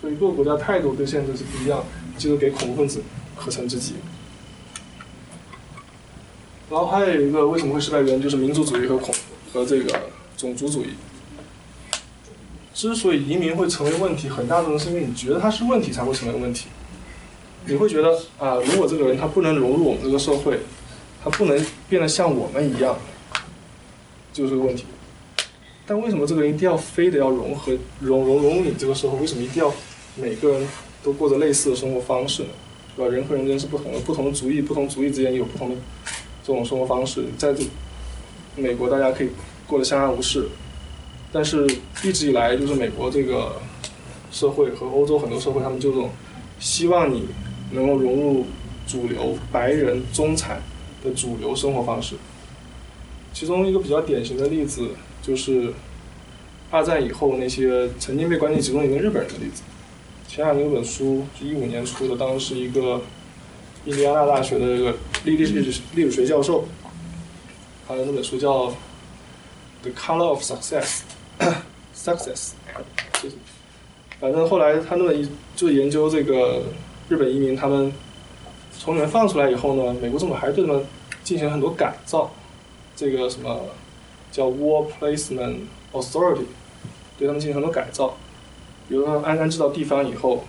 [0.00, 1.84] 所以各个国家态度对现在是不一样的，
[2.18, 3.02] 就是给恐怖分子
[3.36, 3.94] 可乘之机。
[6.70, 9.14] 然后还有一个为什么会失败原因，就是民族主义和恐
[9.52, 10.90] 和这个种族主义。
[12.72, 16.66] 之所以移民会成为问题，很大部分是因为你觉得它是问题才会成为问题，
[17.66, 20.58] 你会觉得啊，如果这个人他不能融入我们这个社会。
[21.22, 22.94] 他不能变得像我们一样，
[24.30, 24.84] 就是个问题。
[25.86, 29.20] 但为什么这个人一定要非得要融合融融融入你这个社会？
[29.20, 29.72] 为什么一定要
[30.16, 30.68] 每个人
[31.04, 32.44] 都过着类似的生活方式
[32.96, 33.06] 对？
[33.06, 33.14] 吧？
[33.14, 35.76] 人和人之间是不同的，不同的族裔，不同族裔之间有不同的
[36.42, 37.26] 这种生活方式。
[37.38, 37.62] 在这
[38.56, 39.28] 美国，大家可以
[39.66, 40.48] 过得相安无事，
[41.30, 41.64] 但是
[42.02, 43.60] 一直以来，就是美国这个
[44.32, 46.10] 社会和欧洲很多社会，他们就这种
[46.58, 47.26] 希望你
[47.70, 48.46] 能够融入
[48.86, 50.60] 主流白人中产。
[51.04, 52.16] 的主流生活方式，
[53.34, 54.88] 其中一个比较典型的例子
[55.20, 55.70] 就是
[56.70, 59.62] 二战以后那些曾经被关进集中营的日本人的例子。
[60.34, 63.00] 前两年有本书是一五年出的，当时是一个
[63.84, 66.64] 印第安纳大学的一个历历历史历史学教授，
[67.86, 68.66] 他的那本书叫
[69.82, 71.02] 《The Color of Success
[71.96, 72.50] 》，Success，
[73.22, 73.36] 就是
[74.18, 76.64] 反正后来他那么一就研究这个
[77.08, 77.92] 日本移民他们。
[78.76, 80.84] 从里面放出来以后呢，美国政府还是对他们
[81.22, 82.32] 进行了很多改造，
[82.96, 83.66] 这个什么
[84.32, 85.58] 叫 War Placement
[85.92, 86.46] Authority，
[87.16, 88.16] 对他们进行很多改造，
[88.88, 90.44] 比如说安安置到地方以后，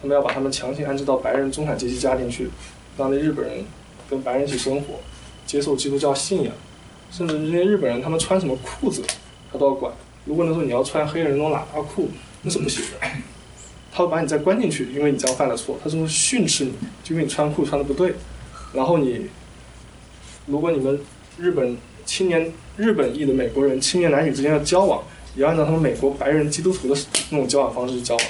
[0.00, 2.50] 他们要把他们强行安置到白人中产阶级家庭去，
[2.98, 3.64] 让那日本人
[4.10, 5.00] 跟白人一起生活，
[5.46, 6.52] 接受基督教信仰，
[7.10, 9.02] 甚至这些日本人他们穿什么裤子，
[9.52, 9.92] 他都要管。
[10.24, 12.08] 如果那时候你要穿黑人那种喇叭裤，
[12.42, 13.06] 那是不行的。
[13.92, 15.78] 他会把你再关进去，因为你这样犯了错。
[15.84, 16.72] 他说训斥你，
[17.04, 18.14] 就因为你穿裤穿的不对。
[18.72, 19.28] 然后你，
[20.46, 20.98] 如果你们
[21.38, 25.00] 日本青年、日本裔的美国人青年男女之间要交往，
[25.36, 28.24] 也按照他们美国白人基督徒的那种交往方式去交往。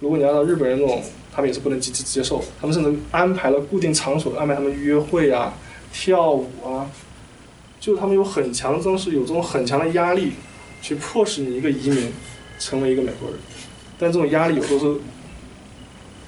[0.00, 1.02] 如果你按照日本人那种，
[1.32, 2.42] 他们也是不能积极接受。
[2.60, 5.54] 他们甚至安排了固定场所，安排他们约会啊、
[5.92, 6.90] 跳舞啊，
[7.80, 10.32] 就他们有很强，真是有这种很强的压力，
[10.82, 12.12] 去迫使你一个移民
[12.58, 13.38] 成为一个美国人。
[13.98, 15.00] 但这种压力有时候是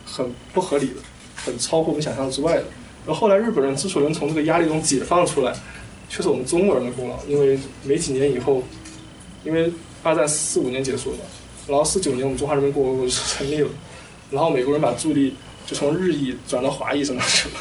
[0.05, 0.97] 很不合理的，
[1.37, 2.65] 很超乎我们想象之外的。
[3.07, 5.55] 而后来日本人之所以能从这个压力中解放出来，
[6.09, 7.17] 却是我们中国人的功劳。
[7.27, 8.63] 因为没几年以后，
[9.45, 9.73] 因为
[10.03, 11.19] 二战四五年结束了，
[11.67, 13.69] 然后四九年我们中华人民共和国就成立了，
[14.31, 15.35] 然后美国人把注意力
[15.67, 17.55] 就从日裔转到华裔身上去了。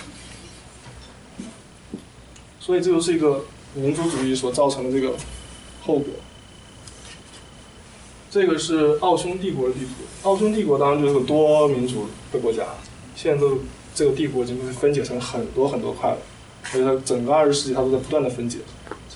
[2.60, 5.16] 所以这就是一个民族主义所造成的这个
[5.82, 6.14] 后果。
[8.30, 10.28] 这个是奥匈帝国的地图。
[10.28, 12.66] 奥匈帝国当然就是个多民族的国家，
[13.16, 13.58] 现在这个
[13.96, 16.18] 这个帝国已经被分解成很多很多块了，
[16.66, 18.60] 所以它整个二十世纪它都在不断的分解。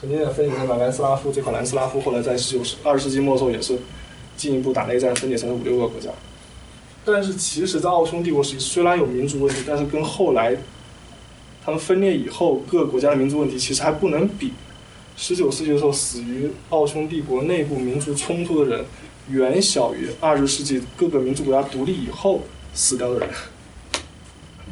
[0.01, 3.77] 曾经分解成把南斯拉夫这块南斯拉夫，后来在十九世二十世纪末的时候也是
[4.35, 6.09] 进一步打内战，分解成了五六个国家。
[7.05, 10.57] 但是其实，在奥匈帝国时期，虽然有民族问题，但是跟后来
[11.63, 14.53] 他们分裂以后各个国家的民族问题其实还不能比。
[15.15, 18.85] 十九世纪的时候，死于奥匈帝国内部民族冲突的人，
[19.29, 22.41] 远小于二十世纪各个民族国家独立以后
[22.73, 23.29] 死掉的人。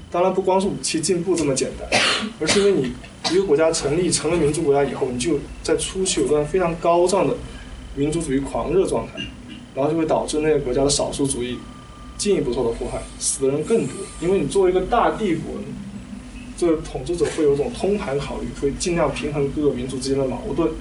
[0.10, 2.02] 当然，不光是武器进步这么简单，
[2.40, 2.94] 而是因为你
[3.32, 7.36] 一个国家成立成了民族国家以后，你就在初期有段非常高涨的
[7.95, 9.13] 民族主义狂热状态，
[9.76, 11.57] 然后就会导致那个国家的少数主义
[12.17, 13.95] 进一步受到迫害，死的人更多。
[14.22, 15.53] 因为你作为一个大帝国，
[16.57, 20.72] 这个统治者会有种通盘考虑，会尽量平衡各个民族之间的矛盾。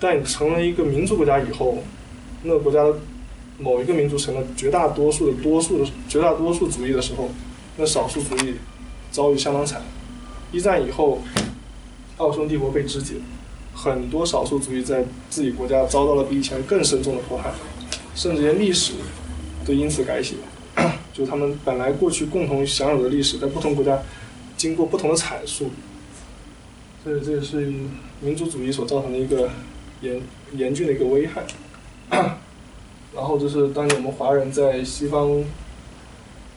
[0.00, 1.78] 但你成了一个民族国家以后，
[2.42, 2.94] 那个国家的
[3.58, 7.30] 某一个民族成了绝大多数的多数的绝大多数主义的时候，
[7.76, 8.54] 那少数主义
[9.10, 9.80] 遭遇相当惨。
[10.54, 11.18] 一战以后，
[12.18, 13.14] 奥匈帝国被肢解，
[13.74, 17.52] 很多少数主义在自己国家遭到了比以前更深重的迫害，
[18.14, 18.92] 甚至连历史
[19.66, 20.36] 都因此改写。
[21.12, 24.00] 就他们本来过去共同享有的历史，在不同国家
[24.56, 25.70] 经过不同的阐述，
[27.02, 27.72] 所以这这是
[28.20, 29.50] 民族主义所造成的一个。
[30.00, 30.20] 严
[30.54, 31.46] 严峻的一个危害，
[33.14, 35.30] 然后就是当年我们华人在西方，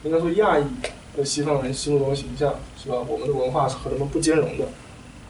[0.02, 0.64] 应该说亚裔
[1.18, 2.96] 的西方人心目中的形象，是吧？
[3.08, 4.64] 我们的文化是和他们不兼容的，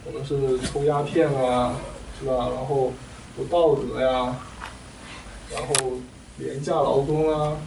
[0.05, 0.35] 我们是
[0.67, 1.75] 抽鸦片啊，
[2.19, 2.51] 是吧？
[2.55, 2.93] 然后
[3.35, 4.35] 不道德呀，
[5.51, 5.73] 然后
[6.37, 7.57] 廉价劳工啊，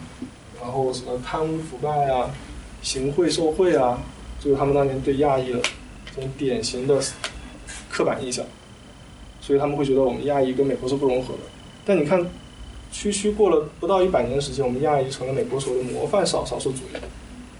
[0.61, 2.31] 然后什么贪污腐败啊，
[2.81, 4.01] 行贿受贿啊，
[4.39, 5.59] 就是他们当年对亚裔的
[6.15, 7.03] 这种典型的
[7.89, 8.45] 刻板印象。
[9.41, 11.41] 所以他们会觉得我们亚裔跟美国是不融合的，
[11.83, 12.25] 但你看，
[12.93, 16.97] 区区过了不到一百年的时间，我们亚裔成了美国所谓的模范少少数主义。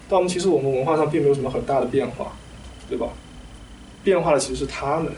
[0.09, 2.33] 但我们其实我们文化上并没有什么很大的变化，
[2.89, 3.09] 对吧？
[4.03, 5.11] 变化的其实是他们，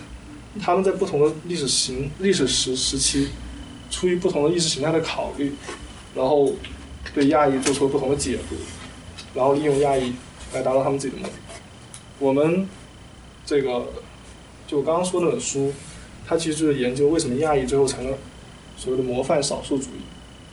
[0.62, 3.30] 他们在不同的历史形历史时时期，
[3.90, 5.54] 出于不同的意识形态的考虑，
[6.16, 6.54] 然后
[7.14, 8.56] 对亚裔做出了不同的解读，
[9.34, 10.14] 然后利用亚裔
[10.54, 11.34] 来达到他们自己的目的。
[12.20, 12.68] 我们
[13.46, 13.88] 这个
[14.68, 15.74] 就我刚刚说那本书。
[16.28, 18.18] 它其实就是研究为什么亚裔最后成了
[18.76, 20.02] 所谓的模范少数主义，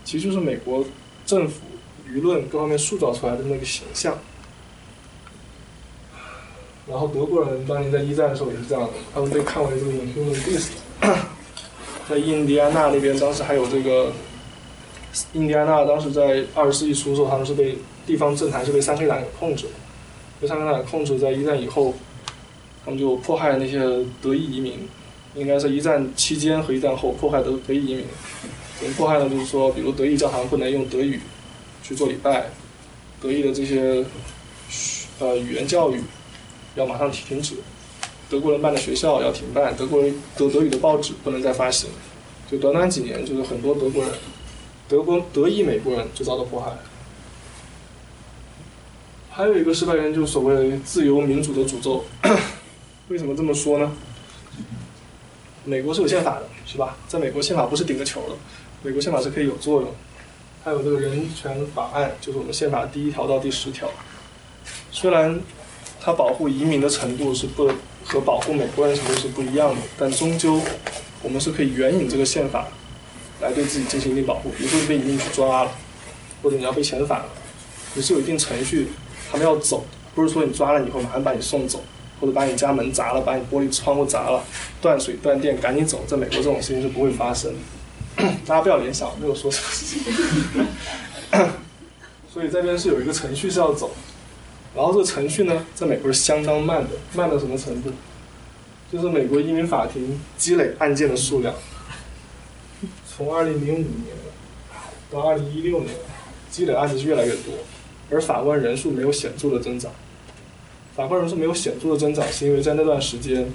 [0.04, 0.84] 其实就是美国
[1.24, 1.62] 政府、
[2.12, 4.16] 舆论各方面塑造出来的那个形象。
[6.86, 10.70] 然后德国人当年在一战的时候也是这样的，他们被看为这个 human beast。
[12.08, 14.12] 在印第安纳那边，当时还有这个
[15.32, 19.66] 印第安纳，当时在二十世纪初的时候，他们是被地方政坛是被三黑党给控制，
[20.40, 21.94] 被三黑党控制，在一战以后，
[22.84, 23.78] 他们就迫害那些
[24.20, 24.78] 德裔移民。
[25.34, 28.04] 应该是一战期间和一战后迫害德德裔移民，
[28.78, 29.30] 怎么迫害呢？
[29.30, 31.18] 就是说，比如德裔教堂不能用德语
[31.82, 32.50] 去做礼拜，
[33.20, 34.04] 德裔的这些
[35.18, 36.00] 呃语言教育
[36.74, 37.56] 要马上停停止，
[38.30, 41.90] 德国人办的学校要停办，德国人德德语的报纸不能再发行，
[42.50, 44.12] 就短短几年，就是很多德国人，
[44.88, 46.72] 德国德裔美国人就遭到迫害。
[49.30, 52.04] 还有一个失败原因就是所谓自由民主的诅咒，
[53.08, 53.90] 为什么这么说呢？
[55.64, 56.96] 美国是有宪法的，是吧？
[57.08, 58.36] 在美国，宪法不是顶个球的，
[58.82, 59.90] 美国宪法是可以有作用。
[60.64, 63.90] 还有这个人权法案，就是我们宪法第一条到第十条。
[64.92, 65.40] 虽然
[66.00, 67.68] 它保护移民的程度是不
[68.04, 70.60] 和保护美国人程度是不一样的，但终究
[71.20, 72.68] 我们是可以援引这个宪法
[73.40, 74.50] 来对自己进行一定保护。
[74.56, 75.72] 比如说你被移民局抓了，
[76.42, 77.26] 或者你要被遣返了，
[77.94, 78.88] 你是有一定程序，
[79.30, 79.84] 他们要走，
[80.14, 81.82] 不是说你抓了以后马上把你送走。
[82.20, 84.40] 或者把你家门砸了，把你玻璃窗户砸了，
[84.80, 86.04] 断水断电，赶紧走。
[86.06, 87.52] 在美国这种事情是不会发生，
[88.46, 90.66] 大家不要联想，没有说什么事情。
[92.32, 93.90] 所以这边是有一个程序是要走，
[94.74, 97.90] 然后这个程序呢，在美国是相当慢的，慢到什么程度？
[98.90, 101.54] 就是美国移民法庭积累案件的数量，
[103.08, 103.86] 从2005年
[105.10, 105.88] 到2016年，
[106.50, 107.54] 积累案子是越来越多，
[108.10, 109.90] 而法官人数没有显著的增长。
[110.94, 113.50] 法官人数没有显著的增长，是因为在那段时间，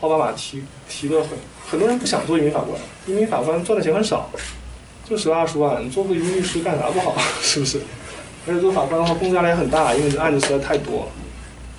[0.00, 1.38] 奥巴马提提了很
[1.70, 4.30] 很多人不想做移民法官，移民法官赚的钱很少，
[5.04, 7.80] 就十二十万，做个移民律师干啥不好， 是不是？
[8.46, 11.08] 而且做法官的话，工作压力也很大，因为这案子实在太多，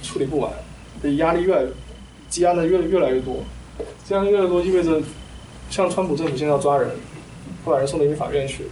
[0.04, 0.52] 处理不完，
[1.02, 1.64] 这压力越来
[2.30, 3.44] 积压的越越来越多，
[4.06, 5.02] 积压的越来越多意味着，
[5.72, 6.92] 像川普政府现在要抓人，
[7.66, 8.66] 他把人送到移民法院去，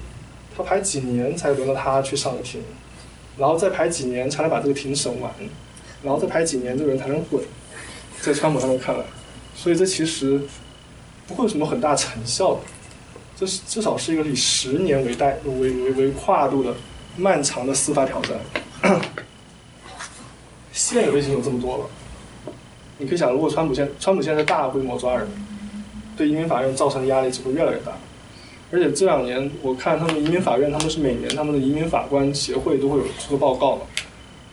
[0.55, 2.61] 他排几年才轮到他去上庭，
[3.37, 5.31] 然后再排几年才能把这个庭审完。
[6.03, 7.43] 然后再排几年，这个人才能滚，
[8.21, 9.03] 在川普他们看来，
[9.55, 10.39] 所以这其实
[11.27, 12.61] 不会有什么很大成效的，
[13.35, 16.73] 这是至少是一个以十年为代为为为跨度的
[17.17, 18.39] 漫长的司法挑战。
[20.71, 21.85] 现有已经有这么多了，
[22.99, 25.27] 你可以想，如果川普现川普现在大规模抓人，
[26.15, 27.91] 对移民法院造成的压力只会越来越大。
[28.71, 33.81] 而且这两年我看他们移民法院，他们是每年他们的移民法官协会都会有出个报告嘛。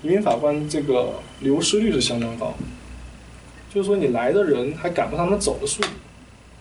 [0.02, 2.54] 移民法官这个流失率是相当高，
[3.72, 5.88] 就是说你来的人还赶不上他们走的速度，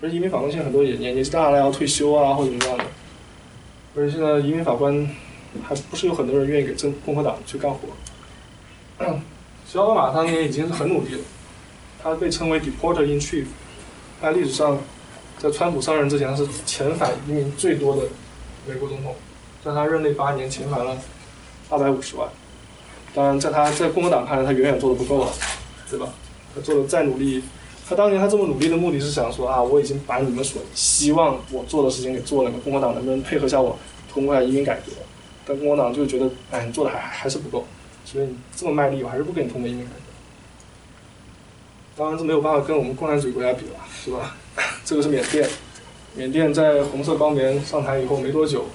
[0.04, 2.84] 而移民法官现在很多也年纪大了要退休啊或者怎么样的，
[3.96, 5.10] 而且现在移民法官
[5.66, 7.88] 还不是有很多人愿意给共共和党去干活。
[9.66, 11.22] 小奥巴马当年已经是很努力了，
[12.02, 13.46] 他被称为 deporter in chief。
[14.22, 14.78] 在历史上，
[15.38, 18.04] 在川普上任之前，他是遣返移民最多的
[18.68, 19.16] 美国总统，
[19.64, 20.98] 在他任内八年遣返了
[21.70, 22.28] 二百五十万。
[23.16, 25.32] 当然，在他在共和党看来，他远远做的不够了，
[25.90, 26.10] 对吧？
[26.54, 27.42] 他做的再努力，
[27.88, 33.78] 他当年他这么努力的目的是想说啊，我已经把你们所希望我做的事情给做了，共和党能不能配合下我
[34.12, 34.92] 通过下移民改革？
[35.46, 37.66] 但共和党就觉得，哎，你做的还还是不够，
[38.06, 39.98] 所以你这么卖力，我还是不给你通过移民改革。
[41.98, 44.36] 当然，这没有办法跟我们共产主义国家比了，是吧？
[44.86, 45.50] 这个是缅甸，
[46.16, 48.66] 缅甸在红色高棉上台以后没多久，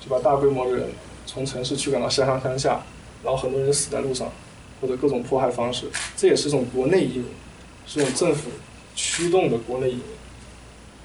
[0.00, 0.88] 就把大规模的人
[1.24, 2.82] 从城市驱赶到乡上乡下。
[3.24, 4.30] 然后很多人死在路上，
[4.80, 7.26] 或者各种迫害方式，这也是一种国内移民，
[7.88, 8.50] 是一种政府
[8.94, 10.02] 驱动的国内移民，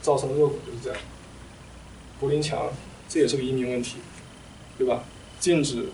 [0.02, 1.00] 造成的恶果就是这样。
[2.20, 2.70] 柏林墙，
[3.08, 3.96] 这也是个移民问题，
[4.78, 5.04] 对吧？
[5.40, 5.88] 禁止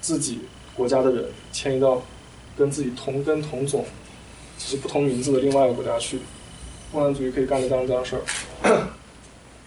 [0.00, 0.40] 自己
[0.74, 2.02] 国家的人迁移到
[2.56, 3.84] 跟自己同根同种，
[4.58, 6.20] 只是不同名字的另外一个国家去，
[6.90, 8.22] 共产主义可以干得这样这样事儿。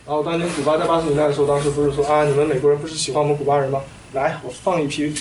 [0.05, 3.81] 然后当年古巴在八十年代的时候，当时不是说啊，你们美国人不是喜欢我们古巴人吗？
[4.13, 5.13] 来，我放一批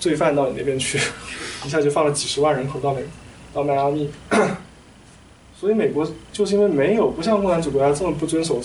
[0.00, 0.98] 罪犯到你那边去，
[1.64, 3.02] 一下就放了几十万人口到美，
[3.52, 4.10] 到迈阿密。
[5.58, 8.60] 所以美国就是因为没有不像共产主义国家这么不遵守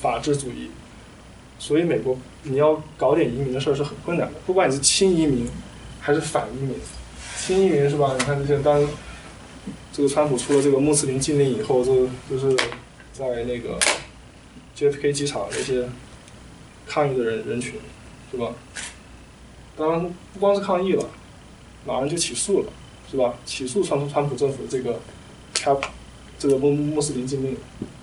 [0.00, 0.70] 法治主义，
[1.58, 4.38] 所以美国你要搞点移民的事儿是很困难的。
[4.46, 5.46] 不管你是亲移民
[6.00, 6.74] 还是反移民，
[7.36, 8.14] 亲移民是吧？
[8.18, 8.82] 你看这些当
[9.92, 11.92] 这个川普出了这个穆斯林禁令以后，这
[12.30, 12.56] 就是
[13.12, 13.78] 在那个
[14.74, 15.86] JFK 机场那些
[16.86, 17.74] 抗议的人人群，
[18.30, 18.54] 是吧？
[19.76, 20.02] 当然
[20.32, 21.04] 不光是抗议了，
[21.86, 22.72] 马上就起诉了，
[23.12, 23.34] 是吧？
[23.44, 24.98] 起诉川川普政府这个
[25.54, 25.78] cap
[26.38, 27.54] 这个穆穆斯林禁令，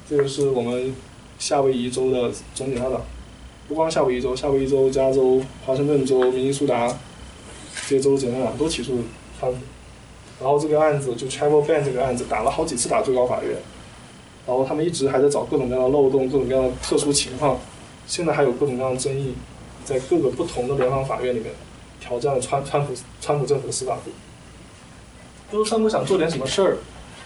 [0.08, 0.96] 这个是我们
[1.40, 3.02] 夏威夷州的总检察长，
[3.68, 6.88] 不光夏威夷州，夏威夷州、加州、华盛顿州、明尼苏达
[7.88, 9.00] 这些州检察长都起诉
[9.40, 9.58] 川普，
[10.40, 13.58] 然后这个案子就 travel ban 这个案子打了好几次打最高法院，
[14.46, 17.58] 然后他们一直还在找各种各样的漏洞、各种各样的特殊情况，
[18.06, 19.34] 现在还有各种各样的争议。
[19.86, 21.52] 在各个不同的联邦法院里面
[22.00, 24.12] 挑战了川川普川普政府的司法部。
[25.52, 26.78] 就是川普想做点什么事儿，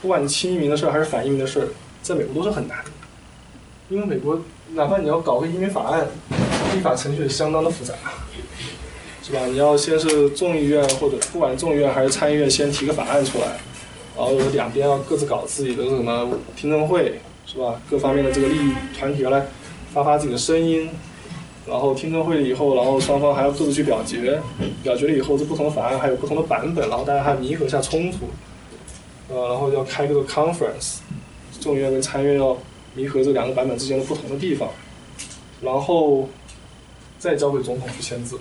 [0.01, 1.67] 不管你亲移民的事儿还是反移民的事儿，
[2.01, 2.91] 在美国都是很难的。
[3.89, 4.41] 因为美国
[4.74, 6.07] 哪怕你要搞个移民法案，
[6.74, 7.93] 立法程序相当的复杂，
[9.21, 9.45] 是吧？
[9.47, 13.59] 你要先是众议院或者不管众议院还是参议院先提个法案出来，
[14.17, 17.80] 然后两边要各自搞自己的什么听证会，是吧？
[17.89, 19.45] 各方面的这个利益团体要来
[19.93, 20.89] 发发自己的声音。
[21.66, 24.41] 然后听证会了以后，然后双方还要各自去表决，
[24.84, 28.26] 表决了以后，这不同的法案还有不同的版本，然后大家还弥合一下冲突，
[29.30, 30.97] 呃，然后要开这个 conference，
[31.61, 32.57] 众议院跟参议院要
[32.93, 34.70] 弥合这两个版本之间的不同的地方，
[35.61, 36.28] 然后
[37.18, 38.38] 再交给总统去签字。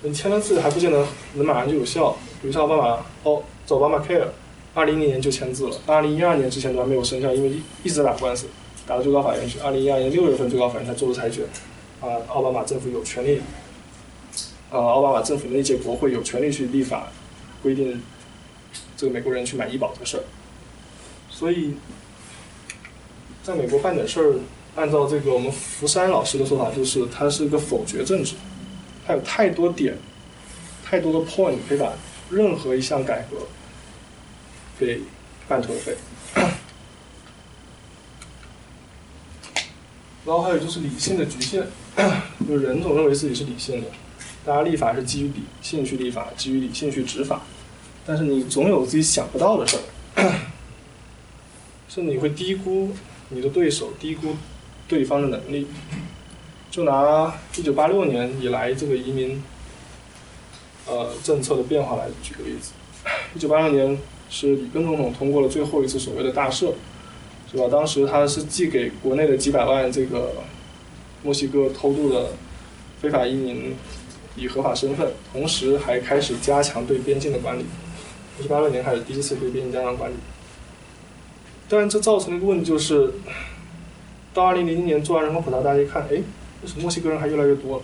[0.00, 4.24] 你签了字还不见得能马上就有效，比如像奥巴马，哦，走奥巴马 care，
[4.72, 8.46] 二零一零年就签字了，二零一二年之前都还没有生效，因为一一直打官司，
[8.86, 11.42] 打到最高法院去，二零一二年六月份最高法院才做出裁决。
[12.04, 13.40] 啊，奥巴马政府有权利，
[14.70, 17.08] 啊，奥巴马政府的那届国会有权利去立法
[17.62, 18.02] 规定
[18.94, 20.24] 这个美国人去买医保这个事儿。
[21.30, 21.74] 所以，
[23.42, 24.34] 在美国办点事儿，
[24.76, 28.34] 按照这个我们福山老师的说法，就是它是一个否决政治，
[29.06, 29.96] 它有太多点，
[30.84, 31.94] 太多的 point 可以把
[32.28, 33.38] 任何一项改革
[34.78, 35.00] 给
[35.48, 35.96] 半途而废。
[40.26, 41.66] 然后还有就是理性的局限。
[42.48, 43.86] 就人总认为自己是理性的，
[44.44, 47.42] 大家立法是基于理性去立法，基于理性去执法，
[48.04, 49.76] 但是你总有自己想不到的事
[50.16, 50.22] 儿，
[51.88, 52.90] 甚至你会低估
[53.28, 54.34] 你的对手，低估
[54.88, 55.68] 对方的能力。
[56.70, 59.40] 就拿一九八六年以来这个移民，
[60.86, 62.72] 呃政策的变化来举个例子，
[63.36, 63.96] 一九八六年
[64.28, 66.72] 是里根总统通过了最后一次所谓的大赦，
[67.50, 67.68] 是吧？
[67.70, 70.32] 当时他是寄给国内的几百万这个。
[71.24, 72.28] 墨西哥偷渡的
[73.00, 73.74] 非法移民
[74.36, 77.64] 以合法身份，同时还开始加强对边境的管理。
[78.38, 80.14] 一九八六年开始第一次对边境加强管理，
[81.68, 83.12] 但这造成的一个问题就是，
[84.34, 86.22] 到二零零一年做完人口普查，大家一看，哎，为
[86.66, 87.82] 什么墨西哥人还越来越多了？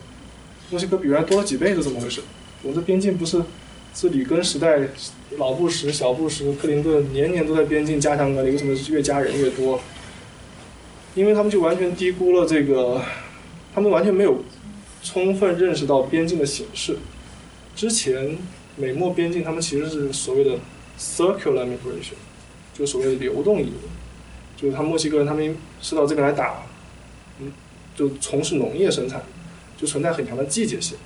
[0.71, 2.21] 墨西哥比原来多了几倍是怎么回事？
[2.63, 3.43] 我们这边境不是
[3.95, 4.81] 是里根时代
[5.39, 9.81] 老布什、小布什、克林顿年年都在边境加强管理，为什么越加人越多？
[11.15, 13.01] 因为他们就完全低估了这个。
[13.75, 14.43] 他们完全没有
[15.03, 16.97] 充分认识到边境的形式。
[17.75, 18.37] 之前
[18.77, 20.59] 美墨边境，他们其实是所谓的
[20.99, 22.15] circular migration，
[22.75, 23.75] 就所谓的流动移民，
[24.57, 26.63] 就是他墨西哥人他们是到这边来打，
[27.39, 27.53] 嗯，
[27.97, 29.23] 就从事农业生产，
[29.79, 30.97] 就存在很强的季节性。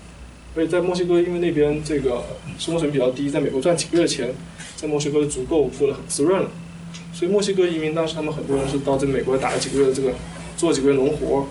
[0.57, 2.23] 而且在墨西哥，因为那边这个
[2.59, 4.33] 生活水平比较低，在美国赚几个月钱，
[4.77, 6.51] 在墨西哥足够过得很滋润了，
[7.13, 10.13] 所以墨西哥移民当时他们很多人是到这美国打了几个月的这个
[10.57, 11.49] 做几个月农活，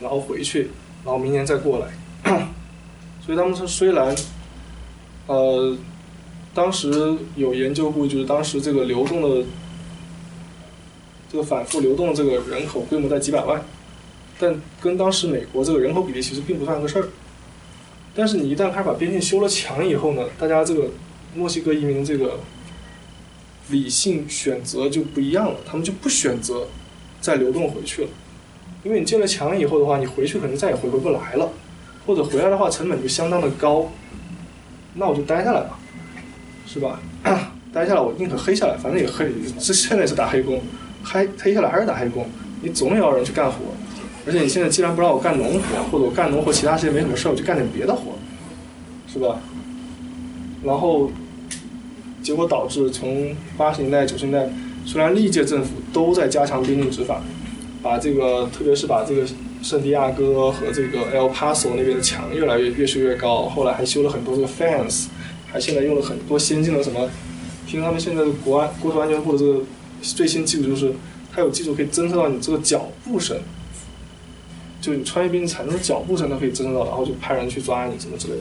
[0.00, 0.70] 然后回去，
[1.04, 1.88] 然后明年再过来。
[3.24, 4.14] 所以他们说虽然，
[5.26, 5.76] 呃，
[6.52, 9.46] 当时有研究过，就是当时这个流动的
[11.30, 13.62] 这个反复流动这个人口规模在几百万，
[14.38, 17.08] 但跟当时美国这个人口比例其实并不算个事儿。
[18.14, 20.88] 但是你一旦开始把边境修了墙以后呢，大家这个
[21.34, 22.40] 墨西哥移民这个
[23.68, 26.66] 理性选择就不一样了，他们就不选择
[27.20, 28.08] 再流动回去了，
[28.82, 31.50] 因为你建了墙以后的话，你回去可能再也回回不来了，
[32.06, 33.90] 或者回来的话成本就相当的高，
[34.94, 35.78] 那我就待下来吧，
[36.66, 37.00] 是吧？
[37.72, 40.60] 待下来我宁可黑下来，反正也黑，这现在也是打黑工，
[41.04, 42.26] 黑黑下来还是打黑工，
[42.62, 43.58] 你总要人去干活。
[44.26, 48.12] 而且你现在既然不让我干农活，或者我干农活其他时间没什么事儿，我就干点别的活，
[49.06, 49.40] 是吧？
[50.62, 51.10] 然后，
[52.22, 54.52] 结果导致从八十年代、九十年代，
[54.84, 57.22] 虽然历届政府都在加强边境执法，
[57.82, 59.26] 把这个特别是把这个
[59.62, 65.06] 圣地亚哥和这个 El Paso 那边的墙越来越越修越高，后来还修了很多这个 fence，
[65.46, 67.08] 还现在用了很多先进的什么，
[67.66, 69.60] 听他们现在的国安国土安全部的这个
[70.00, 70.92] 最新技术就是，
[71.32, 73.36] 它有技术可以侦测到你这个脚步声。
[74.80, 78.40] 就你穿越边境产生的脚步声都可以侦测到，然后就派人去抓你什么之类的。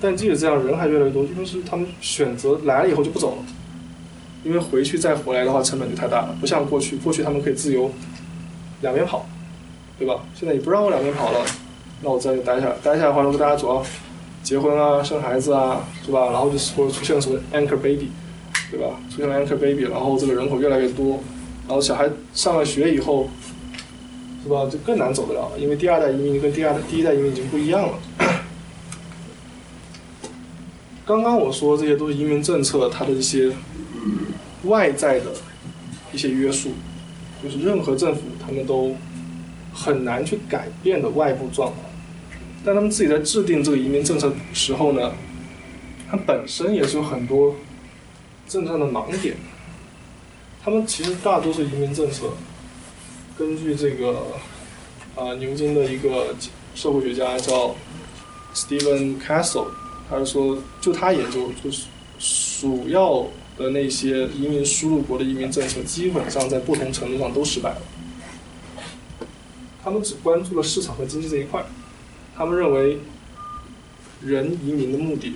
[0.00, 3.44] 但即使这样，人还越来越多，因为是他们选择来了以后就不走了，
[4.44, 7.90] 因为回去再回来的话成本就太大了，不像过去，过去他们可以自由
[8.82, 9.24] 两边跑，
[9.98, 10.20] 对吧？
[10.34, 11.44] 现在你不让我两边跑了，
[12.02, 13.82] 那我在这待下来，待下来的话，如果大家主要
[14.42, 16.26] 结婚啊、生孩子啊，是吧？
[16.26, 18.10] 然后就或者出现了什么 anchor baby，
[18.70, 19.00] 对吧？
[19.10, 21.20] 出现了 anchor baby，然后这个人口越来越多，
[21.66, 23.28] 然后小孩上了学以后。
[24.44, 24.68] 是吧？
[24.68, 27.94] 就更难走得了，因为第二代移民跟第二代、第一代移民已经不一样了。
[31.06, 33.52] 刚刚我说这些都是移民政策它的一些
[34.64, 35.26] 外在的
[36.12, 36.70] 一些约束，
[37.40, 38.96] 就是任何政府他们都
[39.72, 41.78] 很难去改变的外部状况。
[42.64, 45.12] 但他们自己在制定这个移民政策时候呢，
[46.10, 47.56] 它本身也是有很多
[48.46, 49.36] 政策上的盲点。
[50.62, 52.30] 他们其实大多数移民政策。
[53.36, 54.26] 根据这个
[55.16, 56.36] 啊，牛津的一个
[56.74, 57.74] 社会学家叫
[58.54, 59.68] Stephen Castle，
[60.08, 61.86] 他是说，就他研究，就是
[62.60, 67.82] 主要的那些移民输入国的移民政策，基本上在不同程度上都失败了。
[69.82, 71.64] 他们只关注了市场和经济这一块，
[72.36, 72.98] 他们认为
[74.20, 75.34] 人移民的目的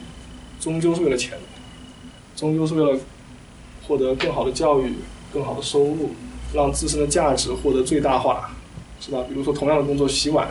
[0.61, 1.39] 终究是为了钱，
[2.37, 2.99] 终究是为了
[3.87, 4.95] 获得更好的教育、
[5.33, 6.11] 更好的收入。
[6.55, 8.55] 让自身的价值获得最大化，
[9.01, 9.25] 是吧？
[9.29, 10.49] 比如说，同样的工作，洗碗，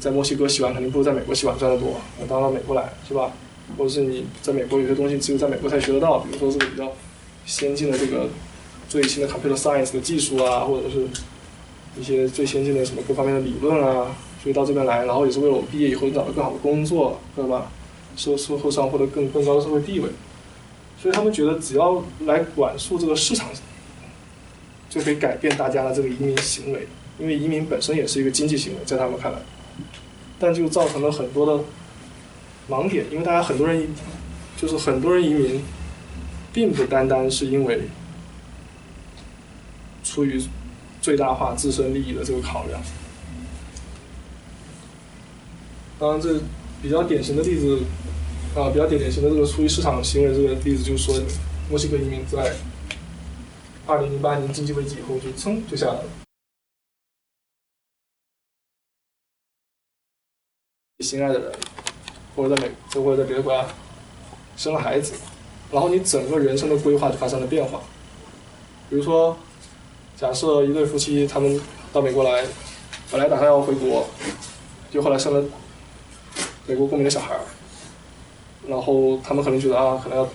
[0.00, 1.94] 在墨西哥洗碗肯定不如在美国洗碗赚得多。
[2.20, 3.30] 我到了美国来，是吧？
[3.78, 6.92] 或者是你在美国有些东西只有在美国才学得到，比如说这个比较
[7.46, 8.28] 先进的这个
[8.88, 11.06] 最新的 computer science 的技术啊，或者是
[11.98, 17.70] 一些最先进的什么各方面的理论啊，所以到这边来，然后也是为了我毕业以后找到更好的工作，对吧？
[18.16, 20.08] 社社会上获得更更高的社会地位。
[21.00, 23.48] 所以他们觉得只要来管束这个市场。
[24.92, 26.86] 就可以改变大家的这个移民行为，
[27.18, 29.38] 因为移民本身也是一个经济行为，在他们看来，
[30.38, 31.64] 但就造成了很多的
[32.68, 33.88] 盲点，因为大家很多人，
[34.54, 35.62] 就是很多人移民，
[36.52, 37.84] 并不单单是因为
[40.04, 40.38] 出于
[41.02, 42.80] 最大化自身利益的这个考量。
[45.98, 46.40] 当然，这
[46.80, 47.82] 比较典型的例子，
[48.56, 51.14] 啊，比较典型的这个出于市场行为这个例子，就是说
[51.68, 52.54] 墨西哥移民在。
[53.84, 56.04] 二零零八年经济危机以后，就噌就下来了。
[60.98, 61.52] 你心爱的人，
[62.36, 63.66] 或者在美，或者在别的国家
[64.56, 65.14] 生了孩子，
[65.72, 67.82] 然后你整个人生的规划就发生了变化。
[68.88, 69.36] 比如说，
[70.22, 71.60] 假设一对夫妻他们
[71.92, 72.44] 到美国来，
[73.10, 74.06] 本来打算要回国，
[74.88, 75.44] 就后来生了
[76.64, 77.40] 美国公民的小孩儿，
[78.68, 80.28] 然后他们可能觉得啊，可能要。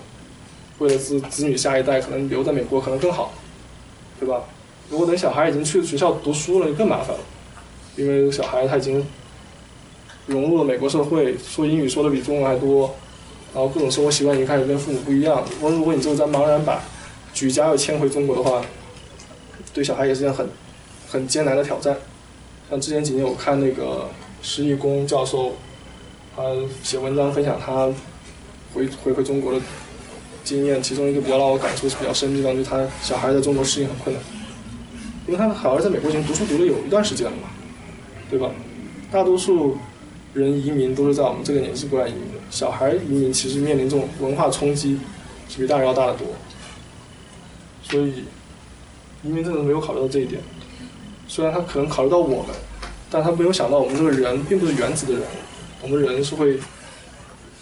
[0.78, 3.32] 为了子子女下一代可能留在美国可能更好，
[4.20, 4.42] 对吧？
[4.90, 7.20] 如果等小孩已经去学校读书了，就更麻烦了，
[7.96, 9.04] 因为小孩他已经
[10.26, 12.94] 融入了美国社会，说英语说的比中文还多，
[13.54, 15.42] 然后各种生活习惯已经开始跟父母不一样。
[15.62, 16.80] 我如果你之后再茫然把
[17.32, 18.62] 举家要迁回中国的话，
[19.78, 20.48] 对小孩也是件很
[21.08, 21.96] 很艰难的挑战。
[22.68, 24.08] 像之前几年我看那个
[24.42, 25.52] 施义公教授，
[26.34, 26.42] 他
[26.82, 27.86] 写文章分享他
[28.74, 29.60] 回回回中国的。
[30.44, 34.24] 经验，其中一个比较让我感触是比较深的地方，就是他小孩在中国适应很困难，
[35.26, 37.50] 因为他好像在美国已经读书读了有一段时间了嘛，
[38.30, 38.50] 对吧？
[39.12, 39.76] 大多数
[40.32, 44.98] 人移民都是在我们这个年纪过来移民的，小孩移民其实面临这种文化冲击
[45.50, 46.26] 是比大人要大得多，
[47.82, 48.24] 所以
[49.22, 50.40] 移民政策没有考虑到这一点。
[51.26, 52.54] 虽然他可能考虑到我们，
[53.10, 55.22] 但他没有想到我们这个人并不是原子的人，
[55.82, 56.58] 我们人是会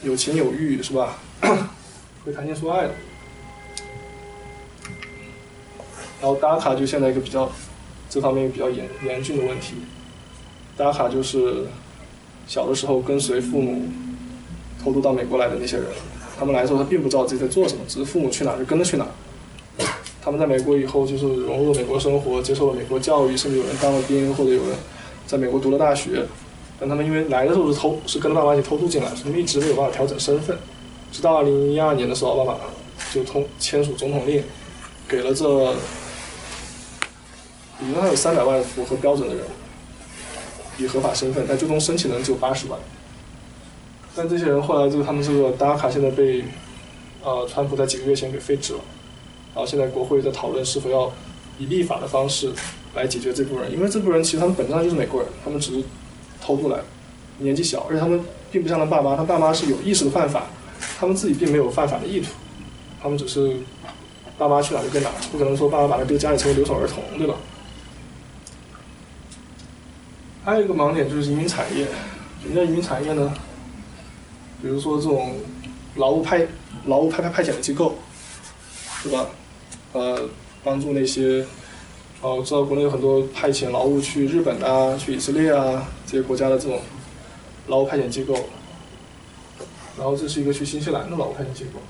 [0.02, 1.16] 有情有欲，是吧？
[2.24, 2.94] 会谈情说爱的。
[6.20, 7.50] 然后达卡就现在一个比较
[8.08, 9.74] 这方面比较严严峻的问题，
[10.76, 11.66] 达卡就是
[12.46, 13.88] 小的时候跟随父母
[14.82, 15.86] 偷渡到美国来的那些人，
[16.38, 19.06] 他们来的时候他并不知道自己在做什么，只是父母去哪就跟着去哪。
[20.26, 24.76] 他们在美国以后就是融入了美国生活，接受了美国教育，甚至有人当了兵，或者有人
[25.24, 26.26] 在美国读了大学。
[26.80, 30.58] 但他们因为来的时候是偷，是跟着爸爸一起偷渡进来，所以一直没有办法调整身份。
[31.12, 32.58] 直到二零一二年的时候，奥巴马
[33.14, 34.42] 就通签署总统令，
[35.06, 35.46] 给了这。
[37.78, 39.44] 理论上有三百万符合标准的人
[40.78, 42.80] 以合法身份，但最终申请的人只有八十万。
[44.16, 46.42] 但这些人后来这个他们这个达卡现在被
[47.22, 48.80] 呃川普在几个月前给废止了，
[49.56, 51.10] 然后现在国会在讨论是否要
[51.58, 52.52] 以立法的方式
[52.94, 55.82] 来解决这部分人，因为这部分人其实他们本质上就是美国人，他们只是
[56.42, 56.78] 偷渡来，
[57.38, 58.20] 年纪小，而且他们
[58.52, 60.44] 并不像他爸妈，他爸妈是有意识的犯法，
[60.98, 62.26] 他们自己并没有犯法的意图，
[63.00, 63.56] 他们只是
[64.36, 67.34] 爸妈去哪就跟哪，不可能说爸妈把他丢家里成为留守儿童，对吧？
[70.44, 71.86] 还有一个盲点就是移民产业，
[72.42, 73.32] 什么叫移民产业呢？
[74.60, 75.36] 比如说这种
[75.94, 76.46] 劳务派、
[76.84, 77.96] 劳务派派派遣的机构，
[79.02, 79.26] 是吧？
[79.96, 80.28] 呃，
[80.62, 81.44] 帮助那些，
[82.20, 86.80] 哦，我知道国内有很多派遣劳务去日本啊、去以色列啊这些国家的这种
[87.68, 88.34] 劳务派遣机构。
[89.96, 91.80] 然后这是一个去新西兰的劳务派遣机构。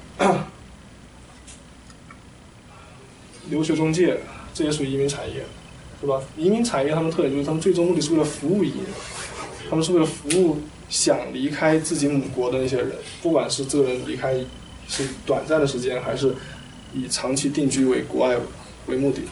[3.51, 4.21] 留学中介，
[4.55, 5.45] 这也属于移民产业。
[5.99, 6.21] 是吧？
[6.37, 8.85] 移民产业他们特点就是他们最终目的是为了服务移民，
[9.71, 10.59] 他们是为了服务
[10.91, 12.93] 想离开自己母国的那些人，
[13.23, 14.35] 不管是这个人离开
[14.87, 16.35] 是短暂的时间，还是
[16.95, 18.37] 以长期定居为国外
[18.87, 19.23] 为目的。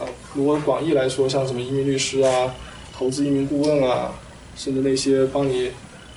[0.00, 2.54] 啊，如果广义来说，像什么移民律师啊、
[2.96, 4.12] 投资移民顾问啊，
[4.56, 5.70] 甚至那些帮你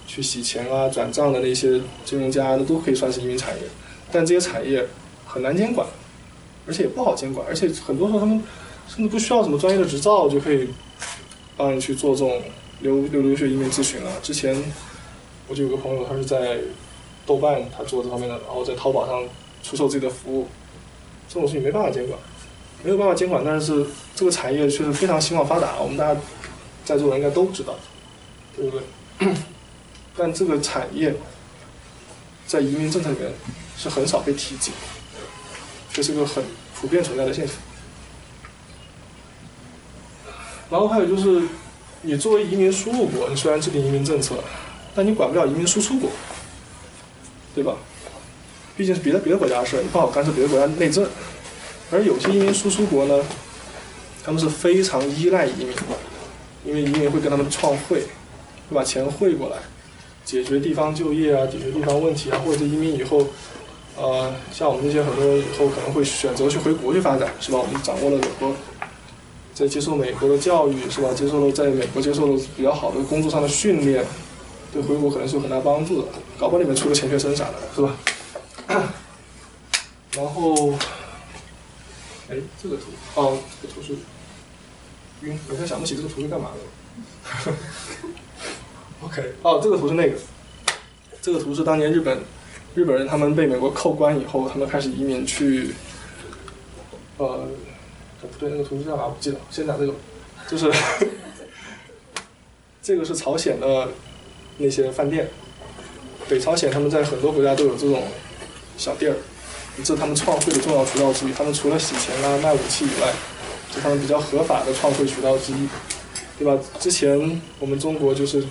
[0.08, 3.64] 去洗钱啊、转账的那些金融家，那都可以算是移民产业。
[4.12, 4.86] 但这些产业
[5.26, 5.88] 很难监管，
[6.68, 8.42] 而且也不好监管，而且很多时候他们。
[8.88, 10.68] 甚至不需要什么专业的执照就可以
[11.56, 12.42] 帮你去做这种
[12.82, 14.12] 留留留学移民咨询了。
[14.22, 14.54] 之前
[15.48, 16.58] 我就有个朋友，他是在
[17.26, 19.24] 豆瓣他做这方面的，然后在淘宝上
[19.64, 20.46] 出售自己的服务。
[21.34, 22.20] 这种事情没办法监管，
[22.84, 26.20] 没有办法监管，但是这个产业确实非常兴旺发达，我们大家
[26.84, 27.74] 在座的应该都知道，
[28.54, 29.34] 对不对？
[30.18, 31.16] 但这个产业
[32.46, 33.32] 在移民政策里面
[33.78, 34.74] 是很少被提及，
[35.94, 36.44] 这是个很
[36.76, 37.56] 普遍存在的现象。
[40.70, 41.48] 然后还有就是，
[42.02, 44.36] 你作为移民输入国，你虽然制定移民政策，
[44.94, 46.10] 但你管不了移民输出国，
[47.56, 47.78] 对吧？
[48.82, 51.08] 毕竟是别的别的国家的事，你不好干涉别的国家内政。
[51.92, 53.24] 而有些移民输出国呢，
[54.24, 55.84] 他们是非常依赖移民的，
[56.66, 58.00] 因为移民会跟他们创汇，
[58.68, 59.58] 会把钱汇过来，
[60.26, 63.28] 解决地方就业啊，解决地方问题啊，或者移民以后，
[63.96, 67.60] 呃，像我们这些很多人以后可能会选择去回国去发展，是吧？
[67.60, 68.52] 我们掌握了很多。
[69.54, 71.10] 在接受美国的教育是吧？
[71.16, 74.04] 接受了在美国接受了比较好的工作上的训练，
[74.74, 76.08] 对回国可能是有很大帮助的。
[76.40, 77.96] 搞不好里面出个钱学森啥的，是吧？
[80.16, 80.72] 然后，
[82.30, 82.84] 哎，这个图，
[83.16, 83.94] 哦，这个图是
[85.22, 86.52] 晕，我现在想不起这个图是干嘛
[87.46, 87.54] 的。
[89.04, 90.18] OK，哦，这个图是那个，
[91.22, 92.20] 这个图是当年日本
[92.76, 95.74] 日本人他们被美国扣关以后，他们开始移民去，
[97.18, 97.48] 呃。
[98.22, 99.06] 不对，那个图是干嘛？
[99.06, 99.38] 我不记得。
[99.50, 99.96] 先讲这个，
[100.48, 100.72] 就是
[102.80, 103.90] 这个是朝鲜的
[104.60, 105.28] 那些饭店。
[106.30, 108.04] 北朝鲜他们在很多国家都有这种
[108.82, 109.18] 小店儿，
[109.78, 111.34] 这是他们创汇的重要渠道之一。
[111.34, 113.14] 他们除了洗钱啊、卖武器以外，
[113.72, 115.68] 是他们比较合法的创汇渠道之一，
[116.40, 116.58] 对吧？
[116.80, 118.44] 之前我们中国就是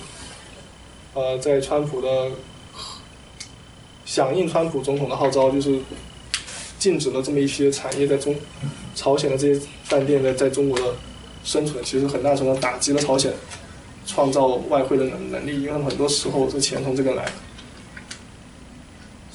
[1.14, 2.30] 呃，在川普的
[4.04, 5.80] 响应川普总统的号召，就是。
[6.78, 8.34] 禁止了这么一些产业在中
[8.94, 10.94] 朝鲜的这些饭店在在中国的
[11.44, 13.30] 生存，其实很大程度上打击了朝鲜
[14.06, 17.30] 创造外汇的能能力，因为他们很多时候这钱从这个来。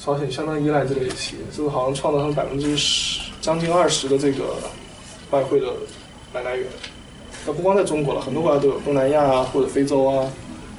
[0.06, 4.54] 朝鲜相当依赖这类企业，这个好像创造他们百分之十将近二十的这个
[5.32, 5.66] 外汇的
[6.32, 6.64] 来来源。
[7.44, 10.30] 那不光在中国了，很多国家都有，东南亚啊或者非洲啊，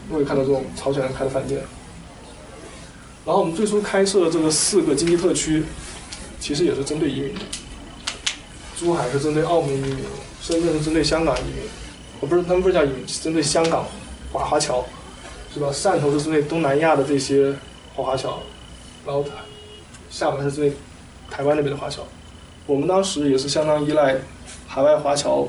[0.10, 1.60] 都会看到这种朝鲜人开的饭店。
[3.26, 5.62] 然后我们最初开设的这个四个经济特区。
[6.40, 7.42] 其实也是针对移民的，
[8.80, 9.98] 珠海是针对澳门移民，
[10.40, 11.64] 深圳是针对香港移民，
[12.22, 13.86] 哦不是他们不是叫移民，是针对香港
[14.32, 14.86] 华华侨，
[15.54, 15.68] 是吧？
[15.74, 17.54] 汕头是针对东南亚的这些
[17.96, 18.40] 华华侨，
[19.08, 19.24] 然后
[20.10, 20.74] 厦门是最
[21.32, 22.04] 台湾那边的华侨，
[22.66, 24.18] 我们当时也是相当依赖
[24.68, 25.48] 海外华侨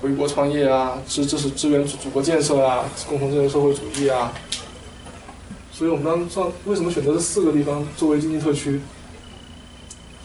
[0.00, 4.32] 回国创业啊，支支持支援祖祖国建设啊，共同建设社会主义啊。
[5.70, 8.80] 所以我们当上为什么选择这四个地方作为经济特区？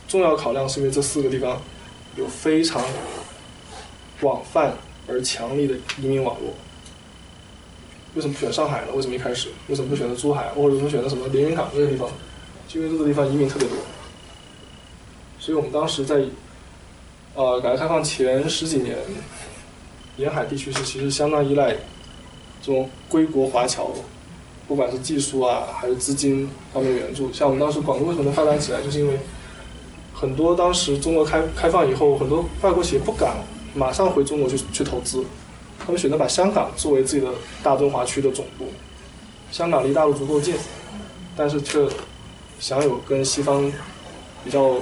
[0.08, 1.62] 重要考量是因为这四个地方
[2.16, 2.82] 有非常
[4.22, 4.74] 广泛
[5.08, 6.54] 而强力的移民网络。
[8.16, 8.88] 为什么不选上海呢？
[8.96, 9.50] 为什么一开始？
[9.68, 12.10] 为什么不选择珠海，或者为什么选择什么连云港这个地方？
[12.74, 13.78] 因为这个地方移民特别多。
[15.40, 16.24] 所以我们当时在
[17.36, 18.98] 呃改革开放前十几年，
[20.18, 21.72] 沿海地区是其实相当依赖
[22.62, 23.92] 这种归国华侨。
[24.68, 29.18] 不管是技术啊，还是资金方面援助，像我们当时广东为什么能发展起来，就是因为
[30.14, 33.36] 很多当时中国开开放以后，很多外国企业不敢
[33.74, 35.26] 马上回中国去去投资，
[35.80, 37.32] 他们选择把香港作为自己的
[37.64, 38.68] 大中华区的总部。
[39.52, 40.54] 香港离大陆足够近，
[41.36, 41.84] 但是却
[42.60, 43.72] 享有跟西方
[44.44, 44.76] 比较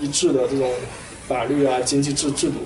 [0.00, 0.70] 一致的这种
[1.26, 2.60] 法律啊、经济制制度。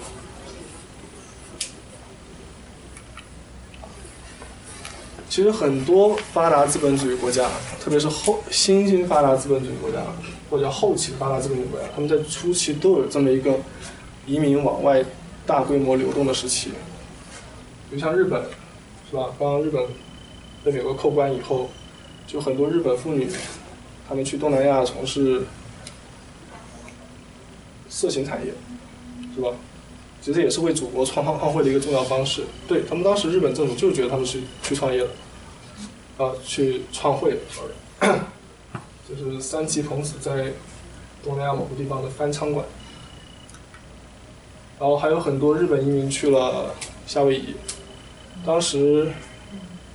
[5.28, 7.48] 其实很多发达资本主义国家，
[7.80, 9.98] 特别是后新兴发达资本主义国家，
[10.50, 13.54] 或者叫后期发达资本主义国家，他们在初期都有这么一个
[14.26, 15.04] 移民往外
[15.46, 16.70] 大规模流动的时期。
[17.88, 18.42] 比如像日本，
[19.08, 19.30] 是吧？
[19.38, 19.82] 刚刚日本
[20.64, 21.70] 被美国扣关以后，
[22.26, 23.30] 就很多日本妇女，
[24.09, 25.43] 他们去东南亚从事
[27.89, 28.52] 色情产业，
[29.35, 29.51] 是吧？
[30.20, 32.43] 其实也是为祖国创创汇的一个重要方式。
[32.66, 37.39] 对他们当时日本政府就觉得他们是去创业的，啊，去创汇的，
[39.09, 40.52] 就是三崎朋子在
[41.22, 42.66] 东南亚某个地方的翻仓馆。
[44.78, 46.74] 然后还有很多日本移民去了
[47.06, 47.55] 夏威夷，
[48.44, 49.10] 当时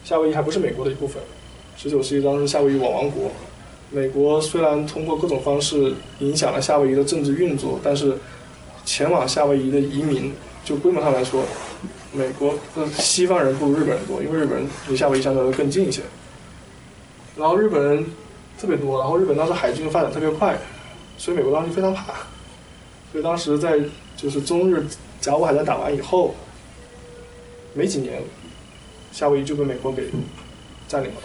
[0.03, 1.21] 夏威夷还不是美国的一部分。
[1.77, 3.31] 十九世纪当时夏威夷网王国，
[3.93, 8.17] 美国虽然通过各种方式影响了夏威夷的政治运作，但是。
[8.85, 10.33] 前往夏威夷的移民，
[10.65, 11.41] 就规模上来说，
[12.11, 16.01] 美国的西方人不如日本人多，因为日本人离夏威夷相对来说更近一些。
[17.37, 18.05] 然后日本人
[18.59, 20.57] 特别多，然后日本当时海军发展特别快，
[21.17, 22.13] 所以美国当时非常怕。
[23.13, 23.79] 所以当时在
[24.17, 24.85] 就是中日
[25.21, 26.35] 甲午海战打完以后，
[27.73, 28.21] 没几年，
[29.13, 30.09] 夏威夷就被美国给
[30.89, 31.21] 占领了。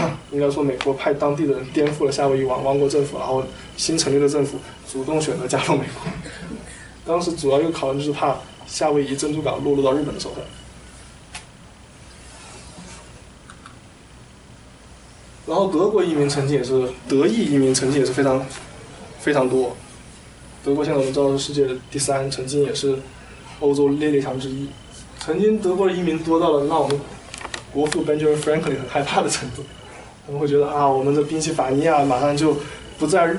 [0.32, 3.42] 应该说，美国派当地的人颠覆了夏威夷王王国政府，然后
[3.76, 4.58] 新成立的政府
[4.90, 6.12] 主动选择加入美国。
[7.06, 8.36] 当时主要一个考虑就是怕
[8.66, 10.38] 夏威夷珍珠港落入到日本的手上，
[15.46, 18.44] 然后德国移民曾经也是德裔移民曾经也是非常
[19.20, 19.76] 非常多，
[20.64, 22.98] 德国现在我们知道是世界的第三，曾经也是
[23.60, 24.68] 欧洲列列强之一，
[25.20, 27.00] 曾经德国的移民多到了让我们
[27.72, 29.62] 国父 Benjamin Franklin 很害怕的程度，
[30.26, 32.56] 他们会觉得啊，我们的宾夕法尼亚马上就
[32.98, 33.36] 不再。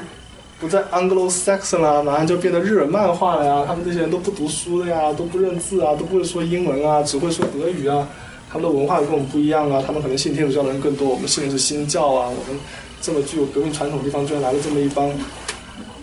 [0.59, 3.63] 不在 Anglo-Saxon 啦，马上就变得日耳曼化了呀！
[3.67, 8.07] 他们这些人都不读书的呀，都不认字啊，都不会说英文啊，只会说德语啊。
[8.49, 12.27] 他们的文化跟我们不一样啊，他们可能信天主教的人更多，我们信的是新教啊。
[12.27, 12.59] 我们
[12.99, 15.07] 这么具有革命传统的地方，居然来了这么一帮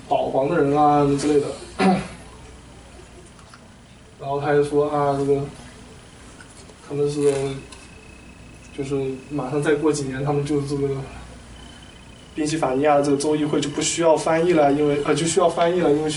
[0.08, 1.46] 保皇的人啊之类的。
[4.20, 5.40] 然后他就说啊，这个
[6.88, 7.34] 他们是
[8.76, 8.94] 就是
[9.30, 10.88] 马上再过几年，他们就这个。
[12.36, 16.12] 宾夕法尼亚这个州议会就不需要翻译了，因为呃就需要翻译了，因为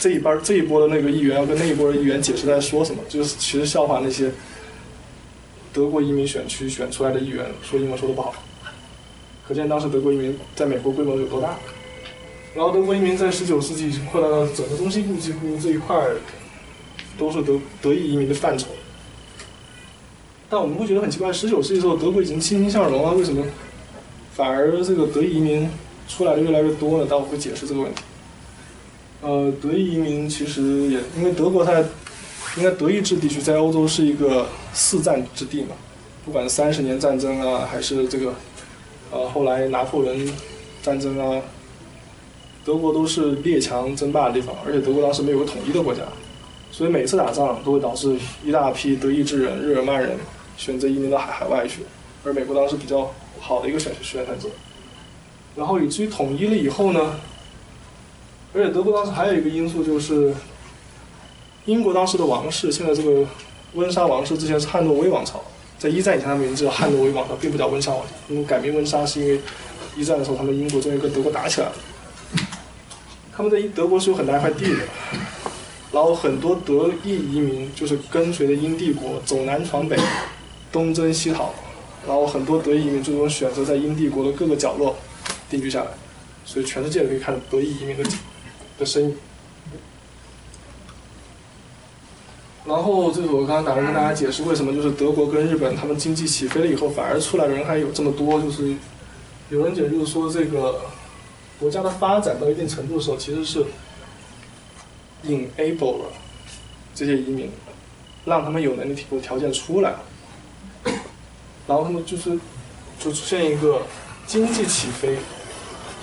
[0.00, 4.32] 这一班这一波的那个议员要跟那一波的议员解释在说什么，就是其实笑话那些
[5.72, 8.34] 德国移民选区选出来的议员说英文说的不好，
[9.46, 11.56] 可见当时德国移民在美国规模有多大。
[12.52, 15.96] 然后德国移民在十九世纪已经扩大到整个中西部几乎这一块
[17.16, 18.66] 都是德德裔移民的范畴。
[20.50, 23.42] 但我们会觉得很奇怪，十九世纪时候德国已经欣欣向荣了，为什么？
[24.34, 25.70] 反而这个德裔移民
[26.08, 28.02] 出来的越来越多了，但我会解释这个问题。
[29.22, 31.78] 呃，德裔移民其实也因为德国它
[32.56, 35.76] 应该德意志地区在欧洲是一个四战之地嘛，
[36.24, 38.34] 不管三十年战争啊，还是这个
[39.12, 40.28] 呃后来拿破仑
[40.82, 41.40] 战争啊，
[42.64, 46.02] 德国都是列强争霸的地方，而且德国当时没有个统一的国家，
[46.72, 50.16] 所以每次打仗都会导致一大批德意志人、日耳曼人
[50.60, 51.80] 选择移民到海海外去，
[52.24, 53.10] 而美国当时比较。
[53.42, 54.50] 好的一个选选择，
[55.56, 57.18] 然后以至于统一了以后呢，
[58.52, 60.34] 而且德国当时还有一个因素就是，
[61.64, 63.26] 英国当时的王室，现在这个
[63.72, 65.42] 温莎王室之前是汉诺威王朝，
[65.78, 68.12] 在一战以前他们名字叫汉诺威王朝，并不叫温莎王朝。
[68.28, 69.40] 他们改名温莎是因为
[69.96, 71.72] 一战的时候他们英国终于跟德国打起来了，
[73.34, 74.80] 他们在德国是有很大一块地的，
[75.92, 79.96] 然后很多德裔移民就是跟随着英帝国走南闯北，
[80.72, 81.54] 东征西讨。
[82.06, 84.96] 然后很多德裔移民最终选择在英帝国的各个角落
[85.50, 85.90] 定居下来，
[86.46, 88.04] 所以全世界都可以看到德裔移民的
[88.78, 89.16] 的身影。
[92.64, 98.74] 然后就是我刚刚打算跟大家解释为什么就是德国跟日本他们经济起飞了以后，反而出来的人还有这么多，就是
[99.50, 100.80] 有人解释就是说这个
[101.58, 103.64] 国家的发展到一定程度的时候，其实是
[105.26, 106.12] enable 了
[106.94, 107.50] 这些移民，
[108.24, 109.94] 让他们有能力提供条件出来，
[111.70, 112.36] 然后他们就是
[112.98, 113.80] 就出现一个
[114.26, 115.16] 经济起飞，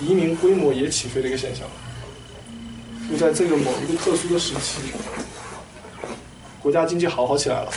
[0.00, 1.66] 移民规模也起飞的一个现象，
[3.10, 4.80] 就在这个某一个特殊的时期。
[6.62, 7.70] 国家经济好好起来了，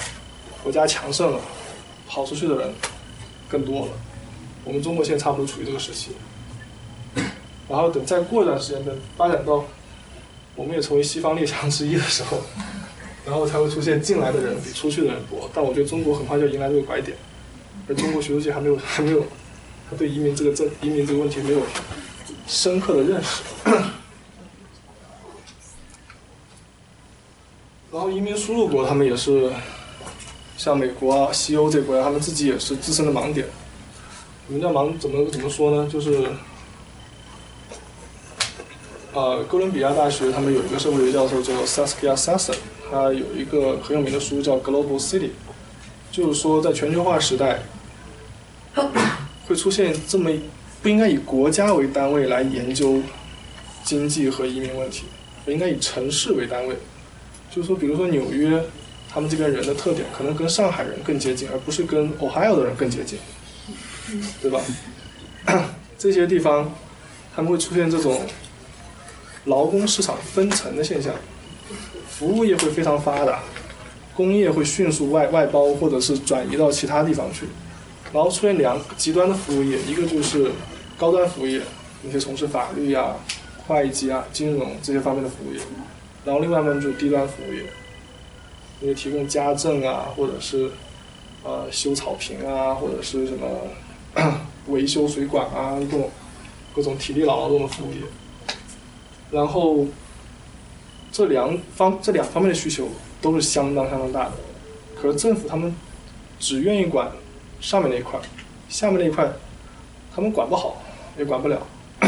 [0.63, 1.39] 国家强盛了，
[2.07, 2.73] 跑出去的人
[3.49, 3.91] 更多了。
[4.63, 6.11] 我们中国现在差不多处于这个时期，
[7.67, 9.65] 然后等再过一段时间，等发展到
[10.55, 12.39] 我们也成为西方列强之一的时候，
[13.25, 15.49] 然后才会出现进来的人比出去的人多。
[15.53, 17.17] 但我觉得中国很快就迎来这个拐点，
[17.87, 19.25] 而中国学术界还没有还没有，
[19.89, 21.61] 他对移民这个政移民这个问题没有
[22.47, 23.41] 深刻的认识。
[27.91, 29.51] 然后移民输入国，他们也是
[30.57, 33.47] 像美国啊、西欧这国家，他们自己也是自身的盲点。
[34.47, 34.97] 什么叫盲？
[34.97, 35.89] 怎么怎么说呢？
[35.91, 36.25] 就是，
[39.13, 42.55] 呃，哥伦比亚大学他们有一个社会学教授叫 Saskia Sassen，
[42.89, 45.29] 他有一个很有名的书叫《Global City》，
[46.11, 47.59] 就是说在全球化时代
[49.47, 50.29] 会出现这么
[50.81, 53.01] 不应该以国家为单位来研究
[53.83, 55.05] 经济和移民问题，
[55.47, 56.75] 应该以城市为单位。
[57.49, 58.63] 就是说，比如说纽约，
[59.09, 63.19] 他们这边人的特点可能跟上海人更接近，而不是跟 Ohio 的人更接近，
[64.41, 64.61] 对吧？
[65.97, 66.73] 这些地方
[67.35, 68.21] 他们会出现这种
[69.45, 71.13] 劳工市场分层的现象，
[72.09, 73.43] 服务业会非常发达，
[74.21, 77.47] 工业会迅速外外包或者是转移到其他地方去，
[78.13, 80.51] 然后出现两极端的服务业，一个就是
[80.95, 81.59] 高端服务业，
[82.03, 83.15] 那些从事法律呀、
[83.65, 85.59] 会计啊、金融这些方面的服务业。
[86.23, 87.63] 然后另外一面就是低端服务业，
[88.79, 90.69] 因为提供家政啊，或者是
[91.43, 93.47] 呃修草坪啊，或者是什么
[94.69, 96.11] 维修水管啊，各种
[96.75, 98.01] 各种体力劳动的服务业。
[99.31, 99.87] 然后
[101.11, 102.87] 这两方这两方面的需求
[103.21, 104.31] 都是相当相当大的，
[104.99, 105.75] 可是政府他们
[106.39, 107.11] 只愿意管
[107.59, 108.19] 上面那一块，
[108.67, 109.31] 下面那一块
[110.15, 110.81] 他们管不好，
[111.17, 111.59] 也管不了。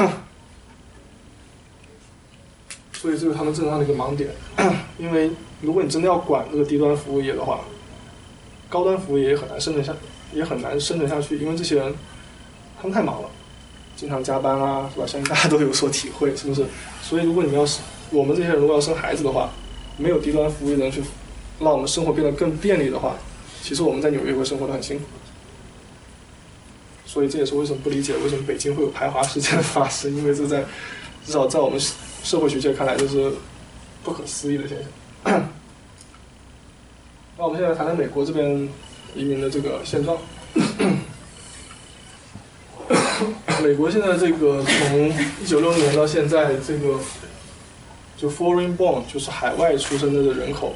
[2.94, 4.30] 所以这是他们正常的一个盲点，
[4.98, 5.30] 因为
[5.62, 7.60] 如果你真的要管这个低端服务业的话，
[8.70, 9.94] 高端服务业也很难生存下，
[10.34, 11.94] 也很难生存下去，因为这些人
[12.82, 13.30] 他们太忙了，
[13.96, 15.06] 经常加班啊，是吧？
[15.06, 16.66] 相信大家都有所体会，是不是？
[17.02, 19.50] 所以如果你们要是我们这些人如果要生孩子的话，
[19.98, 21.02] 没有低端服务业能去
[21.60, 23.16] 让我们生活变得更便利的话，
[23.62, 25.06] 其实我们在纽约会生活的很辛苦。
[27.06, 30.64] 所以这也是为什么不理解为什么北京会有排华事件的发生，因为这在
[31.26, 31.80] 至少在我们。
[32.24, 33.34] 社会学界看来这是
[34.02, 34.88] 不可思议的现象。
[37.38, 38.70] 那我们现在谈谈美国这边
[39.14, 40.18] 移民的这个现状。
[43.62, 45.10] 美国现在这个从
[45.42, 46.98] 一九六零年到现在，这个
[48.24, 50.72] 就 foreign born 就是海外出生的人口，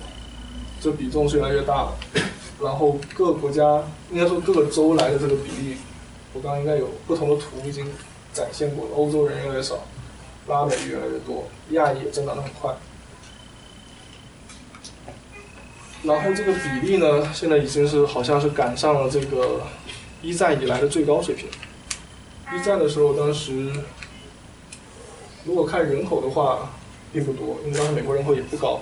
[0.81, 1.97] 这比重是越来越大了。
[2.61, 5.77] 然后各个国家应该说各个州来的这个比例，
[6.33, 7.89] 我刚刚应该有不同的图已经
[8.33, 8.91] 展现过了。
[8.93, 9.79] 欧洲人越来越少。
[10.47, 12.73] 拉美越来越多，亚裔也增长得很快。
[16.03, 19.61] 然后这个比例呢，现在已经是好像是赶上了这个
[20.21, 21.47] 一战以来的最高水平。
[22.53, 23.71] 一战的时候，当时
[25.45, 26.69] 如果看人口的话，
[27.11, 28.81] 并不多，因为当时美国人口也不高，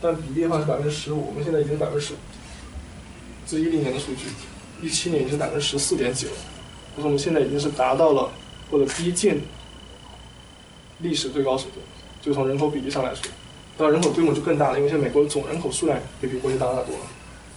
[0.00, 1.26] 但比例的话是百分之十五。
[1.26, 2.14] 我们现在已经百分之十，
[3.46, 4.26] 这一零年的数据，
[4.82, 6.32] 一七年已经百分之十四点几了。
[6.96, 8.30] 就是我们现在已经是达到了
[8.70, 9.42] 或者逼近。
[11.00, 11.80] 历史最高水平，
[12.20, 13.30] 就从人口比例上来说，
[13.76, 17.02] 当然人口规模就更大了，因为现在美国总人口数量也比过去大得多了。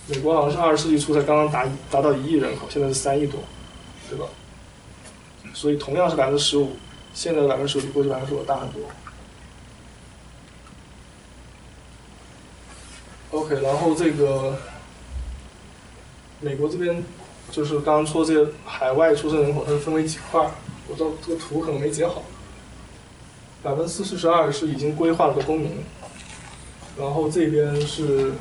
[0.06, 3.40] 美国好像是二十世纪初才刚刚达达到一亿人口，现在是三亿多，
[4.08, 4.28] 对吧？
[5.56, 6.74] 所以同样是百分之十五，
[7.16, 8.82] 现在的百分之十五比过去百分之十五大很多。
[13.32, 14.58] OK，然后这个
[16.42, 17.02] 美国这边
[17.50, 20.52] 就是刚刚说这些海外出生人口，它是分为几块？
[20.90, 22.24] 我知道这个图可能没截好。
[23.64, 25.72] 百分之四十二是已经规划了的公民，
[26.98, 28.34] 然后这边是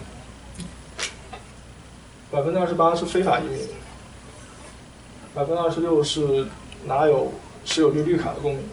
[2.33, 3.59] 百分之二十八是非法移民，
[5.33, 6.47] 百分之二十六是
[6.87, 7.33] 拿有
[7.65, 8.65] 持有绿绿卡的公民，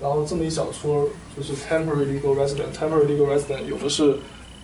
[0.00, 4.16] 然后这么一小撮就是 temporary legal resident，temporary legal resident 有的是，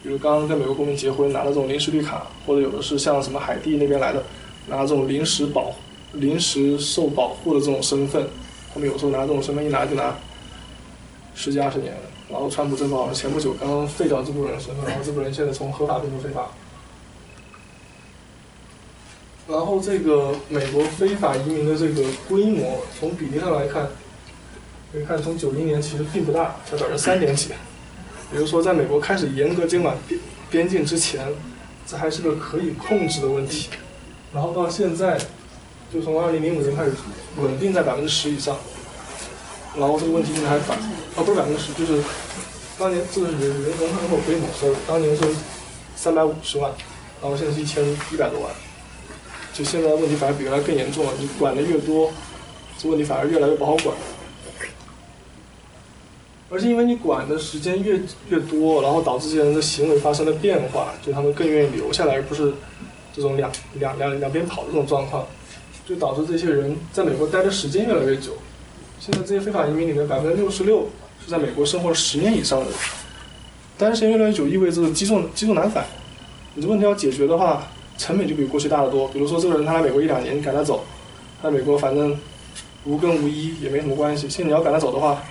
[0.05, 4.23] 比如刚刚跟美国公民结婚拿了这种临时绿卡，或者有的是像什么海地那边来的，
[4.69, 5.75] 拿这种临时保
[6.13, 8.29] 临时受保护的这种身份，
[8.73, 10.15] 他们有时候拿这种身份一拿就拿。
[11.35, 11.93] 十几二十年。
[12.31, 16.49] 然后川普政府好像前不久刚刚废掉这部分人身份，然后这部分人现在从合法变成非法。
[19.49, 23.89] 然后这个美国非法移民的这个规模，从比例上来看，
[24.93, 27.51] 可以看从九零年其实并不大，才百分之三点几。
[28.35, 30.21] 比如说，在美国开始严格监管边
[30.51, 31.25] 边境之前，
[31.87, 33.69] 这还是个可以控制的问题。
[34.33, 35.17] 然后到现在，
[35.93, 36.91] 就从二零零五年开始
[37.37, 38.57] 稳定在百分之十以上。
[39.79, 42.03] 然后这个问题现在还反，啊不是百分之十，就是
[42.77, 45.23] 当年这是人人口人口规模是当年是
[45.95, 46.73] 三百五十万，
[47.23, 48.51] 然后现在是一千一百多万。
[49.53, 52.11] 就现在问题反而比原来更严重了，你管的越多，
[52.79, 53.97] 这问题反而越来越不好管。
[56.51, 62.53] 而是因为你管的时间越越多，然后导致这些人的行为发生了变化，就他们更愿意留下来，而不是
[63.13, 65.27] 这种两两两两边跑的这种状况，
[65.87, 68.33] 就导致这些人在美国待的时间越来越久。
[69.01, 70.89] 现在这些非法移民里面，百分之六十六
[71.25, 72.75] 是在美国生活了十年以上的人，
[73.77, 75.85] 待的时间越来越久，意味着积重积重难返。
[76.55, 77.67] 你这问题要解决的话，
[77.99, 79.09] 成本就比过去大得多。
[79.09, 80.85] 比如说，这个人他来美国一两年，你赶他走，
[81.43, 82.17] 他在美国反正
[82.85, 84.29] 无根无依也没什么关系。
[84.29, 85.23] 现在你要赶他走的话，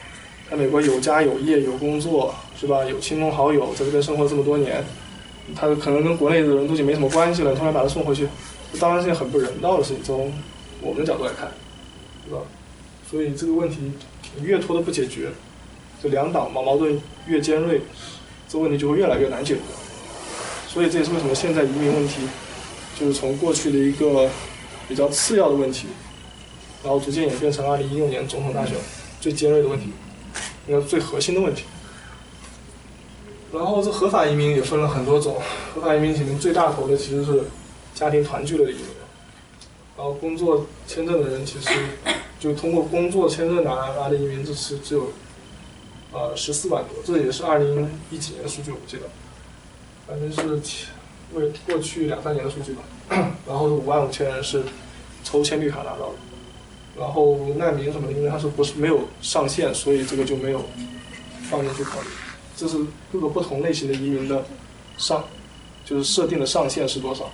[0.53, 2.31] 在美国有家有业有工作，
[2.61, 2.85] 是吧？
[2.85, 4.85] 有亲朋好友在这边生活这么多年，
[5.55, 8.27] 他可能跟国内的人都已经没什么关系了，突然把他送回去，
[8.71, 10.03] 这当然是件很不人道的事情。
[10.03, 10.31] 从
[10.79, 11.51] 我们的角度来看，
[12.27, 12.37] 是吧？
[13.09, 13.93] 所以这个问题
[14.43, 15.29] 越拖都不解决，
[16.03, 17.81] 这两党矛矛盾越尖锐，
[18.47, 19.61] 这问题就会越来越难解决。
[20.67, 22.27] 所以这也是为什么现在移民问题，
[22.99, 24.29] 就是从过去的一个
[24.87, 25.87] 比较次要的问题，
[26.83, 28.75] 然后逐渐演变成二零一六年总统大选
[29.19, 29.87] 最尖锐的问题，
[30.67, 31.63] 应该最核心的问题。
[33.51, 35.39] 然后这合法移民也分了很多种，
[35.73, 37.43] 合法移民里面最大头的其实是
[37.93, 38.85] 家庭团聚的移民，
[39.95, 41.69] 然后工作签证的人其实
[42.39, 45.11] 就通过工作签证拿来的移民，这次只有
[46.11, 49.03] 呃十四万多，这也是二零一几年的数据我记得。
[50.07, 50.59] 反正是
[51.33, 52.81] 为过去两三年的数据吧，
[53.47, 54.63] 然后五万五千人是
[55.23, 56.15] 抽签绿卡拿到的，
[56.97, 60.63] 然后难民什么，因为它是不是没有上限，所以这个就没有
[61.49, 62.07] 放进去考虑。
[62.55, 62.77] 这是
[63.11, 64.45] 各个不同类型的移民的
[64.97, 65.23] 上，
[65.85, 67.29] 就是设定的上限是多少。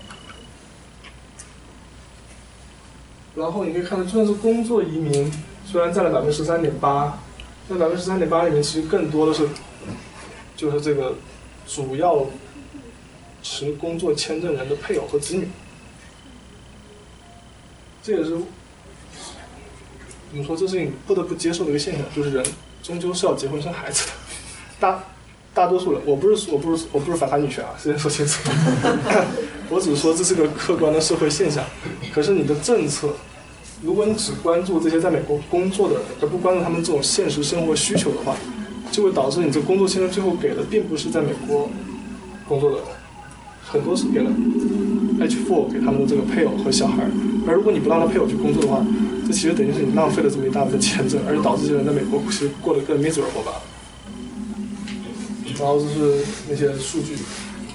[3.35, 5.31] 然后你可以看到，就算是工作移民，
[5.65, 7.19] 虽然占了百分之十三点八，
[7.69, 9.47] 在百分之十三点八里面，其实更多的是
[10.55, 11.15] 就是这个
[11.67, 12.25] 主要。
[13.41, 15.47] 持工作签证人的配偶和子女，
[18.03, 18.37] 这也是
[20.29, 20.55] 怎么说？
[20.55, 22.45] 这是你不得不接受的一个现象，就是人
[22.83, 24.13] 终究是要结婚生孩子的。
[24.79, 25.03] 大
[25.53, 28.49] 大多数人，我不是我不是我不是反对女权啊，先说清楚。
[29.69, 31.63] 我只是说这是个客观的社会现象。
[32.13, 33.09] 可是你的政策，
[33.81, 38.35] 如果你只关注这些在美国工作的人，而不关注他们这种现实生活需求的话，
[38.91, 41.69] 就会导致你这工作签证最后给的并不是在美国
[42.47, 42.85] 工作的人。
[43.71, 44.31] 很多是给了
[45.19, 47.03] H4 给他们的这个配偶和小孩，
[47.47, 48.83] 而如果你不让他配偶去工作的话，
[49.27, 53.61] 这其实等于是你浪费了这么一大部分签证，而且导致这些人在美国其实过得更 miserable 吧。
[55.59, 57.15] 然后就是那些数据，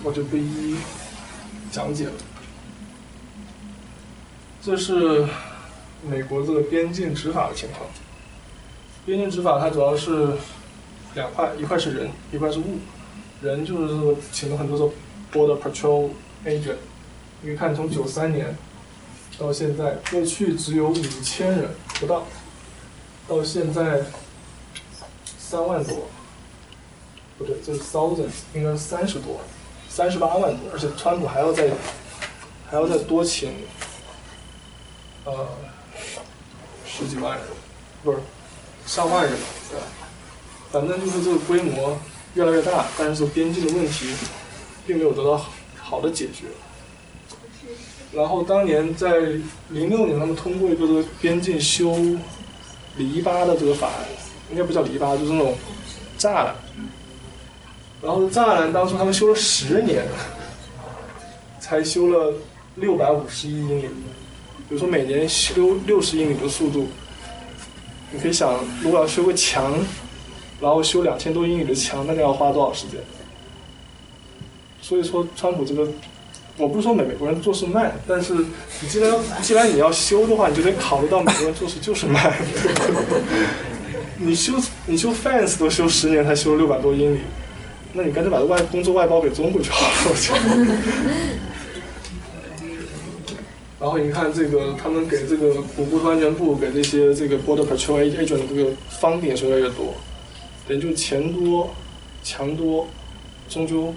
[0.03, 0.43] 我就不一
[0.73, 0.77] 一
[1.71, 2.13] 讲解了。
[4.63, 5.27] 这是
[6.09, 7.89] 美国这个边境执法的情况。
[9.05, 10.29] 边境执法它主要是
[11.15, 12.79] 两块，一块是人，一块是物。
[13.43, 14.91] 人就是请了很多种。
[15.35, 16.11] Border Patrol
[16.47, 16.77] Agent，
[17.43, 18.57] 你看从九三年
[19.37, 20.95] 到现在，过去只有五
[21.25, 22.25] 千人不到，
[23.27, 24.03] 到现在
[25.37, 26.07] 三万多，
[27.37, 29.41] 不对，这是 thousands，应该是三十多，
[29.89, 31.69] 三十八万多，而且川普还要再
[32.71, 33.53] 还要再多请
[35.25, 35.49] 呃
[36.87, 37.47] 十几万人，
[38.05, 38.19] 不是
[38.87, 39.33] 上万人，
[39.69, 39.81] 对？
[40.71, 41.99] 反正就是这个规模
[42.35, 44.15] 越来越大，但是边境的问题。
[44.87, 45.45] 并没有得到
[45.77, 46.45] 好的解决。
[48.13, 49.19] 然后当年在
[49.71, 51.93] 零六年，他们通过一个边境修
[52.97, 54.05] 篱笆的这个法案，
[54.51, 55.55] 应该不叫篱笆，就是那种
[56.19, 56.55] 栅栏。
[58.01, 60.05] 然后栅栏当初他们修了十年，
[61.59, 62.35] 才修了
[62.77, 63.89] 六百五十一英里。
[64.69, 66.87] 比如说每年修六十英里的速度，
[68.13, 69.73] 你可以想，如果要修个墙，
[70.61, 73.01] 然后修两千多英里的墙，那个要花多少时间？
[74.87, 75.89] 所以说，川普这个，
[76.59, 82.35] 我不是说美美国人做事慢，但是你既然既然你要修的话，你就得考虑到美国人做事就是慢。
[84.21, 84.53] 你修
[84.85, 87.21] 你修 fence 都修十年才修了六百多英里，
[87.95, 90.15] 那你干脆把外工作外包给中国就好了。
[93.81, 95.55] 然后你看这个，他们给这个
[95.89, 99.95] 国土安全部给这些这个 border patrol agent 的这个方点是越来越多，
[100.69, 101.75] 等于就钱多、
[102.23, 102.87] 强多，
[103.49, 103.95] 终究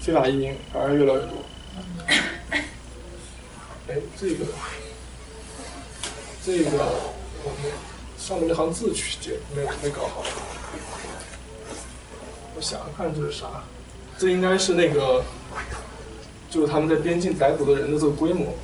[0.00, 1.30] 非法移民反而越来越多。
[3.88, 4.44] 哎，这个，
[6.44, 6.70] 这个
[7.44, 7.72] 我们，
[8.16, 10.24] 上面那行字去解没没搞好。
[12.54, 13.64] 我想想看这是啥？
[14.18, 15.24] 这应该是那个，
[16.48, 18.54] 就是他们在边境逮捕的人的这个规模，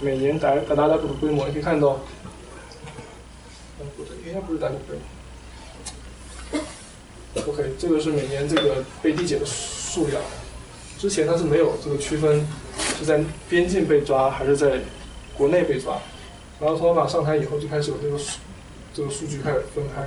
[0.00, 2.00] 每年逮逮大逮捕的规模，你可以看到，
[3.96, 5.02] 不对，应该不是逮捕规模。
[7.52, 10.20] OK，这个是每年这个被递解的数量，
[10.98, 12.46] 之前它是没有这个区分，
[12.98, 14.80] 是在边境被抓还是在
[15.36, 15.98] 国内被抓，
[16.60, 18.38] 然后从奥巴马上台以后就开始有这个数，
[18.94, 20.06] 这个数据开始分开，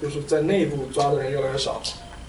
[0.00, 1.80] 就是在内部抓的人越来越少。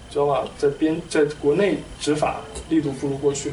[0.10, 0.48] 知道吧？
[0.60, 3.52] 在边在国内执法力度不如过去，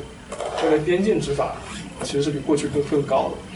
[0.61, 1.57] 在边境执法
[2.03, 3.50] 其实是比过去更更高的。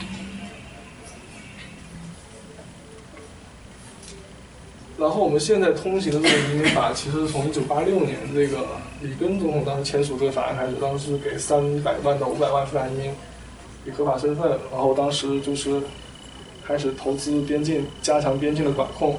[4.98, 8.66] 然后我们现在通行的这个移民法，其实是从一九八六年这个
[9.02, 13.12] 里根总统当时签署这个法案开始，当时给三百万到五百万非法移民
[13.84, 15.80] 以合法身份，然后当时就是
[16.66, 19.18] 开始投资边境，加强边境的管控，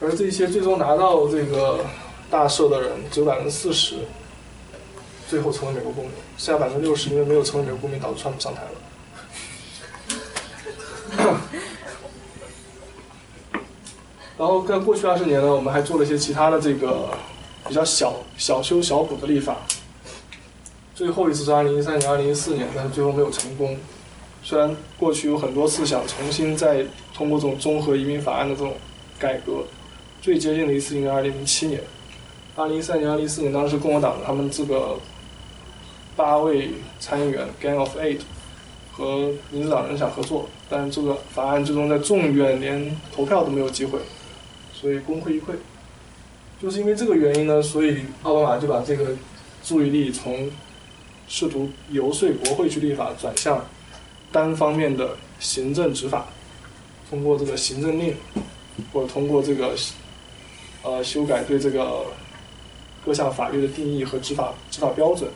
[0.00, 1.84] 而这些最终拿到这个。
[2.30, 3.96] 大赦的人只有百分之四十，
[5.28, 8.70] 最后成为美国公民，剩下百分之六十因为没有成为美国公民，导致川普上台了。
[14.44, 17.08] 然后在过去二十年呢，我们还做了一些其他的这个
[17.66, 19.56] 比较小小修小补的立法。
[20.94, 23.74] 最后一次是二零一三年、二零一四年，但是最后没有成功。
[24.42, 26.84] 虽然过去有很多次想重新再
[27.14, 28.74] 通过这种综合移民法案的这种
[29.18, 29.64] 改革，
[30.20, 31.80] 最接近的一次应该二零零七年。
[32.54, 34.98] 二零一三年、二零一四年，当时共和党他们这个
[36.14, 36.68] 八位
[37.00, 38.20] 参议员 （Gang of Eight）
[38.92, 43.98] 和民主党人想合作，但这个法案最终在众院连投票都没有机会，
[44.74, 45.54] 所以功亏一篑。
[46.60, 49.16] 就是因为这个原因呢，所以奥巴马就把这个
[49.62, 50.50] 注意力从
[51.28, 53.64] 试图游说国会去立法，转向
[54.30, 56.26] 单方面的行政执法，
[57.08, 58.14] 通过这个行政令，
[58.92, 59.74] 或者通过这个
[60.82, 62.04] 呃修改对这个。
[63.06, 65.28] 各项法律的定义和执法执法标准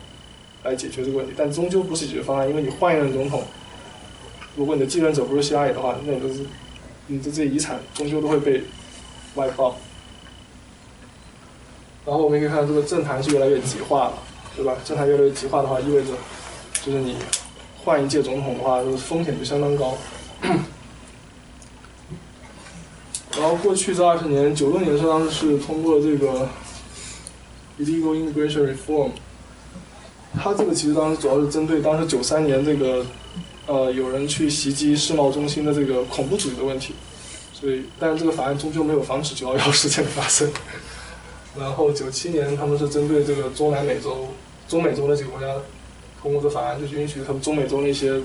[0.63, 3.43] 来解决这个问题，但终究不是解决方案，因为你换一任总统，
[4.55, 6.45] 如果你的继任者不是希拉里的话，那你的
[7.05, 8.63] 你的这些遗产终究都会被
[9.35, 9.75] 外包。
[12.05, 14.13] 然后我们可以看到，这个政坛是越来越极化了，
[14.55, 14.75] 对吧？
[14.83, 16.11] 政坛越来越极化的话，意味着
[16.83, 17.15] 就是你
[17.83, 19.97] 换一届总统的话，就是风险就相当高。
[23.37, 26.47] 然后过去这二十年，九六年时候当时是通过这个。
[27.79, 29.11] Illegal immigration reform，
[30.33, 33.05] 它这个其实当时主要是针对当时九三年这个，
[33.67, 36.93] 呃，有人去袭击世贸中心的这个恐怖主义的问题，
[37.59, 40.49] 所以，但是这个法案终究没有防止九幺幺事件的发生。
[41.57, 44.27] 然后九七年他们是针对这个中南美洲、
[44.67, 45.47] 中美洲那几个国家
[46.21, 48.19] 通过的法案，就是允许他们中美洲那些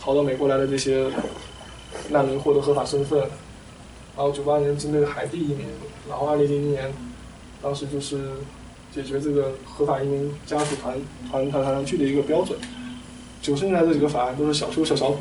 [0.00, 1.06] 逃到美国来的这些
[2.08, 3.20] 难民获得合法身份。
[3.20, 5.66] 然后九八年针对海地移民，
[6.08, 6.92] 然后二零零零年，
[7.62, 8.30] 当时就是。
[8.94, 11.00] 解决这个合法移民家属团
[11.30, 12.58] 团团团聚的一个标准。
[13.40, 15.16] 九十年代这几个法案都是小修小小补。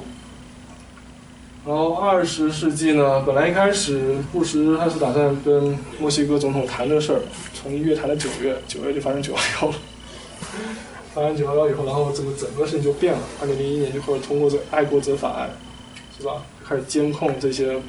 [1.65, 7.21] 然后二十世纪呢，本来一开始布什他是打算跟墨西哥总统谈这事儿，
[7.53, 9.75] 从一月谈到九月，九月就发生九幺幺了。
[11.13, 13.19] 发生九幺幺以后，然后这个整个事情就变了。
[13.39, 15.49] 二零零一年就开始通过这个爱国者法案，
[16.17, 16.43] 是吧？
[16.67, 17.79] 开始监控这些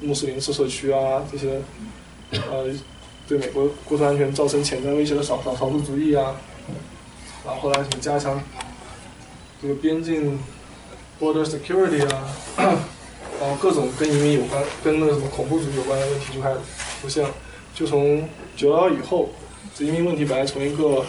[0.00, 1.60] 穆斯林社社区啊，这些
[2.50, 2.66] 呃。
[3.28, 6.34] 对美国国土安全造成潜在威胁的少少少数族裔啊，
[7.44, 8.42] 然后后来什么加强
[9.60, 10.38] 这个边境
[11.20, 12.24] border security 啊，
[13.40, 16.56] 然后各种跟移民有关、跟那个什么恐怖主义有关的问题就开始
[17.00, 17.30] 出现了。
[17.74, 19.28] 就从九幺幺以后，
[19.74, 21.04] 这移民问题本来从一个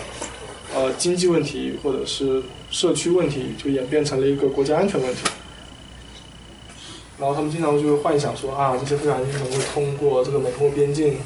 [0.75, 5.21] 呃经济问题或者是社区问题，就演变成了一个国家安全问题。
[7.17, 11.17] 然后他们经常就会幻想说啊，这些非法移民会通过这个美国边境，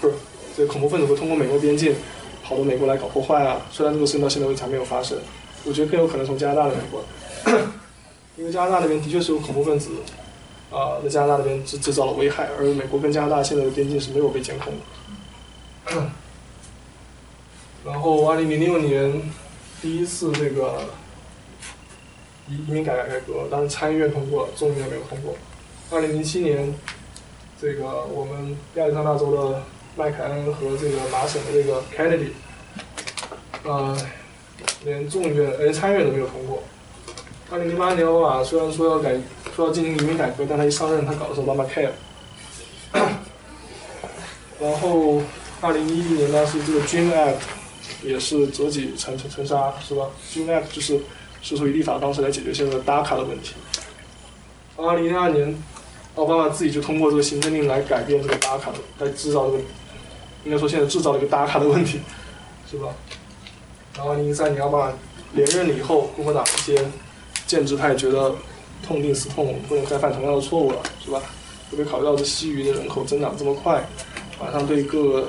[0.00, 0.14] 不是。
[0.56, 1.94] 这恐怖分子会通过美国边境
[2.42, 3.64] 跑到美国来搞破坏啊！
[3.70, 5.16] 虽然这个事情到现在为止还没有发生，
[5.64, 7.02] 我觉得更有可能从加拿大来美国，
[8.36, 9.90] 因为加拿大那边的确是有恐怖分子
[10.70, 14.80] 啊，在加拿大那边制制造了危害，而美国跟加拿大现在的边境是没有被监控的。
[17.84, 19.22] 然后，二零零六年
[19.82, 20.84] 第一次这个
[22.48, 25.34] 移移民改革改革，当时参议院通过了，众议院没有通过。
[25.90, 26.74] 二零零七年，
[27.60, 29.62] 这个我们亚利桑那州的。
[29.96, 32.28] 麦凯恩和这个麻省的这个 Kennedy，
[33.64, 33.98] 呃，
[34.84, 36.62] 连众议院、连参议院都没有通过。
[37.50, 39.18] 二零零八年，奥巴马虽然说要改，
[39.54, 41.90] 说要进行移民改革，但他一上任，他搞的是 Obamacare。
[44.60, 45.22] 然后
[45.60, 47.36] 二零一一年呢是这个 Dream Act，
[48.02, 51.00] 也是折戟沉沉沉沙，是吧？Dream Act 就是
[51.42, 53.54] 试图以立法方式来解决现在的 DACA 的问题。
[54.76, 55.54] 二零一二年，
[56.14, 59.58] 奥巴马自己就通过这个行政令来改变这个 DACA，来制造这个，
[60.44, 62.00] 应该说现在制造了一个 DACA 的问题，
[62.70, 62.88] 是吧？
[63.96, 64.92] 然后二零一三年奥巴马
[65.32, 66.82] 连任了以后，共和党一些
[67.46, 68.34] 建制派觉得
[68.86, 71.20] 痛定思痛，不能再犯同样的错误了，是吧？
[71.70, 73.84] 特别考虑到这西域的人口增长这么快，
[74.40, 75.28] 马上对各，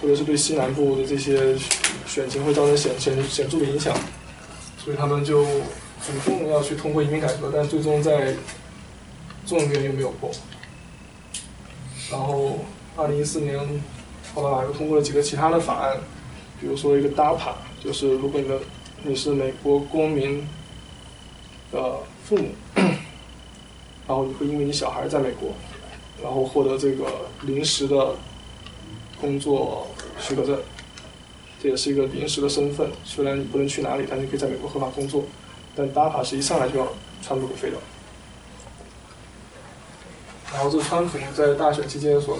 [0.00, 1.56] 特别是对西南部的这些
[2.06, 3.96] 选情会造成显显显著的影响，
[4.82, 5.44] 所以他们就。
[6.06, 8.32] 主动要去通过移民改革，但最终在
[9.44, 10.30] 众议院又没有过。
[12.12, 12.58] 然后，
[12.96, 13.58] 二零一四年，
[14.34, 15.96] 奥巴马又通过了几个其他的法案，
[16.60, 18.60] 比如说一个 DAPA，就是如果你的
[19.02, 20.46] 你是美国公民
[21.72, 21.98] 的
[22.28, 22.48] 父母，
[24.06, 25.50] 然后你会因为你小孩在美国，
[26.22, 27.06] 然后获得这个
[27.42, 28.14] 临时的
[29.20, 29.86] 工作
[30.20, 30.58] 许可证，
[31.62, 35.24] 这也是一个临时的身份，虽然你不能去哪里，但你可以在美国合法工作。
[35.78, 36.88] 但 DAPA 是一上来就要
[37.22, 37.78] 川普给废掉，
[40.54, 42.38] 然后这川普在大选期间所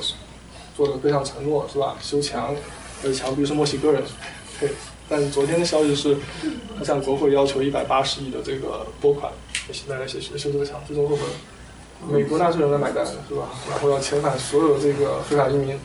[0.75, 1.97] 做的各项承诺是吧？
[2.01, 2.57] 修墙，
[3.05, 4.03] 而墙壁是墨西哥人
[4.59, 4.71] 对，
[5.07, 6.17] 但昨天的消息是，
[6.79, 9.31] 他向国会要求一百八十亿的这个拨款，
[9.73, 11.17] 现在来修修这个墙，最终会
[12.09, 13.49] 美国纳税人来买单是吧？
[13.71, 15.79] 然后要遣返所有这个非法移民。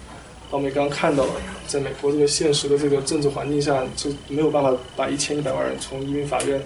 [0.50, 1.34] 我们刚刚看到了，
[1.68, 6.62] 在美国这个现实的这个政治环境下，是没有办法把一千一百万人从移民法院。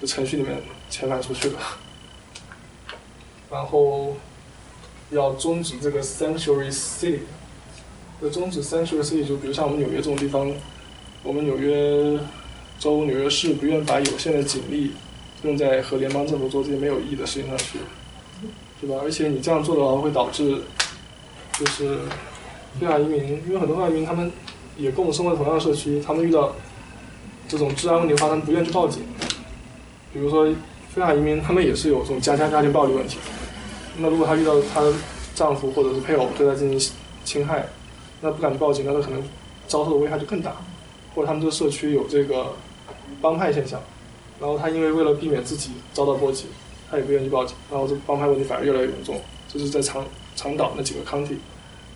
[0.00, 0.56] 的程序里面
[0.90, 1.56] 遣返出去的，
[3.50, 4.16] 然后
[5.10, 7.18] 要终止这个 sanctuary city，
[8.22, 10.50] 要终止 sanctuary city，就比如像我们纽约这种地方，
[11.22, 12.18] 我们纽约
[12.78, 14.92] 州、纽约市不愿把有限的警力
[15.42, 17.78] 用在和联邦政府做这些没有意义的事情上去，
[18.80, 18.96] 对吧？
[19.02, 20.62] 而且你这样做的话，会导致
[21.58, 21.98] 就是
[22.78, 24.30] 非法移民，因为很多非法移民他们
[24.76, 26.54] 也跟我生活在同样的社区，他们遇到
[27.48, 29.02] 这种治安问题的话，他们不愿意去报警。
[30.12, 30.44] 比如说，
[30.94, 33.18] 非法移民他们也是有这种家家家庭暴力问题。
[33.98, 34.82] 那如果她遇到她
[35.34, 36.92] 丈夫或者是配偶对她进行
[37.24, 37.66] 侵害，
[38.20, 39.22] 那不敢去报警，那她可能
[39.66, 40.56] 遭受的危害就更大。
[41.14, 42.54] 或者他们这个社区有这个
[43.20, 43.80] 帮派现象，
[44.40, 46.46] 然后他因为为了避免自己遭到波及，
[46.90, 49.20] 他也不愿意报警，然后这帮派问题反而越来越严重。
[49.52, 50.04] 这是在长
[50.34, 51.36] 长岛那几个 county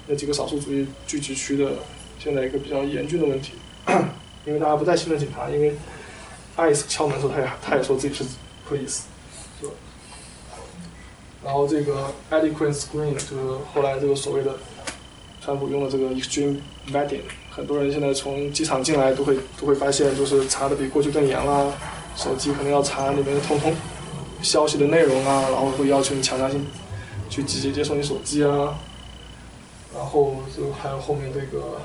[0.06, 1.72] 那几个少数族裔聚集区的
[2.18, 3.54] 现在一个比较严峻的问题，
[4.46, 5.74] 因为大家不再信任警察，因为。
[6.56, 8.22] ICE 敲门的时候，他也他也说自己是
[8.70, 9.00] police，
[11.44, 13.34] 然后这个 adequate screen 就是
[13.74, 14.54] 后来这个所谓的
[15.40, 16.60] 川普用的这个 extreme
[16.92, 21.72] vetting，很多人现在从机场进来都会都会发现，就是查的比过去更严啦，
[22.16, 23.74] 手机可能要查里面的通通
[24.42, 26.66] 消息的内容啊，然后会要求你强制性
[27.28, 28.78] 去直接接收你手机啊，
[29.94, 31.80] 然后就还有后面这个，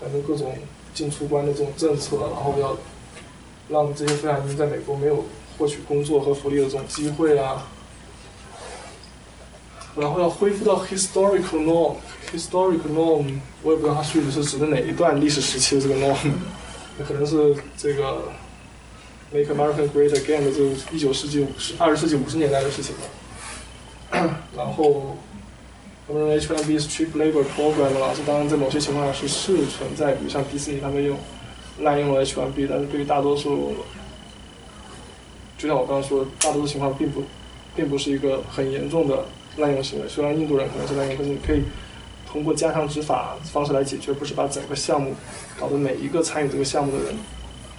[0.00, 0.56] 反正各种。
[0.92, 2.76] 进出关的这种政策，然后要
[3.68, 5.24] 让这些非法移民在美国没有
[5.56, 7.68] 获取工作和福利的这种机会啊，
[9.94, 16.32] 然后要恢复到 historical norm，historical norm，我也不知道它具体是指的哪一段历史时期的这个 norm，
[16.98, 18.24] 那可能是这个
[19.32, 25.16] make America great again 的这个一九世纪五十、二十世纪五十年代的事情了，然后。
[26.06, 31.16] 我们认为 H1B 是 cheap labor program 了，这当然在某些情况下是是存在，比如像迪士尼他们用
[31.82, 33.76] 滥用了 H1B，但是对于大多数，
[35.56, 37.22] 就像我刚刚说，大多数情况并不
[37.76, 39.24] 并不是一个很严重的
[39.58, 40.08] 滥用行为。
[40.08, 41.62] 虽然印度人可能是滥用，但是你可以
[42.26, 45.14] 通过加强执法方式来解决，不是把整个项目
[45.60, 47.14] 搞得每一个参与这个项目的人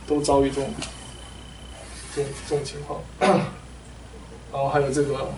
[0.07, 0.73] 都遭遇这种
[2.15, 3.01] 这种这种情况。
[3.19, 5.29] 然后还有这个。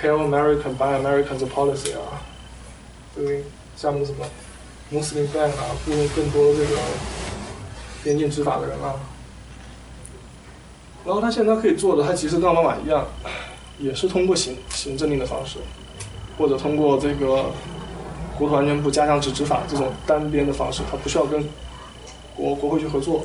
[0.00, 2.22] Help American, by American 的 policy 啊，
[3.16, 3.34] 这个
[3.76, 4.24] 项目什么
[4.92, 6.76] ，Muslim ban 啊，雇佣更多这个
[8.04, 8.94] 边境执法的人啊。
[11.04, 13.08] 然后他现在可以做的，他其实跟奥巴马一样，
[13.76, 15.58] 也是通过行行政令的方式，
[16.38, 17.46] 或者通过这个
[18.38, 21.44] 国土安全部加强执执法这种单边的方式，他不需要跟
[22.36, 23.24] 国国会去合作。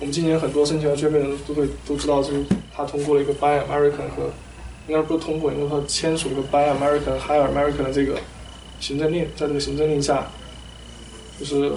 [0.00, 2.44] 我们今年很多申请要签的人都会都知道，就是
[2.74, 4.30] 他通过了一个 buy American 和。
[4.86, 8.18] 应该不是通过，应该说签署一个 Buy American, Hire American 的这个
[8.78, 10.26] 行政令，在这个行政令下，
[11.40, 11.72] 就是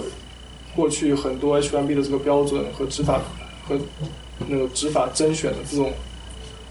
[0.76, 3.22] 过去很多 H1B 的这个标准和执法
[3.66, 3.78] 和
[4.46, 5.90] 那个执法甄选的这种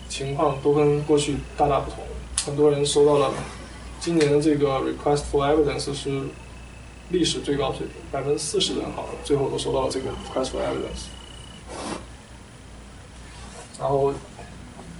[0.07, 2.03] 情况都跟过去大大不同。
[2.45, 3.33] 很多人收到了
[3.99, 6.21] 今年的这个 Request for Evidence 是
[7.09, 11.07] 历史最高水平，百分之四十人好，最后都收到了这个 Request for Evidence，
[13.79, 14.13] 然后。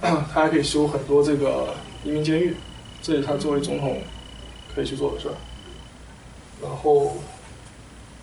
[0.00, 1.74] 他还可以修很多这个
[2.04, 2.54] 移民监狱，
[3.02, 4.00] 这是他作为总统
[4.72, 5.34] 可以去做的事儿。
[6.62, 7.16] 然后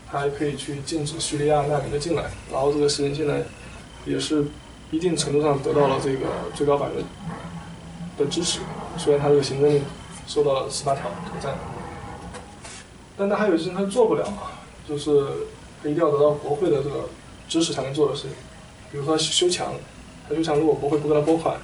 [0.09, 3.43] 他还可以去禁止叙利亚难民的进来，然后这个事情现在
[4.05, 4.45] 也是
[4.89, 7.03] 一定程度上得到了这个最高法院
[8.17, 8.61] 的支持，
[8.97, 9.83] 虽然他这个行政令
[10.25, 11.59] 受到了十八条挑战，
[13.17, 15.11] 但他还有一些他做不了啊，就是
[15.83, 17.09] 他一定要得到国会的这个
[17.47, 18.31] 支持才能做的事情，
[18.91, 19.73] 比如说修墙，
[20.27, 21.57] 他修墙如果国会不给他拨款，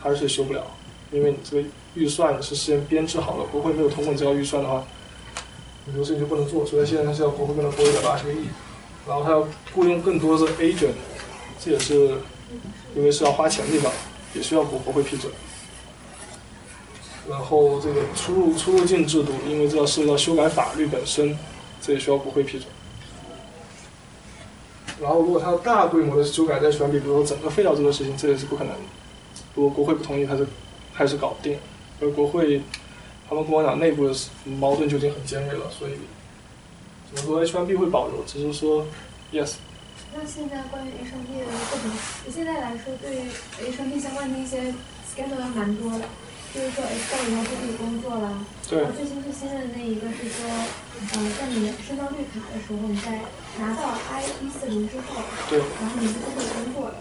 [0.00, 0.64] 还是修不了，
[1.10, 4.84] 因为你这个预算是事先编制好了，国会没有通过你这条预算的话。
[5.86, 8.44] 很多事情就不能做，所以现在他是要国会跟他拨一百八十个亿，
[9.06, 10.92] 然后他要雇佣更多的 agent，
[11.58, 12.18] 这也是
[12.94, 13.90] 因为是要花钱的地方，
[14.34, 15.32] 也需要国国会批准。
[17.26, 21.38] 然后这个出入出入境制度，因为这要涉及到修改法律本身，
[21.80, 22.68] 这也需要国会批准。
[25.00, 28.74] 然后如果他大规模的修改在选比，比如说整个废掉这个事情，这也是不可能。
[29.54, 30.46] 如果国会不同意，他是
[30.92, 31.58] 还是搞不定，
[32.00, 32.62] 而国会。
[33.30, 34.14] 他们跟我讲，内部的
[34.58, 35.92] 矛盾就已经很尖锐了，所以
[37.12, 38.86] 怎么说 H1B 会保留，只是说
[39.30, 39.56] yes。
[40.16, 41.92] 那现在关于 H1B 的各种，
[42.32, 43.28] 现在来说，对于
[43.60, 44.72] H1B 相关的一些
[45.04, 46.06] scandal 蛮多的，
[46.54, 48.38] 就是说 H 到以后不可以工作了。
[48.66, 48.86] 对。
[48.96, 50.48] 最新最新的那一个是说，
[51.00, 53.20] 呃，在你申到绿卡的时候，你在
[53.60, 56.94] 拿到 I 一四零之后，对，然后你就不可以工作了。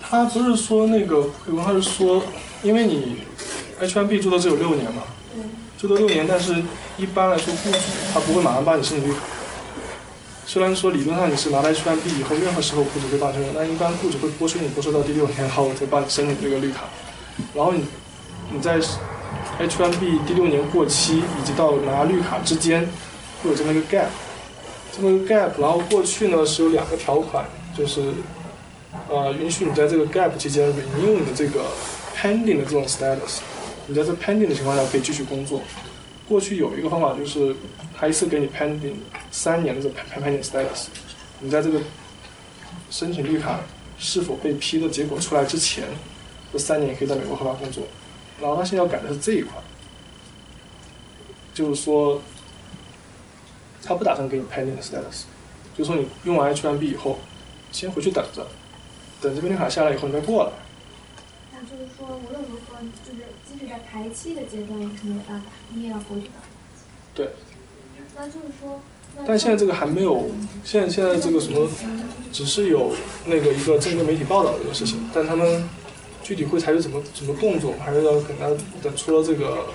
[0.00, 1.30] 他不是说那个，
[1.64, 2.22] 他是说，
[2.62, 3.22] 因为你。
[3.80, 5.04] H1B 住的只有六年嘛，
[5.78, 6.52] 住的六年，但是
[6.96, 7.78] 一般来说雇主
[8.12, 9.20] 他不会马上帮你申请绿卡。
[10.44, 16.86] 虽然说理论上你是拿了 H1B 以后，任何时候雇主可以帮你申请，但一般雇主会剥削你剥削到第六年后再帮你申请这个绿卡。
[17.54, 17.84] 然后你
[18.50, 18.80] 你在
[19.60, 22.88] H1B 第六年过期以及到拿绿卡之间
[23.42, 24.06] 会有这么一个 gap，
[24.92, 27.44] 这么一个 gap，然后过去呢是有两个条款，
[27.76, 28.12] 就是
[29.08, 31.64] 呃允许你在这个 gap 期间 renew 你的这个
[32.16, 33.38] pending 的这种 status。
[33.86, 35.62] 你在这 pending 的情况下可以继续工作。
[36.28, 37.56] 过去有一个方法就是，
[37.98, 38.92] 他一次给你 pending
[39.30, 40.88] 三年的这 pending status。
[41.40, 41.80] 你在这个
[42.90, 43.60] 申请绿卡
[43.98, 45.84] 是否被批的结果出来之前，
[46.52, 47.82] 这三年可以在美国合法工作。
[48.40, 49.52] 然后他现在要改的是这一块，
[51.54, 52.20] 就是说，
[53.84, 55.24] 他不打算给你 pending 的 status，
[55.76, 57.18] 就是说你用完 H1B 以后，
[57.72, 58.46] 先回去等着，
[59.20, 60.52] 等这边绿卡下来以后你再过来。
[61.52, 63.24] 那就是说无论如何就是。
[63.48, 66.34] 即使在排期的阶段也是没有办法，你也要回去的。
[67.14, 67.30] 对。
[68.14, 68.78] 那就是说。
[69.26, 70.30] 但现在这个还没有，
[70.62, 71.66] 现在现在这个什么，
[72.30, 72.92] 只是有
[73.24, 75.66] 那个一个正规媒体报道这个事情，但他们
[76.28, 78.50] 具体会采取什么什么动作，还是要等他
[78.82, 79.68] 等出了这个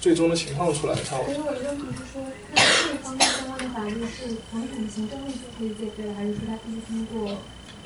[0.00, 1.22] 最终的情况出来才。
[1.22, 2.20] 所以我的问题是说，
[2.52, 7.38] 那这方面相关的法律是传统的行政令就可以解决的，还是说他必须通过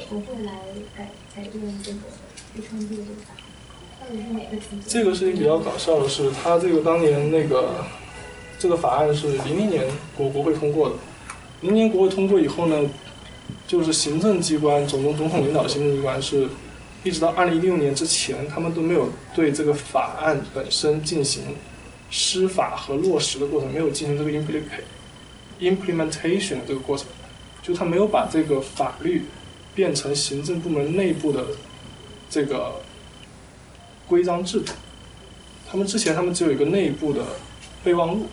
[0.08, 0.52] 国会来
[0.96, 1.98] 改改变这个
[2.54, 3.34] 非常这个法？
[4.88, 7.84] 这个事情比较搞笑的是，他这个当年那个
[8.58, 9.84] 这个法案是零零年
[10.16, 10.96] 国国会通过的，
[11.60, 12.88] 零年国会通过以后呢，
[13.66, 16.48] 就是行政机关总总总统领导行政机关是，
[17.02, 21.42] 一直到二零一六年之前，他们都没有对这个法案本身进行
[22.10, 24.30] 施法和落实的过程，没有进行这个
[25.60, 27.06] implementation 的这个过程，
[27.62, 29.24] 就他没有把这个法律
[29.74, 31.46] 变成行政部门内部的
[32.28, 32.80] 这个。
[34.08, 34.72] 规章制度，
[35.70, 37.24] 他们之前他们只有一个内部的
[37.82, 38.26] 备忘录，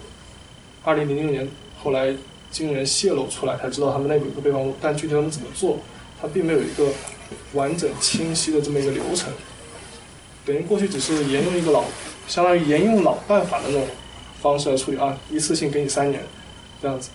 [0.83, 1.47] 二零零六年
[1.81, 2.13] 后来
[2.51, 5.79] 经人泄露出来才知道他们内部有个备忘录，但具体他们怎么做，
[6.19, 6.91] 他并没有一个
[7.53, 9.31] 完整清晰的这么一个流程，
[10.45, 11.83] 等于过去只是沿用一个老，
[12.27, 13.87] 相当于沿用老办法的那种
[14.41, 16.23] 方式来处理啊，一次性给你三年
[16.81, 17.09] 这样子，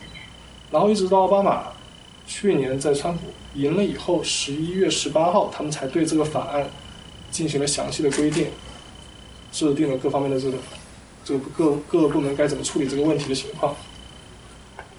[0.70, 1.72] 然后一直到奥巴马
[2.26, 3.20] 去年在川普
[3.54, 6.66] 赢了以后，十一月十八号他们才对这个法案。
[7.30, 8.46] 进行了详细的规定，
[9.50, 10.56] 制定了各方面的这个
[11.24, 13.74] 这个各各个部门该怎么处理这个问题的情况。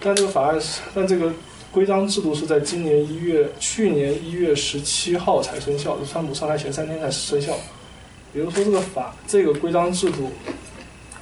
[0.01, 1.31] 但这个法案是，但这个
[1.75, 7.53] 规章制度是在今年一月，去年一月十七号才生效，就川普上台前三天才生效。
[8.33, 10.31] 也就是说，这个法这个规章制度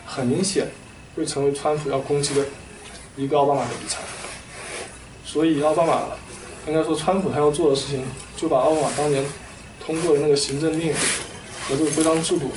[0.05, 0.67] 很明显
[1.15, 2.45] 会成为川普要攻击的
[3.17, 4.03] 一个奥巴马的遗产。
[5.25, 6.03] 所以，奥巴马
[6.67, 8.03] 应该说，川普他要做的事情，
[8.37, 9.25] 就把奥巴马当年。
[9.83, 10.93] 通过的那个行政令
[11.67, 12.51] 和这个规章制度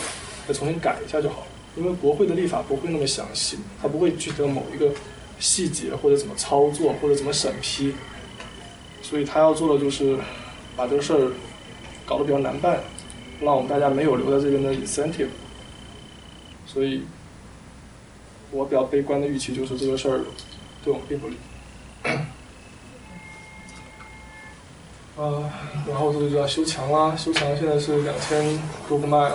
[0.46, 1.46] 再重新改一下就好了，
[1.76, 4.92] 因为国会的立法不会那么详细，他不会具体到某一个
[5.38, 7.94] 细节或者怎么操作或者怎么审批，
[9.02, 10.18] 所以他要做的就是
[10.76, 11.32] 把这个事儿
[12.04, 12.80] 搞得比较难办，
[13.40, 15.28] 让我们大家没有留在这边的 incentive。
[16.66, 17.02] 所以，
[18.50, 20.20] 我比较悲观的预期就是这个事儿
[20.84, 21.36] 对我们并不利。
[25.16, 25.50] 呃，
[25.88, 28.58] 然后这个就要修墙啦，修墙现在是两千
[28.88, 29.32] 多个 mile，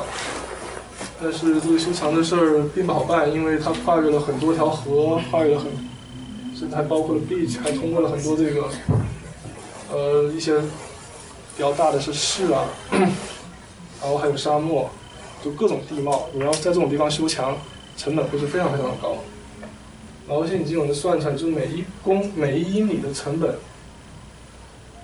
[1.19, 5.71] 但是这个修墙的事儿并不好办，因为它跨越了很多条河，跨越了很，
[6.61, 8.69] 甚至还包括了 beach，还通过了很多这个，
[9.89, 10.67] 呃，一些比
[11.57, 14.87] 较大的是市啊，然后还有沙漠，
[15.43, 16.29] 就各种地貌。
[16.33, 17.57] 你要在这种地方修墙，
[17.97, 19.17] 成本会是非常非常的高。
[20.27, 23.55] 然后现在已经有人算出来，就是每一公每一英里的成本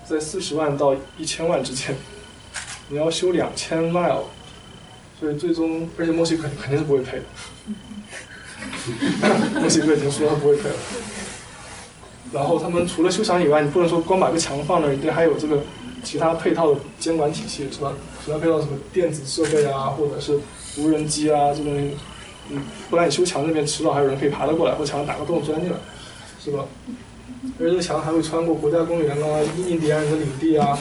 [0.08, 1.96] 在四十万到一千万之间。
[2.90, 4.26] 你要修两千 mile，
[5.20, 7.24] 所以最终，而且墨西哥肯定是不会赔的。
[9.60, 10.76] 墨西哥已经说他不会赔了。
[12.32, 15.60] 然后他们除了修墙以外，你不能说光把个墙放那儿，你得还有这个
[16.04, 17.94] 其他配套的监管体系，是吧？
[18.24, 20.38] 其他配套什么电子设备啊，或者是
[20.78, 21.91] 无人机啊这种，
[22.49, 25.78] 嗯，不然你修墙那边迟早还有人可以爬得过来，或墙上打个洞钻进来，
[26.44, 26.66] 是吧？
[27.60, 30.78] 而且这个墙还会穿过国家公园啊、印第安人的领地啊、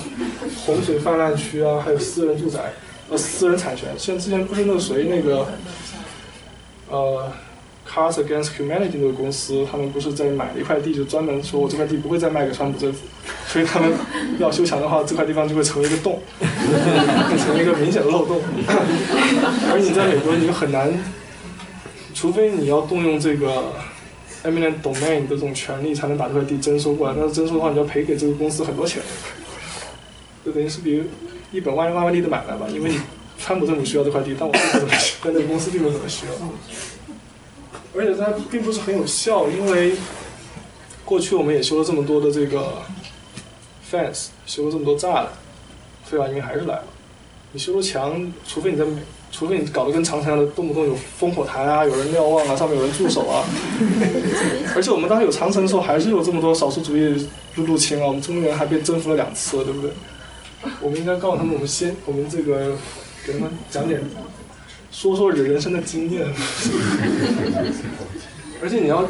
[0.64, 2.72] 洪水泛滥区啊，还有私人住宅、
[3.08, 3.88] 呃私人产权。
[3.96, 5.46] 像之前不是那个谁那个，
[6.90, 7.32] 呃
[7.88, 13.00] ，Cars Against Humanity 那个公司，他们不是在买了一块地，就专门说我这块地不会再卖给川普政府，
[13.48, 13.92] 所以他们
[14.38, 18.40] 要修墙的话，这块地方就会成为一个洞， 成为一个明显的漏洞。
[19.70, 20.92] 而你在美国，你很难，
[22.14, 23.72] 除非你要动用这个。
[24.44, 29.02] eminent domain 的这种权利才能把这块地征收过来，但是征收的话，你要赔给这个公司很多钱，
[30.44, 31.02] 就等于是比如
[31.50, 32.64] 一本万万万利的买卖吧。
[32.72, 33.00] 因为你
[33.40, 36.32] 川普政府需要这块地，但我并不怎么需要，但这个公司并不怎么需要。
[37.96, 39.96] 而且它并不是很有效，因为
[41.04, 42.82] 过去我们也修了这么多的这个
[43.90, 45.28] fence，修了这么多栅栏，
[46.04, 46.84] 非法移民还是来了。
[47.52, 48.84] 你修了墙，除非你在。
[49.32, 53.44] 除非你搞得跟长城一样的，动不动有烽火台啊，有人瞭望啊，上面有人驻守啊。
[54.74, 58.06] 而且我们当时有长城的时候，还是有这么多少数族裔入入侵啊。
[58.06, 59.90] 我们中原还被征服了两次，对不对？
[60.80, 62.76] 我们应该告诉他们，我们先，我们这个
[63.26, 64.00] 给他们讲点，
[64.98, 66.24] 说说人人生的经验。
[68.62, 69.04] 而且你要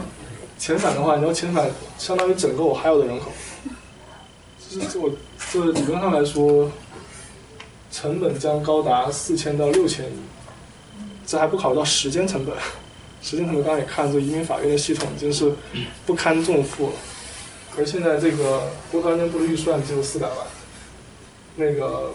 [0.58, 3.30] 遣返的话，你要遣返相当于整个我还有的人口。
[4.68, 5.08] 就是我
[5.52, 6.68] 这理论上来说。
[7.92, 10.12] 成本将高达四千到六千亿，
[11.24, 12.54] 这还不考虑到时间成本。
[13.22, 15.50] 时间成本刚刚也看，这移民法院的系统已经是
[16.04, 16.92] 不堪重负了。
[17.78, 20.36] 而现在这个国土安全部的预算只有四百万，
[21.54, 22.12] 那个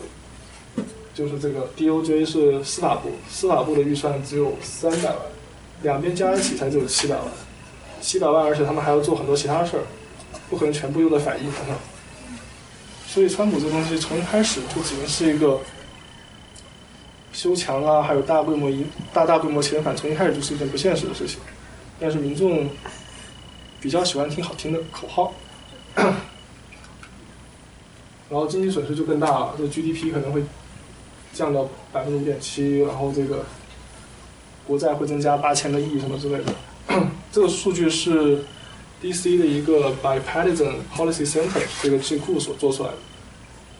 [1.13, 5.17] 就是这个 DOJ 是司法部，司法部的预算只有三百万，
[5.83, 7.25] 两边加一起才只有七百万。
[8.01, 9.83] 七百万，而且他们还要做很多其他事儿，
[10.49, 11.65] 不可能全部用在反移民上。
[13.07, 15.59] 所以，川普这东西从一开始就只能是一个
[17.31, 21.39] 修墙啊，还有大规模一大大规模遣返，从一开始就是一件不现实的事情。
[21.99, 22.69] 但是民众
[23.79, 25.33] 比较喜欢听好听的口号，
[25.95, 26.15] 然
[28.31, 30.41] 后经济损失就更大了，这 GDP 可能会
[31.33, 33.45] 降到百分之五点七，然后这个
[34.65, 36.53] 国债会增加八千个亿什么之类的。
[37.31, 38.43] 这个数据是。
[39.01, 39.35] D.C.
[39.35, 42.95] 的一个 Bipartisan Policy Center 这个智库所做出来的，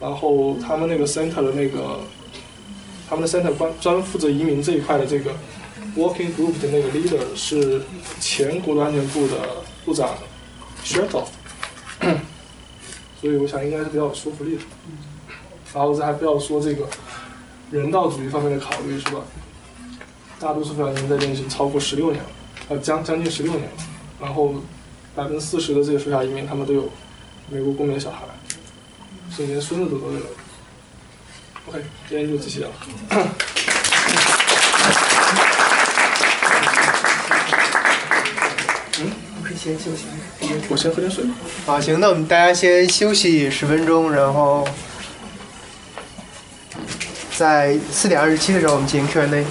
[0.00, 2.00] 然后他们那个 center 的那个，
[3.08, 5.30] 他们的 center 专专门负责移民这一块的这个
[5.96, 7.82] Working Group 的那个 leader 是
[8.18, 9.34] 前国土安全部的
[9.84, 10.08] 部长
[10.82, 11.24] s h e r t o
[13.20, 14.62] 所以我想应该是比较有说服力的。
[15.72, 16.88] 然后这还不要说这个
[17.72, 19.22] 人道主义方面的考虑是吧？
[20.38, 22.30] 大多数非法移民在这已经超过十六年了，
[22.68, 23.70] 呃，将将近十六年了，
[24.20, 24.54] 然后。
[25.14, 26.88] 百分之四十的这些非法移民，他们都有
[27.50, 28.20] 美国公民的小孩，
[29.28, 30.20] 甚至连孙子都都有。
[31.66, 32.70] OK，今天就这些了。
[39.00, 40.06] 嗯，我可以先休息。
[40.70, 41.26] 我先喝点水。
[41.66, 44.66] 好，行，那我们大家先休息十分钟，然后
[47.42, 49.44] 在四点二十七的时候，我们进行 Q&A。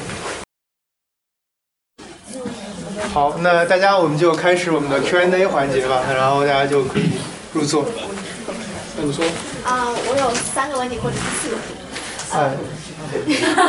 [3.11, 7.09] 好，那大家我们就开始我们的 Q&A 环节吧，然后大家就可以
[7.51, 7.85] 入座。
[8.95, 9.25] 那你说？
[9.65, 11.73] 啊，我有三个问题或者是四个问题。
[12.31, 12.55] 哎，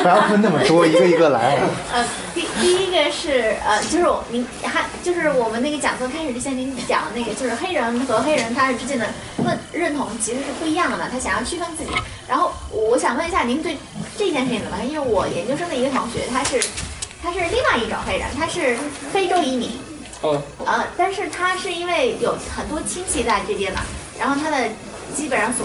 [0.02, 1.60] 不要问那么多，一个一个来。
[1.92, 2.04] 呃，
[2.34, 9.06] 第第一个是呃，就是我您还就是我们那个讲座开始之前，您讲那个就是黑人和黑人他之间的
[9.44, 11.90] 认认同其实是不一样的嘛，他想要区分自己。
[12.28, 13.76] 然后我想问一下，您对
[14.16, 14.88] 这件事情怎么看？
[14.88, 16.60] 因为我研究生的一个同学，他是。
[17.24, 18.76] 他是另外一种黑人，他是
[19.12, 19.78] 非洲移民。
[20.24, 20.42] 嗯。
[20.66, 23.80] 呃，但是他是因为有很多亲戚在这边嘛，
[24.18, 24.68] 然后他的
[25.14, 25.64] 基本上所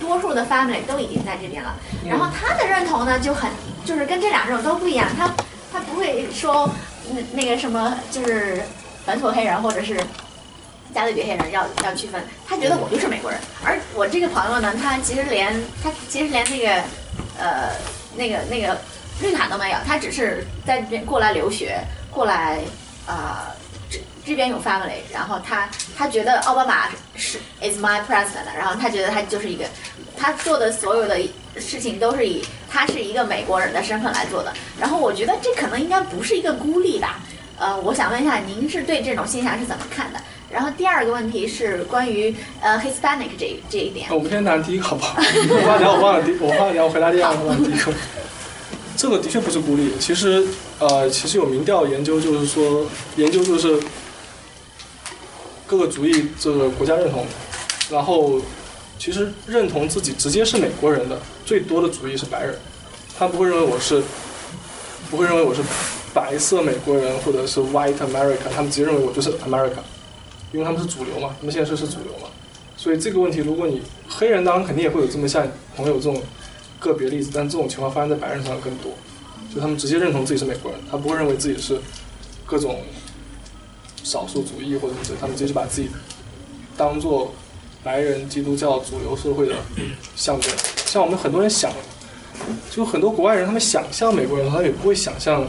[0.00, 1.74] 多数的 family 都已经在这边了。
[2.04, 3.50] 然后他的认同呢就很，
[3.84, 5.08] 就是跟这两种都不一样。
[5.16, 5.30] 他
[5.72, 6.68] 他不会说
[7.10, 8.62] 那那个什么，就是
[9.04, 9.96] 本土黑人或者是
[10.94, 12.22] 加勒比黑人要要区分。
[12.46, 13.40] 他觉得我就是美国人。
[13.64, 16.82] 而我这个朋友呢，他其实连他其实连那个
[17.38, 17.70] 呃
[18.16, 18.76] 那个那个。
[19.18, 22.58] 绿卡都没有，他只是在这边过来留学，过来
[23.06, 23.46] 啊。
[24.26, 29.64] 这边有 family，然后他他觉得奥巴马是 is my president，然后他觉得他就是一个，
[30.16, 31.16] 他做的所有的
[31.56, 34.52] 事情都是以他是一个美国人的身份来做的。
[34.80, 37.20] 然后我觉得这可能应该不是一个孤立吧。
[37.56, 40.20] 呃，我想问一下，您是对这种现象是怎么看的？
[40.50, 44.08] 然后第二个问题是关于呃 Hispanic 这这一点。
[44.12, 45.16] 我们先谈第一个好不好？
[45.22, 47.72] 我忘了我忘了第，我怕讲我回答第二个问题。
[48.96, 49.92] 这个的确不是孤立。
[50.00, 50.44] 其实
[50.80, 52.84] 呃，其实有民调研究，就是说
[53.14, 53.80] 研究就是。
[55.66, 57.26] 各个族裔这个国家认同，
[57.90, 58.40] 然后
[58.98, 62.56] 其实认同自己直接是美国人的最多的族裔是白人，
[63.18, 64.00] 他不会认为我是，
[65.10, 65.60] 不会认为我是
[66.14, 69.82] 白色美国人或者是 White America，他们直接认为我就是 America，
[70.52, 72.28] 因为他们是主流嘛，他们现在是是主流嘛，
[72.76, 76.22] 所以这个问题，如果你黑人当然肯定也会有这么像朋友这种
[76.78, 78.92] 个别例子，但这种情况发生在白人身上更多，
[79.52, 81.80] 就他们直接认同自己是美国人，他不会认为自己是
[82.46, 82.80] 各种。
[84.06, 85.90] 少数主义或者什么，他们直接就把自己
[86.76, 87.34] 当做
[87.82, 89.56] 白人基督教主流社会的
[90.14, 90.54] 象征。
[90.86, 91.72] 像我们很多人想，
[92.70, 95.44] 就很多国外人，他们想象美国人，他也不会想象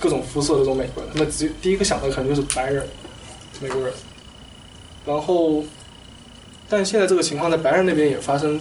[0.00, 2.88] 各种肤色的这种美国人，他们直接第一个想的可能就是白人
[3.60, 3.92] 美国人。
[5.06, 5.62] 然后，
[6.68, 8.60] 但现在这个情况在白人那边也发生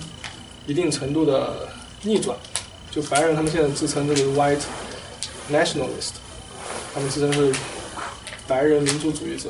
[0.68, 1.68] 一定程度的
[2.04, 2.38] 逆转，
[2.92, 4.62] 就白人他们现在自称这个 white
[5.52, 6.12] nationalist，
[6.94, 7.52] 他们自称是。
[8.50, 9.50] 白人民族主义者，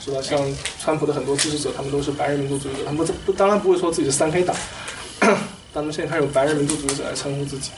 [0.00, 0.22] 是吧？
[0.22, 0.40] 像
[0.80, 2.78] 川普的很多支持者，他们都是白人民族主义者。
[2.86, 4.56] 他们不不当然不会说自己是三黑党，
[5.74, 7.72] 他们现在开始用白人民族主义者来称呼自己。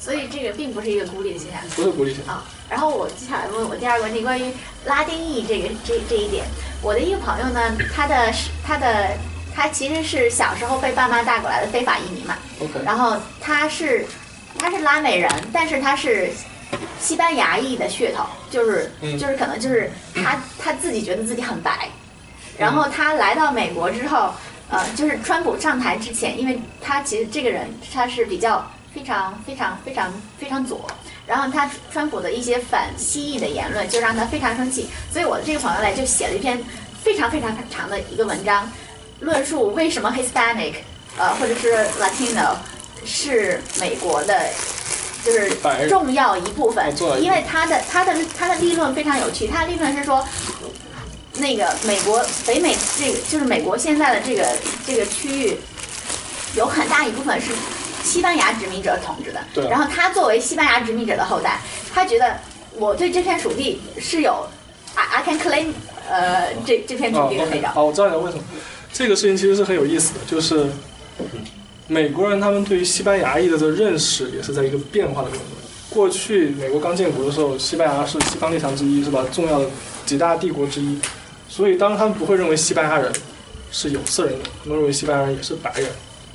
[0.00, 1.60] 所以这个并不是一个孤立的现象。
[1.76, 2.34] 不是孤立现象。
[2.34, 4.52] 啊，然后我接下来问我第二个问题，关于
[4.86, 6.44] 拉丁裔这个这这一点，
[6.82, 8.32] 我的一个朋友呢，他的
[8.66, 9.16] 他的
[9.54, 12.36] 他其实是小时候被爸妈带过来的非法移民嘛。
[12.60, 12.80] OK。
[12.84, 14.04] 然后他是
[14.58, 16.32] 他是拉美人，但是他是。
[17.00, 21.88] 西班牙裔的噱头，就是就是可能就是他他自己觉得自己很白，
[22.58, 24.32] 然后他来到美国之后，
[24.68, 30.86] 呃，就是川普上台之前，因为他其实这个人他是比较非常非常非常非常左，
[31.26, 36.62] 然后他川普的一些反西裔的言论就让他非常生气，所以我的这个朋友呢就写了一篇
[37.02, 38.70] 非常非常长的一个文章，
[39.20, 40.74] 论述为什么 Hispanic，
[41.16, 42.56] 呃，或者是 Latino
[43.04, 44.50] 是美国的。
[45.28, 46.90] 就是重要一部分，
[47.20, 49.46] 因为他的他的他的立论非常有趣。
[49.46, 50.26] 他的立论是说，
[51.34, 54.48] 那个美国北美这个就是美国现在的这个
[54.86, 55.56] 这个区域，
[56.56, 57.52] 有很大一部分是
[58.02, 59.68] 西班牙殖民者统治的。
[59.68, 61.60] 然后他作为西班牙殖民者的后代，
[61.92, 62.38] 他觉得
[62.76, 64.48] 我对这片属地是有
[64.94, 65.72] I I can claim
[66.08, 67.68] 呃这这片土地的那种。
[67.68, 68.42] 好，我知道你的为什么。
[68.94, 70.66] 这个事情其实是很有意思的，就是。
[71.90, 75.58] 美国人他们对于西班牙裔的这个认识也是在一个变化的过程中。
[75.88, 79.24] 过去美国刚建国的时候，西班牙是西方列强之一，是吧？
[79.32, 79.66] 重要的
[80.04, 80.98] 几大帝国之一。
[81.48, 83.10] 所以，当他们不会认为西班牙人
[83.72, 85.88] 是有色人种，他们认为西班牙人也是白人。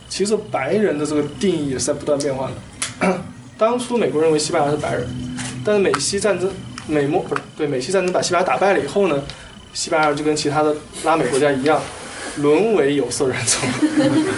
[0.09, 3.21] 其实，白人的这个定义也是在不断变化的。
[3.55, 5.07] 当初美国认为西班牙是白人，
[5.63, 6.51] 但是美西战争，
[6.88, 9.23] 美墨不是对美西战争把西班牙打败了以后呢，
[9.71, 11.80] 西班牙就跟其他的拉美国家一样。
[12.38, 13.69] 沦为有色人种，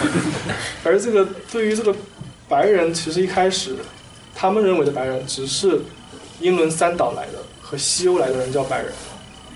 [0.84, 1.94] 而这个对于这个
[2.48, 3.74] 白人，其实一开始
[4.34, 5.80] 他们认为的白人，只是
[6.40, 8.92] 英伦三岛来的和西欧来的人叫白人。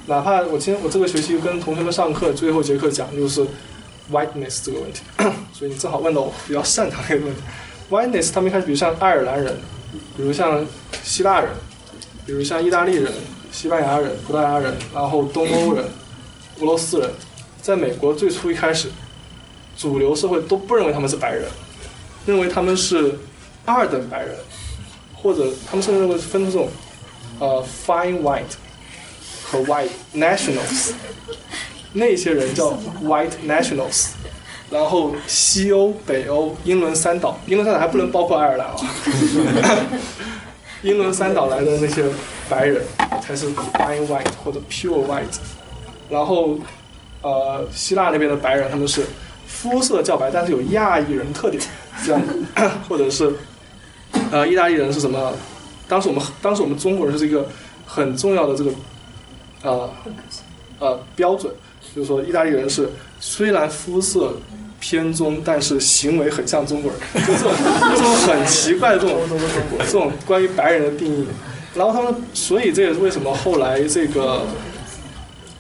[0.06, 3.46] 哪怕我今天我这个学期跟同学们上课，最后节课讲就是
[4.10, 5.02] whiteness 这个问题，
[5.52, 7.42] 所以你正好问到我比较擅长的一个问题。
[7.90, 9.54] whiteness 他们一开始比如像爱尔兰人，
[10.16, 10.64] 比如像
[11.02, 11.50] 希腊人，
[12.24, 13.12] 比如像意大利人、
[13.52, 15.84] 西班牙人、葡萄牙人，然后东欧人、
[16.60, 17.10] 俄罗斯人。
[17.62, 18.88] 在美国最初一开始，
[19.76, 21.44] 主流社会都不认为他们是白人，
[22.26, 23.18] 认为他们是
[23.64, 24.34] 二等白人，
[25.14, 26.68] 或者他们甚至认为分这种
[27.38, 28.54] 呃 fine white
[29.44, 30.92] 和 white nationals，
[31.92, 32.70] 那些人叫
[33.02, 34.08] white nationals，
[34.70, 38.76] 然后西欧、北欧、英伦三岛，英伦三岛还不能包括爱尔兰啊，
[40.82, 42.04] 英伦三岛来的那些
[42.48, 42.82] 白人
[43.22, 45.38] 才是 fine white 或者 pure white，
[46.08, 46.58] 然后。
[47.22, 49.04] 呃，希腊那边的白人他们是
[49.46, 51.62] 肤色较白，但是有亚裔人特点，
[52.04, 52.22] 这样，
[52.88, 53.34] 或者是
[54.30, 55.34] 呃，意大利人是什么？
[55.86, 57.46] 当时我们当时我们中国人是一个
[57.84, 58.70] 很重要的这个
[59.62, 59.90] 呃
[60.78, 61.52] 呃标准，
[61.94, 62.88] 就是说意大利人是
[63.18, 64.32] 虽然肤色
[64.78, 67.52] 偏棕，但是行为很像中国人，就这种
[67.90, 69.20] 这种很奇怪的这种
[69.80, 71.26] 这种关于白人的定义。
[71.74, 74.46] 然后他们，所以这也是为什么后来这个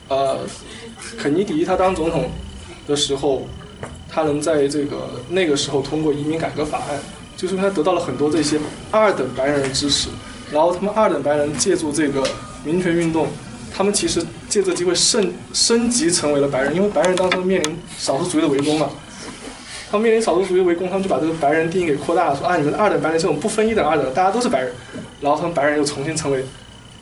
[0.08, 0.38] 呃。
[1.18, 2.30] 肯尼迪他当总统
[2.86, 3.46] 的时候，
[4.08, 6.98] 他能在这个那个时候通过移民改革法案，
[7.36, 8.58] 就是因为他得到了很多这些
[8.90, 10.08] 二等白人的支持，
[10.50, 12.22] 然后他们二等白人借助这个
[12.64, 13.28] 民权运动，
[13.72, 18.90] 他们其实借这机会升升级成为了白人，因为白人当时面临少数族裔的围攻嘛，
[19.90, 24.72] 他们面临少数族裔围攻，他们就把这个白人定义给扩大了，说啊你们二等白人这种不分一等二等，大家都是白人，
[25.20, 26.44] 然后他们白人又重新成为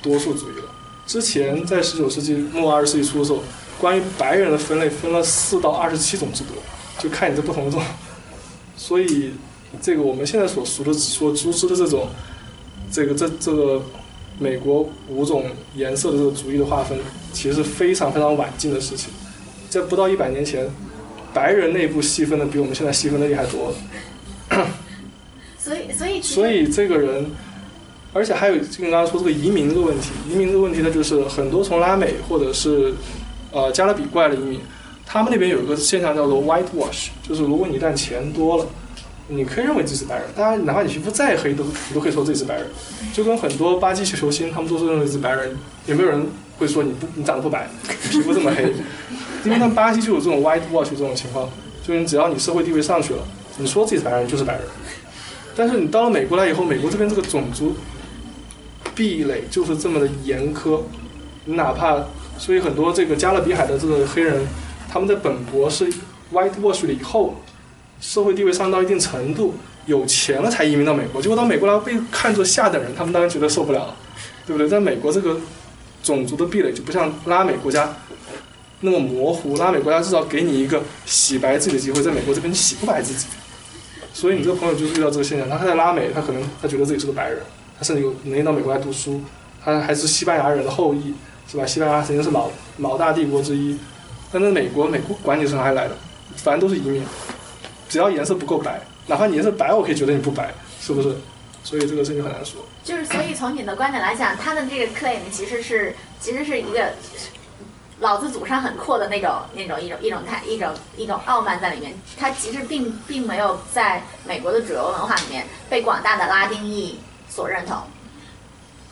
[0.02, 0.64] 多数主义了。
[1.06, 3.42] 之前在十九世纪末二十世纪初的时候，
[3.80, 6.54] 关于白人的分类分了四到二十七种之多，
[6.98, 7.82] 就看你这不同的种，
[8.76, 9.32] 所以。
[9.82, 12.08] 这个我们现在所熟的、所熟知的这种，
[12.90, 13.82] 这个这这个
[14.38, 15.44] 美国五种
[15.74, 16.98] 颜色的这个族裔的划分，
[17.34, 19.10] 其实是非常非常晚近的事情。
[19.68, 20.66] 在不到一百年前，
[21.34, 24.66] 白人内部细分的比我们现在细分的厉害多了。
[25.58, 27.30] 所以，所以，所以这个人，
[28.14, 32.94] 而且还有就跟刚刚说这个移民这个问题，移民这个问题呢，就是很多从拉美或者是
[33.52, 34.60] 呃加勒比过来的移民，
[35.06, 38.66] 他们那边有一个现象叫做 white wash，就是如果你一旦钱多了。
[39.30, 42.66] 你可以认为自己是白人，当然，哪怕你皮肤再黑，都你都可以说自己是白人。
[43.12, 45.54] 就跟很多巴西球星，他们都是认为自己白人，
[45.84, 46.26] 也没有人
[46.56, 47.68] 会说你不你长得不白，
[48.10, 48.72] 皮肤这么黑。
[49.44, 51.46] 因为他们巴西就有这种 white wash 这种情况，
[51.86, 53.22] 就是只要你社会地位上去了，
[53.58, 54.62] 你说自己是白人就是白人。
[55.54, 57.76] 但是你到了美国来以后，美国这边这个种族
[58.94, 60.80] 壁垒就是这么的严苛，
[61.44, 62.02] 你哪怕
[62.38, 64.46] 所以很多这个加勒比海的这个黑人，
[64.90, 65.84] 他们在本国是
[66.32, 67.36] white wash 了以后。
[68.00, 69.54] 社会地位上升到一定程度，
[69.86, 73.92] 有钱了才移民到美国，结果到美国来被看作下等人，他们当然觉得受不了，
[74.46, 74.68] 对不对？
[74.68, 75.36] 在美国这个
[76.00, 77.92] 种族的壁垒就不像拉美国家
[78.82, 83.26] 那么模糊，拉美国家至少给你一个洗白自己的机会，在美国这边你洗不白自己。
[84.12, 87.40] 所以你这个朋友就是遇到这个现象，他在拉美，他可能他觉得自己是个白人，
[87.76, 89.20] 他甚至有能力到美国来读书，
[89.64, 91.14] 他还是西班牙人的后裔，
[91.50, 91.64] 是吧？
[91.64, 93.78] 西班牙曾经是老老大帝国之一，
[94.30, 95.96] 但是美国，美国管你是从哪里来的，
[96.36, 97.02] 反正都是移民。
[97.88, 101.16] 只要颜色不够白，哪怕你颜色白，我可以觉得你不白，是不是？
[101.64, 102.60] 所以这个事情很难说。
[102.84, 106.92] 就是，所以从你的观点来讲，他的这个 claim 其实是，其实是一个
[108.00, 111.94] 老子祖上很阔的那种、那种一种一种态、一种一种傲慢在里面。
[112.18, 116.98] 他其实并并没有在美国的主流文化里面被广大的拉丁裔
[117.28, 117.76] 所认同。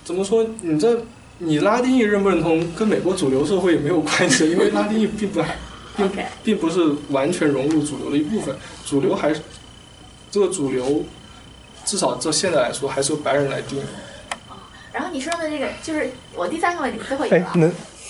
[0.04, 0.44] 怎么说？
[0.62, 1.04] 你这
[1.38, 5.42] 你拉丁裔认不认同，跟美国主流社会也没有关系，因为拉丁裔并不。
[5.96, 6.10] 并
[6.44, 8.54] 并不是完全融入主流的一部分，
[8.84, 9.40] 主流还是
[10.30, 11.02] 这个主流，
[11.86, 13.82] 至少这现在来说还是由白人来定。
[14.92, 17.40] 然后你说的这个就是我第三个问题，最后一个，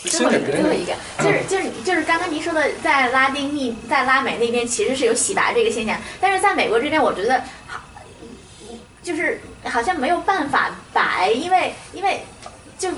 [0.02, 0.92] 最后一个，最后一个，
[1.22, 7.80] 就是就是就是刚刚您说的，在拉丁裔在拉美那边其实是有洗白这个现象，但是在美国这边，我觉得好，
[9.00, 12.22] 就是好像没有办法白，因为因为
[12.76, 12.88] 就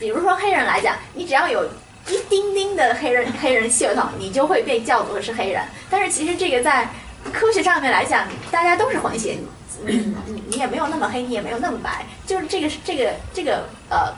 [0.00, 1.64] 比如说黑人来讲，你只要有。
[2.08, 5.62] 一丁丁的黑人黑人血统，你就会被叫做是黑人。
[5.90, 6.88] 但是其实这个在
[7.30, 9.36] 科学上面来讲，大家都是混血，
[9.84, 9.92] 你
[10.26, 12.06] 你你也没有那么黑，你也没有那么白。
[12.26, 14.12] 就是这个是这个这个呃，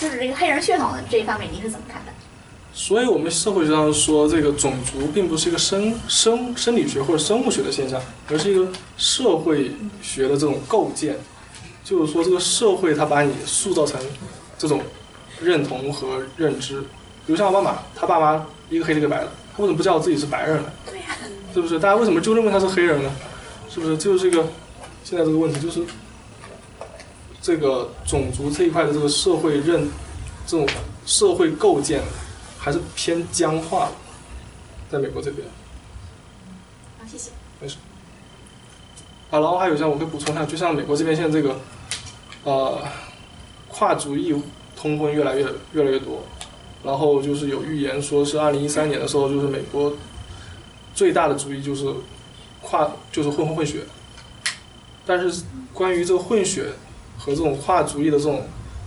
[0.00, 2.12] 就是这个黑人血统的这一方面，您是怎么看的？
[2.72, 8.00] 所以我们社会上说，这个种族并不是一个生生生理学或者生物学的现象，
[8.30, 9.70] 而是一个社会
[10.02, 11.16] 学的这种构建。
[11.84, 14.00] 就是说，这个社会它把你塑造成
[14.64, 14.80] 这种
[15.42, 16.80] 认同和认知。
[16.80, 20.72] 比如像奥巴马，他爸妈一个黑的，一个白的，他为什么不叫自己是白人呢？
[20.86, 21.16] 对呀，
[21.52, 21.78] 是不是？
[21.78, 23.10] 大家为什么就认为他是黑人呢？
[23.68, 23.98] 是不是？
[23.98, 24.46] 就是这个
[25.04, 25.84] 现在这个问题，就是
[27.42, 29.86] 这个种族这一块的这个社会认，
[30.46, 30.66] 这种
[31.04, 32.00] 社会构建
[32.58, 33.92] 还是偏僵化的，
[34.90, 35.46] 在美国这边。
[36.98, 37.30] 好，谢谢。
[37.60, 37.76] 没事。
[39.30, 41.58] 啊，然后还有像我可以补充一下，就像美国这边现在这个，
[42.44, 42.78] 呃，
[43.74, 44.32] 跨族裔
[44.76, 46.22] 通婚越来越越来越多。
[46.84, 49.92] 然后就是有预言说，是二零一三年的时候，就是美国
[50.94, 51.92] 最大的主义就是
[52.60, 53.80] 跨，就是混混混血。
[55.06, 55.42] 但是
[55.72, 56.66] 关于这个混血
[57.18, 58.46] 和这种跨族裔的这种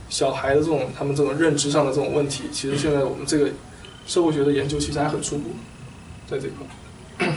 [0.09, 3.49] 小孩的这种他们这种认知上的这种问题，其实现在我们这个
[4.05, 5.49] 社会学的研究其实还很初步，
[6.29, 7.29] 在这块。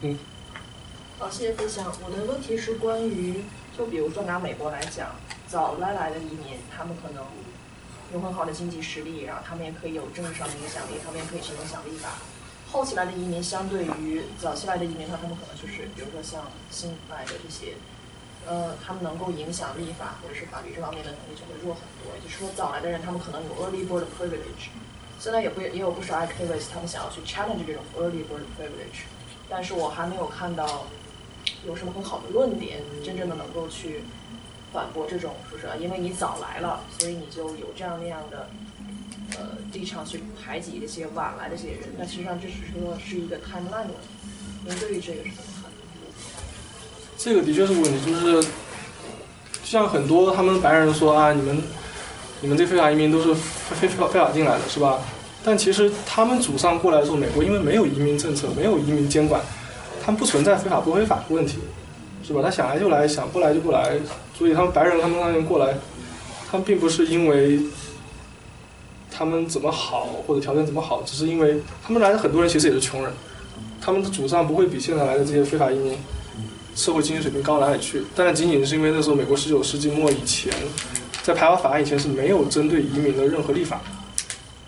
[0.00, 0.18] 嗯。
[1.18, 1.92] 好，谢谢分享。
[2.04, 3.42] 我的问题是关于，
[3.76, 5.10] 就比如说拿美国来讲，
[5.46, 7.24] 早来来的移民，他们可能。
[8.14, 12.10] 有很好的经济实力，然后他们也可以有政治上的影响力，他们也可以去影响立法。
[12.70, 17.74] 后期来的移民相对于早期来的移民，他他们可能就是，比如说像新来的这些，
[18.46, 22.14] 呃，他们能够影响立法或者是法律这方面的能力就会弱很多。
[22.14, 24.70] 也就是说，早来的人他们可能有 early bird privilege，
[25.18, 29.02] 现在也不也有不少 activists 他们想要去 challenge 这种 early bird privilege，
[29.48, 30.84] 但是我还没有看到
[31.66, 34.02] 有什么很好的论点，真正的能够去。
[34.72, 38.48] 反驳这种说是因为你早来了，所以你就有这样那样的
[39.38, 41.88] 呃立场去排挤这些晚来的这些人。
[41.96, 44.08] 那实际上这只是说是一个 timeline 的问题。
[44.66, 45.70] 您对于这个是怎么看？
[47.16, 48.48] 这个的确是个问题，就是
[49.64, 51.62] 像很多他们白人说啊，你们
[52.42, 54.98] 你们这非法移民都是非非法非法进来的，是吧？
[55.42, 59.40] 但其实他们祖上过来的时候，美国因为没有移民政策，没有移民监管，
[60.06, 61.58] 他们不存在非法不非法的问题，
[62.24, 62.40] 是吧？
[62.40, 63.98] 他想来就来，想不来就不来，
[64.38, 65.74] 所以他们白人他们那边过来，
[66.48, 67.58] 他们并不是因为
[69.10, 73.12] 他们怎么好或者条件怎么好，只是因为他们来的很多人其实也是穷人，
[73.80, 75.98] 他们的祖上不会比现在来的这些非法移民
[76.76, 80.52] 社会经济水平高哪里去，但是仅仅是因为那时候美国十九世纪末以前，
[81.24, 83.80] 在排华法案以前是没有针对移民的任何立法，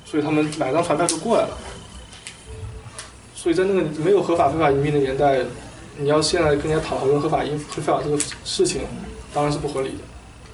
[0.05, 1.57] 所以他们买张船票就过来了。
[3.41, 5.39] 所以在那个没有合法非法移民的年代，
[5.97, 8.81] 你要现在跟人家讨论合法移非法这个事情，
[9.33, 9.99] 当然是不合理的。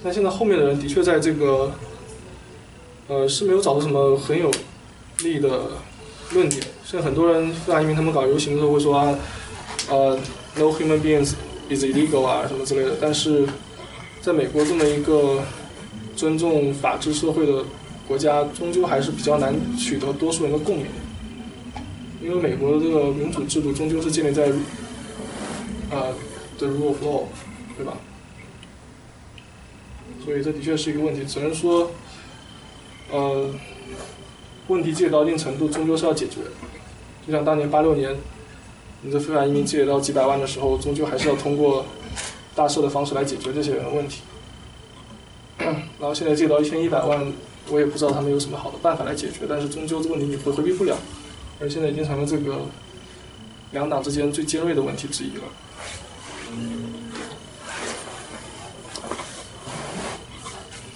[0.02, 1.72] 但现在后面的人的确在这个，
[3.08, 4.50] 呃，是没有找到什么很有
[5.20, 5.62] 利的
[6.34, 6.62] 论点。
[6.84, 9.18] 现在很多人非法移民，他们搞游行的时候会说啊，
[9.88, 10.18] 呃
[10.56, 11.32] ，no human beings
[11.70, 12.98] is illegal 啊什么之类的。
[13.00, 13.46] 但是
[14.20, 15.42] 在美国这么一个
[16.14, 17.64] 尊重法治社会的
[18.06, 20.86] 国家，终究还是比较难取得多数人的共鸣。
[22.24, 24.50] 因为美国的这个民主制度终究是建立在，
[25.90, 26.14] 呃
[26.56, 27.24] ，the rule of law，
[27.76, 27.92] 对吧？
[30.24, 31.90] 所以这的确是一个问题，只能说，
[33.12, 33.50] 呃，
[34.68, 36.40] 问题积累到一定程度，终究是要解决。
[37.26, 38.16] 就像当年八六年，
[39.02, 41.84] 你这非法移民积累到几百万的时候，终究还是要通过
[42.54, 44.22] 大赦的方式来解决这些人的问题。
[45.58, 47.30] 然后现在借到一千一百万，
[47.68, 50.96] 我也不知道他们有什么好的办法来解决，但是终究这问题你回回避不了。
[51.64, 52.58] 而现在已经成了这个
[53.70, 55.42] 两党之间最尖锐的问题之一了。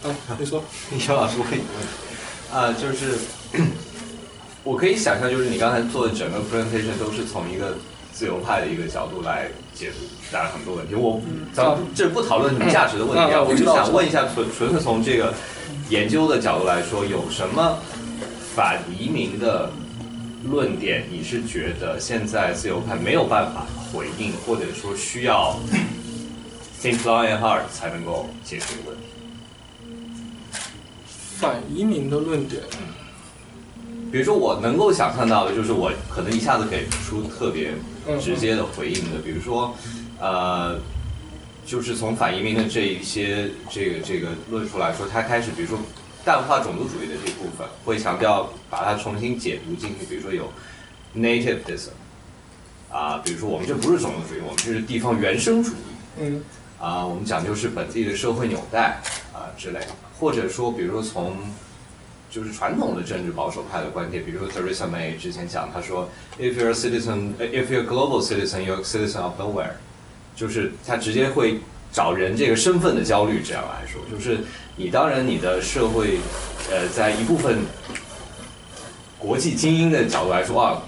[0.03, 0.63] 啊，你说，
[1.01, 3.17] 肖老师问你问题，啊，就是
[4.63, 7.75] 我可以想象，就是你刚才做的整个 presentation 都是从一个
[8.13, 11.19] 自由派的一个角度来解读，当然很多问题，我
[11.55, 15.33] 咱们这不讨论什么价值的问题啊，我就想问一下，纯纯粹从这个
[15.89, 17.79] 研究的角度来说，有什么
[18.55, 19.71] 反移民的？
[20.45, 25.59] 论点，你是觉得现在自由派没有办法回应，或者说需要
[26.81, 29.03] think long and hard 才能够解决问题？
[31.39, 32.63] 反移民的论点，
[34.13, 37.73] 比如说我能够想象到的，就是我可能一下子给出特别
[38.21, 39.77] 直接的回应的，比如说，
[40.21, 40.79] 呃，
[41.67, 45.79] 就是从反移民的这一些这个这个论述来说，他开始，比如说。
[46.25, 50.05] 淡化种族主义的这部分，会强调把它重新解读进去。
[50.07, 50.53] 比如说有
[51.17, 51.91] nativism，
[52.91, 56.21] 啊，比如说我们这不是种族主义，我们这是地方原生主义。
[56.21, 56.43] 嗯。
[56.79, 59.01] 啊，我们讲究是本地的社会纽带
[59.33, 59.89] 啊之类的。
[60.21, 61.37] 或者说，比如说从
[62.31, 66.09] 就是传统的政治保守派的观点，比如说 Theresa May 之前讲，他说
[66.39, 69.73] If you're a citizen, if you're a global citizen, you're a citizen of nowhere，
[70.37, 74.41] 就是他直接会找人这个身份的焦虑这样来说，就是。
[74.81, 76.21] 你当然，你的社会，
[76.71, 77.59] 呃，在一部分
[79.19, 80.81] 国际精英的角度来说啊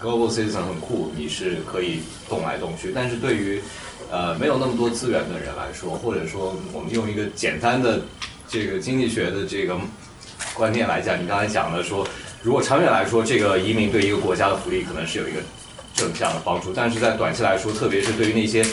[0.00, 1.98] ，global citizen 很酷，你是可以
[2.28, 2.92] 动来动去。
[2.94, 3.60] 但是对于
[4.08, 8.02] 呃没有那么多资源的人来说，或者说我们用一个简单的
[8.48, 9.76] 这个经济学的这个
[10.54, 12.06] 观念来讲，你刚才讲的说，
[12.40, 15.40] 如果长远来说，这个移民对一个国家的福利可能是有一个
[15.92, 18.64] 正向的帮助，但是在短期来说，特别是对于那些。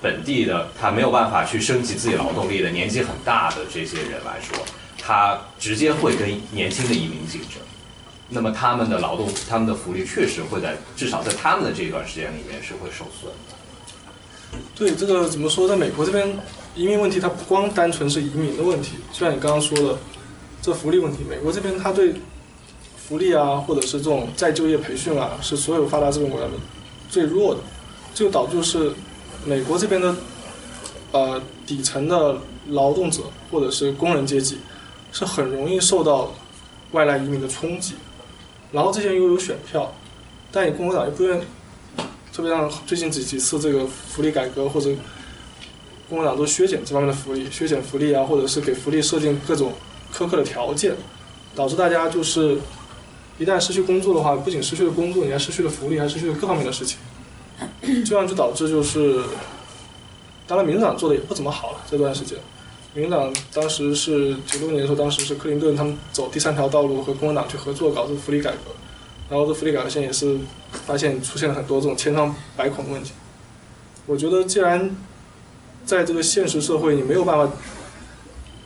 [0.00, 4.56] 本地的他没有办法去升级自己劳动力的年纪很大的这些人来说，
[4.96, 7.60] 他直接会跟年轻的移民竞争，
[8.28, 14.58] 那么他们的劳动、他们的福利确实会在至少在他们的这一段时间里面是会受损的。
[14.76, 16.38] 对这个怎么说，在美国这边
[16.76, 19.98] 移民问题，它不光单纯是移民的问题，就像你刚刚说的，
[20.62, 22.14] 这福利问题，美国这边他对
[22.96, 26.52] 福利啊，或者是这种再就业培训啊，是所有发达资本国家的
[27.10, 27.60] 最弱的，
[28.14, 28.92] 就导致是。
[29.44, 30.14] 美国这边的，
[31.12, 32.36] 呃，底层的
[32.68, 34.58] 劳动者或者是工人阶级，
[35.12, 36.34] 是很容易受到
[36.92, 37.94] 外来移民的冲击，
[38.72, 39.94] 然后这些人又有选票，
[40.52, 41.40] 但你共和党又不愿，
[42.32, 44.90] 特别像最近几几次这个福利改革或者，
[46.08, 49.72] 共和党都削减这方面的福利，削减福利啊，或者是给福利设定各种
[50.12, 50.94] 苛刻的条件，
[51.54, 52.58] 导致大家就是，
[53.38, 56.98] 一旦失去工作的话，不仅失去了工作，你还失去了福利，还失去了各方面的事情。
[58.04, 59.22] 这样就导致就是，
[60.46, 61.78] 当然民主党做的也不怎么好了。
[61.90, 62.38] 这段时间，
[62.94, 68.70] 民主党当时是九六年的时候，当时是克林顿他们走第三条道路和共和党去合作搞这个福利改革，
[69.28, 70.38] 然后这福利改革现在也是
[70.86, 73.12] 发现出现了很多这种千疮百孔的问题。
[74.06, 74.94] 我觉得既然
[75.84, 77.52] 在这个现实社会你没有办法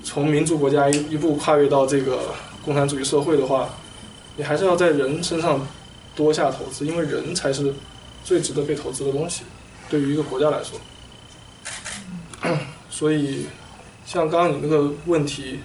[0.05, 3.71] 从民主国家一一步跨越到这个共产主义社会的话，
[4.37, 5.67] 你还是要在人身上
[6.15, 7.73] 多下投资，因为人才是。
[8.25, 9.43] 最值得被投资的东西，
[9.91, 10.79] 对于一个国家来说。
[12.91, 13.47] 所以
[14.05, 15.61] 像刚刚你那个问题，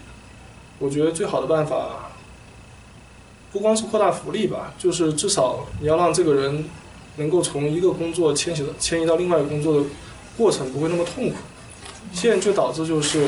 [0.79, 2.11] 我觉得最好的办法，
[3.51, 6.65] 不光是扩大福利吧，就是至少你要让这个人
[7.17, 9.87] 能够从一个工作迁徙迁移到另外一个工作的
[10.37, 11.35] 过程不会那么痛苦。
[12.13, 13.27] 现在就导致就是，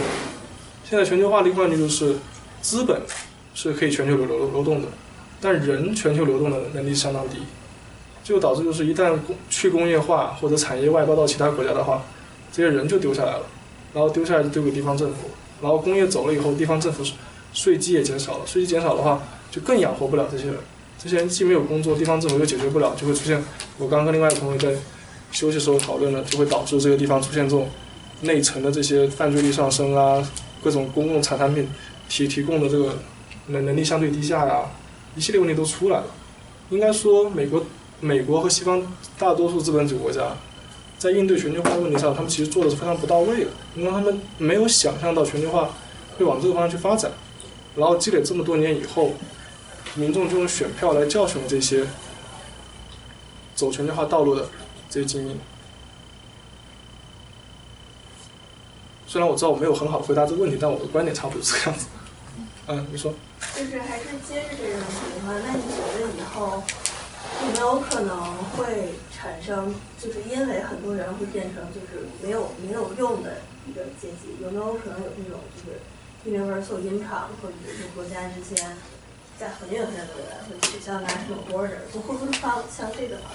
[0.88, 2.16] 现在全球化的一个问题就是
[2.62, 3.02] 资本
[3.54, 4.88] 是可以全球流流流动的，
[5.42, 7.38] 但人全球流动的能力相当低，
[8.30, 12.04] 就导致就是一旦工去工业化或者产业外包到其他国家的话，
[12.52, 13.42] 这些人就丢下来了，
[13.94, 15.30] 然后丢下来就丢给地方政府，
[15.62, 17.04] 然后工业走了以后，地方政府
[17.54, 20.56] 税基也减少了，税基减少的话就更养活不了这些人，
[20.98, 23.44] 这些人既没有工作，地方政府又解决不了，就会出现
[23.80, 24.74] 我刚跟另外一个朋友在
[25.32, 27.68] 休息时候讨论的，就会导致这个地方出现这种。
[28.22, 30.22] 内层的这些犯罪率上升啊，
[30.62, 31.66] 各种公共产产品
[32.10, 32.98] 提提供的这个
[33.48, 34.66] 能能力相对低下呀，
[35.16, 36.08] 一系列问题都出来了。
[36.70, 37.64] 应该说，美国、
[38.02, 38.82] 美国和西方
[39.18, 40.36] 大多数资本主义国家
[40.98, 45.70] 在应对全球化问题上，他们其实做的是非常不到位的，因为他们没有想象到全球化
[46.18, 47.12] 会往这个方向去发展。
[47.76, 49.14] 然后积累这么多年以后，
[49.96, 51.86] 民众就用选票来教训了这些
[53.56, 54.50] 走全球化道路的
[54.90, 55.40] 这些精英。
[59.08, 61.88] 虽然我知道我没有很好的回答这个问题，但我的观点差不多是这样子。
[62.68, 63.14] 嗯，你说。
[63.56, 66.62] 就是还是接着这个问题的话，那你觉得以后
[67.42, 73.38] 有没有可能会产生，就是因为很多人会变成就是没有没有用的
[73.68, 74.36] 一个阶级？
[74.42, 75.80] 有没有可能有那种就是
[76.26, 78.78] universal income，或者是国家之间
[79.40, 83.32] 在很远很远的人会取消 national border，就会不会放向这个方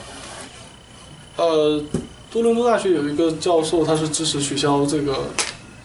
[1.36, 1.46] 向？
[1.46, 1.82] 呃，
[2.30, 5.24] 多伦多大学有一个教授，他是支持取消这个。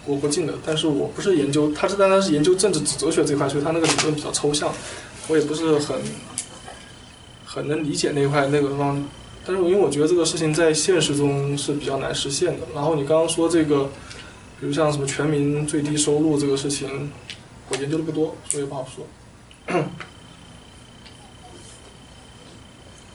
[0.06, 4.74] 国国境的，但是我不是研究，他是单单是研究政治哲学这块，所以他那个理论比较抽象，
[5.28, 6.02] 我也不是很
[7.52, 9.04] 很能理解那块那个方。
[9.44, 12.68] 但是因为我觉得这个事情在现实中是比较难实现的。
[12.76, 13.86] 然后你刚刚说这个，
[14.60, 17.12] 比如像什么全民最低收入这个事情，
[17.70, 19.04] 我研究的不多，所以不好说。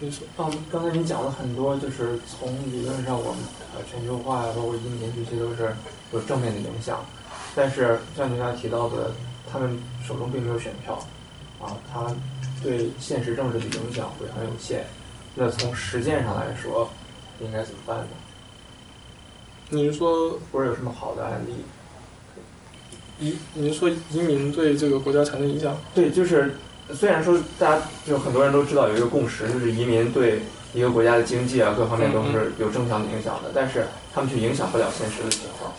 [0.01, 3.41] 你说，刚刚才你讲了很多，就是从理论上，我们
[3.75, 5.73] 呃全球化呀，包括移民这些都是
[6.13, 7.07] 有正面的影响。
[7.55, 9.13] 但是像您刚才提到的，
[9.51, 10.99] 他们手中并没有选票，
[11.65, 12.15] 啊，它
[12.63, 14.85] 对现实政治的影响会很有限。
[15.35, 16.91] 那从实践上来说，
[17.41, 18.09] 应该怎么办呢？
[19.71, 21.65] 你是说，或者有什么好的案例？
[23.19, 25.77] 移，你是说移民对这个国家产生影响？
[25.95, 26.55] 对，就是。
[26.93, 30.43] 虽然说大家就很多人都知道有一个共识，就是移民对
[30.75, 35.73] 一个国家的经济啊各方面都是有正向的影响的，但是他们却影响不了现实的情况。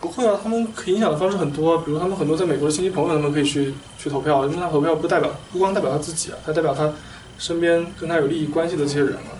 [0.00, 6.92] 不会啊，他们可影响的方式很多，比如他们很多在美国的亲戚朋友，他们可以去去投票，因为他投票不代表不光代表他自己啊，他代表他
[7.38, 9.32] 身边跟他有利益关系的这些人啊。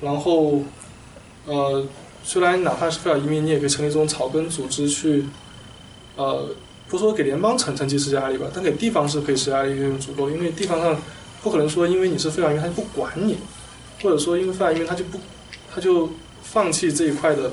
[0.00, 0.60] 然后，
[1.46, 1.86] 呃，
[2.22, 5.24] 虽然哪怕是非法移民，你也可以成立这种草根组织去，
[6.16, 6.48] 呃。
[6.88, 10.96] 不说给联邦层层级施加压力吧，但给地方是可以施加压力足够，因为地方上
[11.42, 13.38] 不可能说因为你是非法移民他就不管你，
[14.00, 15.18] 或者说因为非法移民他就不
[15.74, 16.08] 他就
[16.44, 17.50] 放弃这一块的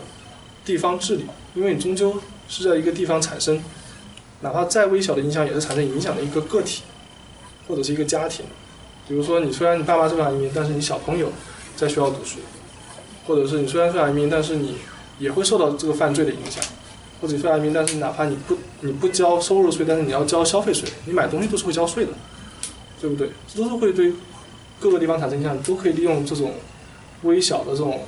[0.64, 1.26] 地方治理，
[1.56, 2.15] 因为你终究
[2.53, 3.61] 是在一个地方产生，
[4.41, 6.84] 哪怕再微小的影响也是产生影响的一个个体
[7.67, 8.45] 或者是一个家庭。
[9.07, 11.31] 比如说你虽然你爸妈是非法移民，但是你小朋友
[11.75, 12.39] 在学校读书，
[13.25, 14.77] 或者是你虽然非法移民，但是你
[15.17, 16.63] 也会受到这个犯罪的影响。
[17.19, 22.11] 或者非法移民，但是哪怕你不你不交收入税，但是你要交消费税，你买东西都是会交税的，
[22.99, 23.30] 对不对？
[23.47, 24.11] 这都是会对
[24.77, 26.53] 各个地方产生影响，都可以利用这种
[27.21, 28.05] 微小的这种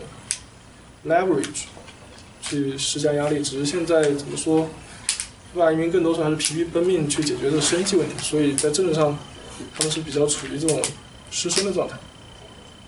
[1.07, 1.63] leverage
[2.47, 3.43] 去施加压力。
[3.43, 4.69] 只是现在怎么说，
[5.53, 9.17] 非法移民更多时候还是疲于奔命去解决这个生计问题，所以在政治上
[9.76, 10.81] 他们是比较处于这种
[11.31, 11.97] 失声的状态，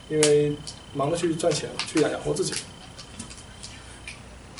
[0.10, 0.56] 因为
[0.94, 2.54] 忙着去赚钱，去养养活自己。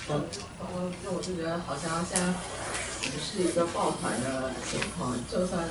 [0.10, 0.26] 嗯。
[0.60, 2.34] 我那我就觉得好像现在
[3.22, 5.64] 是一个抱团的情况，就算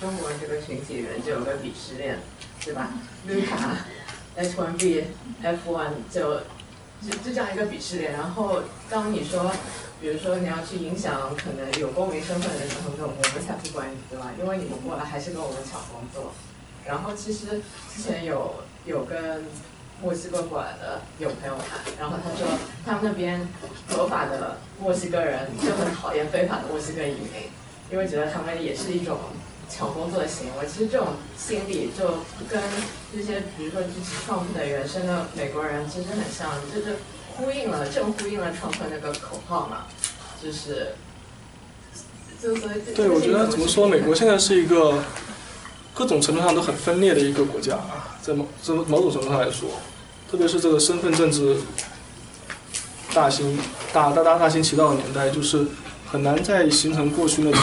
[0.00, 2.18] 中国这个群体人就有个鄙视链，
[2.64, 2.90] 对吧？
[3.26, 3.76] 绿卡
[4.36, 5.04] H1B
[5.42, 6.40] F1 就
[7.08, 8.12] 就这样一个鄙视链。
[8.12, 9.50] 然后当你说，
[10.00, 14.32] 比如说你要去影响可能有公民身份的人，我们才不管你，对吧？
[14.38, 16.32] 因为你们过来还是跟我们抢工作。
[16.84, 17.60] 然后其实
[17.94, 18.54] 之前有
[18.84, 19.44] 有跟。
[20.02, 22.48] 墨西哥过来的有朋友谈，然后他说
[22.86, 23.46] 他们那边
[23.86, 27.50] 合法的墨西哥人就很讨厌非法的墨西哥移民，
[27.92, 29.18] 因为觉得他们也是一种
[29.70, 30.66] 抢工作的行为。
[30.66, 32.06] 其实这种心理就
[32.48, 32.60] 跟
[33.14, 36.96] 这些比如说支持创普的原生的美国人其实很像，就是
[37.36, 39.86] 呼应了正呼应了创普那个口号嘛，
[40.42, 40.94] 就是
[42.42, 45.02] 就所以对，我觉得怎么说，美国现在是一个
[45.94, 49.70] 各种程度上都很分裂的一个国家啊，在某在某种程度上来说。
[50.30, 51.56] 特别是这个身份政治
[53.12, 53.58] 大行
[53.92, 55.66] 大大大大行其道的年代，就是
[56.06, 57.60] 很难再形成过去那种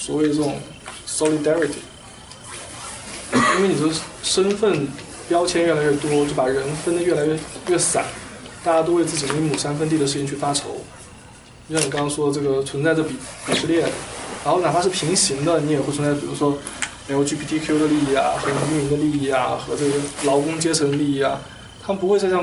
[0.00, 0.58] 所谓这种
[1.06, 1.82] solidarity，
[3.58, 4.88] 因为你的身份
[5.28, 8.02] 标签越来越多，就把人分得越来越越散，
[8.64, 10.78] 大家都为自己一亩三分地的事情去发愁。
[11.68, 13.10] 就像你刚刚说的，这个存在着鄙
[13.46, 13.86] 鄙视链，
[14.42, 16.56] 然后哪怕是平行的，你也会存在，比如说
[17.10, 21.38] LGBTQ 的利益啊，和移民的利益啊，和这个劳工阶层利益啊，
[21.84, 22.42] 他们不会再像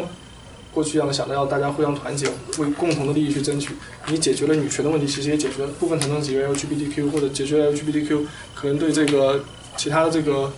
[0.77, 2.27] 过去一样的想着要大家互相团结，
[2.59, 3.73] 为共同的利益去争取。
[4.09, 8.23] 你解决了女权的问题，其实也解决了部分程度解决 LGBTQ，或者解决 LGBTQ
[8.53, 9.43] 可能对这个
[9.75, 10.53] 其他的这个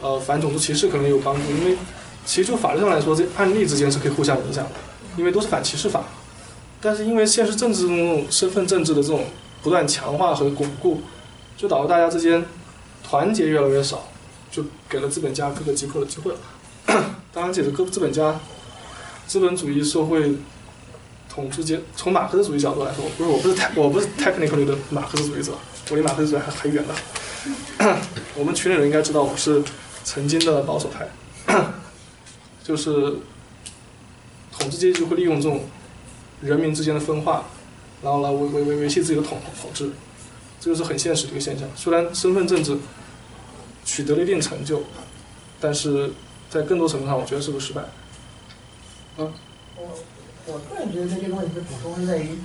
[0.00, 1.76] 呃反种族歧视可能有帮助，因为
[2.24, 4.70] 其实就法律上来说，这案例之间是可以互相影响的，
[5.16, 6.04] 因为都是反歧视法。
[6.80, 9.24] 但是因为现实政治中身份政治的这种
[9.60, 11.02] 不断强化和巩固，
[11.56, 12.44] 就导致大家之间
[13.02, 14.06] 团结越来越少，
[14.52, 16.38] 就给了资本家各个击破的机会了。
[17.34, 18.38] 当然，这个资本家
[19.26, 20.34] 资本主义社会
[21.28, 25.52] 统治阶，从马克思主义角度来说，不是我不是 tech 我不是 technically 的马克思主义者，
[25.90, 26.94] 我离马克思主义还很远呢。
[28.36, 29.62] 我们群里人应该知道我是
[30.04, 31.08] 曾经的保守派，
[32.62, 32.92] 就是
[34.52, 35.64] 统治阶级会利用这种。
[36.40, 37.44] 人民之间的分化，
[38.02, 39.88] 然后来维维维维系自己的统统治，
[40.60, 41.66] 这就是很现实的一个现象。
[41.74, 42.76] 虽然身份政治
[43.82, 44.82] 取得了一定成就，
[45.58, 46.10] 但是
[46.50, 47.82] 在更多程度上，我觉得是个失败。
[49.16, 49.32] 嗯，
[49.76, 49.90] 我
[50.46, 52.38] 我个人觉得对这个问题的补充是在于，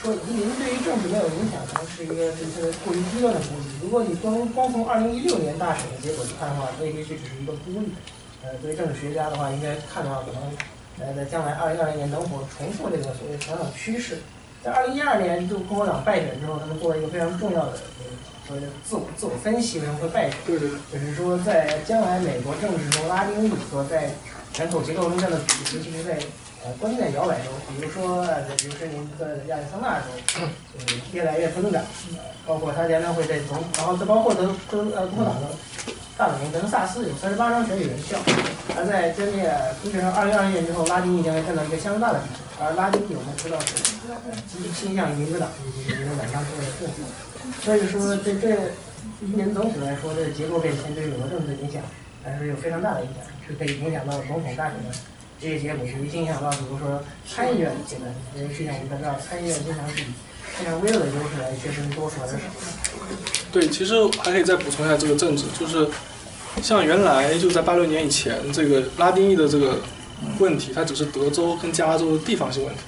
[0.00, 3.68] 说移民对于政治没有影响，可能是一个对它的过于低端的估计。
[3.82, 7.92] 如果你光光从二零一六年大选的结果去看的话，未必这只是一个估计。
[8.42, 10.40] 呃，作为政治学家的话，应该看的话可能。
[10.96, 14.18] 呃，在将来二零二零年能否重复这个所谓传统趋势？
[14.62, 17.72] 在二零一二年，就共和党败选之后，他们做了一个非常重要的
[18.46, 20.38] 所谓的自我自我分析，为什么会败选？
[20.46, 24.08] 就是说，在将来美国政治中，拉丁裔所在
[24.58, 26.18] 人口结构中占的比例，尤其是在
[26.64, 30.46] 呃关键摇摆州，比如说呃，比如说您在亚利桑那州，
[30.78, 31.82] 呃，越来越增长。
[32.46, 35.48] 包括他将来会在总，然后这包括德德呃共和党的。
[36.16, 38.20] 大本营德克萨斯有三十八张选举人票，
[38.76, 39.42] 而在针对
[39.82, 42.44] 基本上二零二一年之后，拉丁裔将会占到一个相当大的比重。
[42.60, 43.80] 而拉丁裔我们知道是
[44.46, 47.02] 极倾向于民主党，就是民主党当中的政策。
[47.64, 48.70] 所以说，对这
[49.24, 51.80] 一年总体来说，这结构变迁对美国政治的影响
[52.24, 54.96] 还是有非常大的影响，是可以影响到总统大选的
[55.40, 58.06] 这些结果，以及影响到比如说参议院现在，
[58.40, 60.06] 因为之前我们知道参议院经常是以
[60.56, 62.42] 非常微弱的优势来决定多数还是少。
[63.52, 65.88] 对，其实还可以再补充一下这个政治，就是
[66.62, 69.80] 像原来就在八六年以前，这个拉丁裔的这个
[70.38, 72.80] 问题，它只是德州跟加州的地方性问题。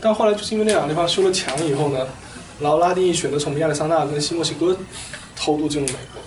[0.00, 2.06] 但后来就是因为那两个地方修了墙以后呢，
[2.60, 4.76] 然后拉丁裔选择从亚利桑那跟新墨西哥
[5.34, 6.20] 偷渡进入美国，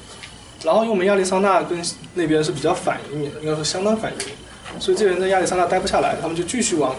[0.64, 1.82] 然后因为我们亚利桑那跟
[2.14, 6.96] 那边是比较反移民的，应该说相当反移民，所以这些人在亚利桑那待不下来，他们就继续往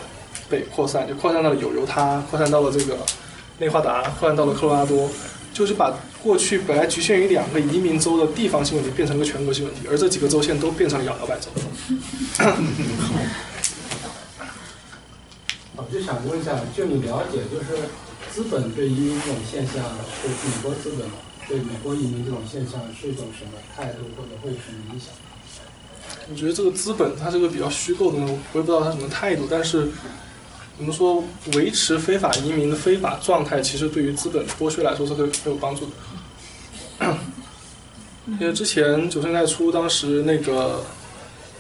[0.48, 2.97] 北扩散，就扩散到了有犹他，扩散到了这个
[3.58, 5.08] 内华达，扩散到了科罗拉多。
[5.52, 11.50] 就是把过去本来局限于两个移民州的地方性问题变成了个全国性问题，而这几个州现在都变成了摇摇摆州。
[15.76, 17.89] 好我就想问一下，就你了解，就是
[18.30, 19.82] 资本对移民这种现象，
[20.22, 21.14] 对美国资本吗
[21.50, 25.08] 对美国移民这种现象是一种什么态度，或者会有什么影响？
[26.30, 29.88] 我觉得这个资本它是个比较虚构的东西，我也不知道它什么态度，但是。
[30.78, 31.22] 我们说
[31.52, 35.92] 维持非法移民的非法状态，其实对于资本剥削来说是很很有帮助的。
[38.40, 40.82] 因为之前九十年代初，当时那个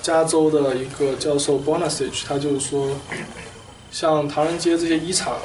[0.00, 2.96] 加州的一个教授 Bonasage，他就是说，
[3.90, 5.36] 像唐人街这些衣厂，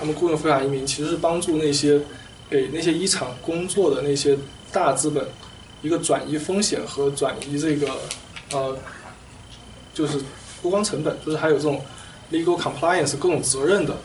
[0.00, 2.00] 他们雇佣非法移民，其实是帮助那些
[2.50, 4.36] 给那些衣厂工作的那些
[4.72, 5.24] 大资本
[5.80, 7.88] 一个转移风险和转移这个
[8.52, 8.76] 呃，
[9.94, 10.18] 就是
[10.60, 11.80] 不光成本，就是还有这种。
[12.32, 13.96] legal compliance 各种责任的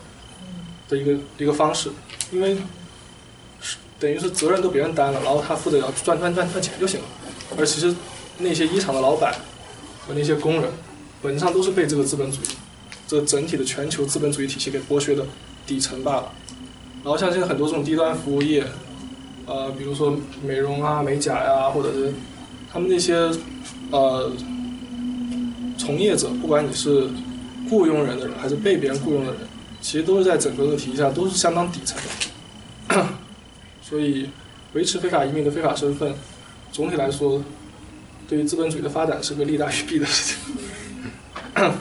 [0.89, 1.91] 的一个一个方式，
[2.31, 2.57] 因为
[3.61, 7.05] 是等于是责任都别人担了，然后他负责要赚赚赚赚钱就行了。
[7.55, 7.95] 而其实
[8.39, 9.31] 那些衣厂的老板
[10.07, 10.71] 和那些工人，
[11.21, 12.47] 本质上都是被这个资本主义
[13.07, 15.23] 这整体的全球资本主义体系给剥削的
[15.67, 16.33] 底层罢了。
[17.05, 18.65] 然后像现在很多这种低端服务业，
[19.45, 22.13] 呃，比如说美容啊、美甲呀，或者是
[22.73, 23.31] 他们那些
[23.91, 24.29] 呃
[25.77, 27.07] 从业者，不管你是。
[27.67, 29.41] 雇佣人的人还是被别人雇佣的人，
[29.81, 31.97] 其实都是在整个的体系下都是相当底层
[32.89, 33.03] 的，
[33.81, 34.29] 所以
[34.73, 36.13] 维持非法移民的非法身份，
[36.71, 37.43] 总体来说，
[38.29, 41.71] 对于资本主义的发展是个利大于弊的事情。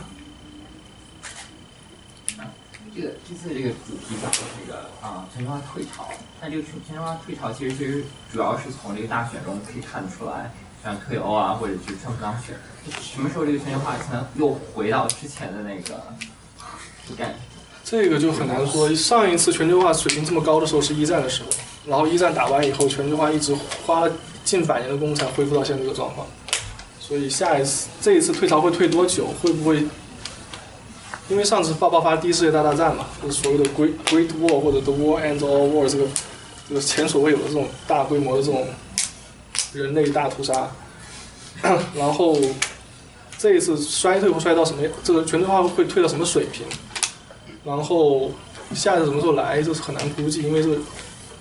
[2.95, 6.09] 这个这次这个主题讲的这个啊全球化退潮，
[6.41, 10.53] 那这个全全球化退潮其实其实主要是从这个大选中可以看得出来。
[10.85, 12.55] 像退欧啊，或者是川普当选，
[13.01, 15.99] 什么时候这个全球化才能又回到之前的那个
[17.83, 18.95] 这个就很难说。
[18.95, 21.49] 上一次全球化水平这么高的时候是一战的时候，
[21.87, 23.57] 然后一战打完以后，全球化一直
[23.87, 24.13] 花了
[24.45, 26.27] 近百年的功夫才恢复到现在这个状况。
[27.01, 29.29] 所以下一次这一次退潮会退多久？
[29.41, 29.87] 会不会？
[31.29, 36.05] 因为上次爆爆发第一次世界大战嘛，就是所谓的 Great Great War 或者 The War Ends All War 这个
[36.69, 38.67] 这个前所未有的这种大规模的这种
[39.73, 40.71] 人类大屠杀。
[41.97, 42.37] 然后
[43.39, 44.83] 这一次衰退会衰到什么？
[45.03, 46.67] 这个全球化会退到什么水平？
[47.65, 48.31] 然后
[48.75, 50.77] 下一次什么时候来，这是很难估计，因为这个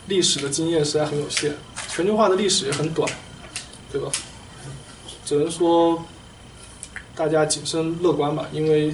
[0.07, 1.51] 历史的经验实在很有限，
[1.89, 3.09] 全球化的历史也很短，
[3.91, 4.09] 对吧？
[5.25, 6.03] 只能说
[7.15, 8.93] 大家谨慎乐观吧，因为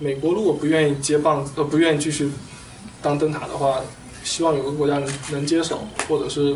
[0.00, 2.30] 美国如果不愿意接棒，呃，不愿意继续
[3.02, 3.80] 当灯塔的话，
[4.22, 6.54] 希望有个国家能能接手，或者是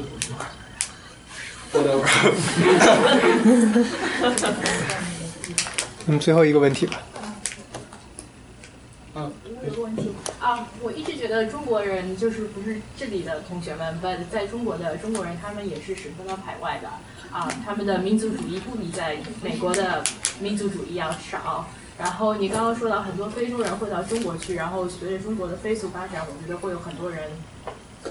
[1.73, 2.05] whatever。
[6.07, 7.03] 嗯，最后一个问题吧。
[9.17, 9.33] 嗯，
[9.67, 16.89] 有个问题啊，我一直觉得中国人就是不是这里的同学们，but 在中国的中国人，他们也是十分的排外的
[17.37, 20.05] 啊，他们的民族主义不比在美国的
[20.39, 21.69] 民族主义要少。
[21.99, 27.31] 然后你刚刚说到很多非洲人会到中国去，然后随着中国的飞速发展，我觉得会有很多人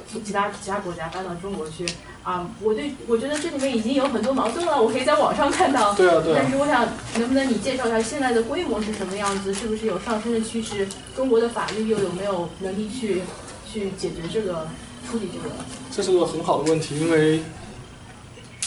[0.10, 1.85] 从其他其他国家搬到中国去
[2.24, 2.50] 啊。
[2.61, 5.93] 我对我觉得这里面已经有很多矛盾了，我可以在网上看到。
[5.98, 6.88] 对啊对啊但是我想，
[7.19, 9.53] 能不能你介绍一下现在的规模是什么样子？
[9.53, 10.88] 是不是有上升的趋势？
[11.16, 13.24] 中国的法律又有没有能力去
[13.69, 14.68] 去解决这个、
[15.10, 15.56] 处理这个？
[15.92, 17.42] 这是个很好的问题，因为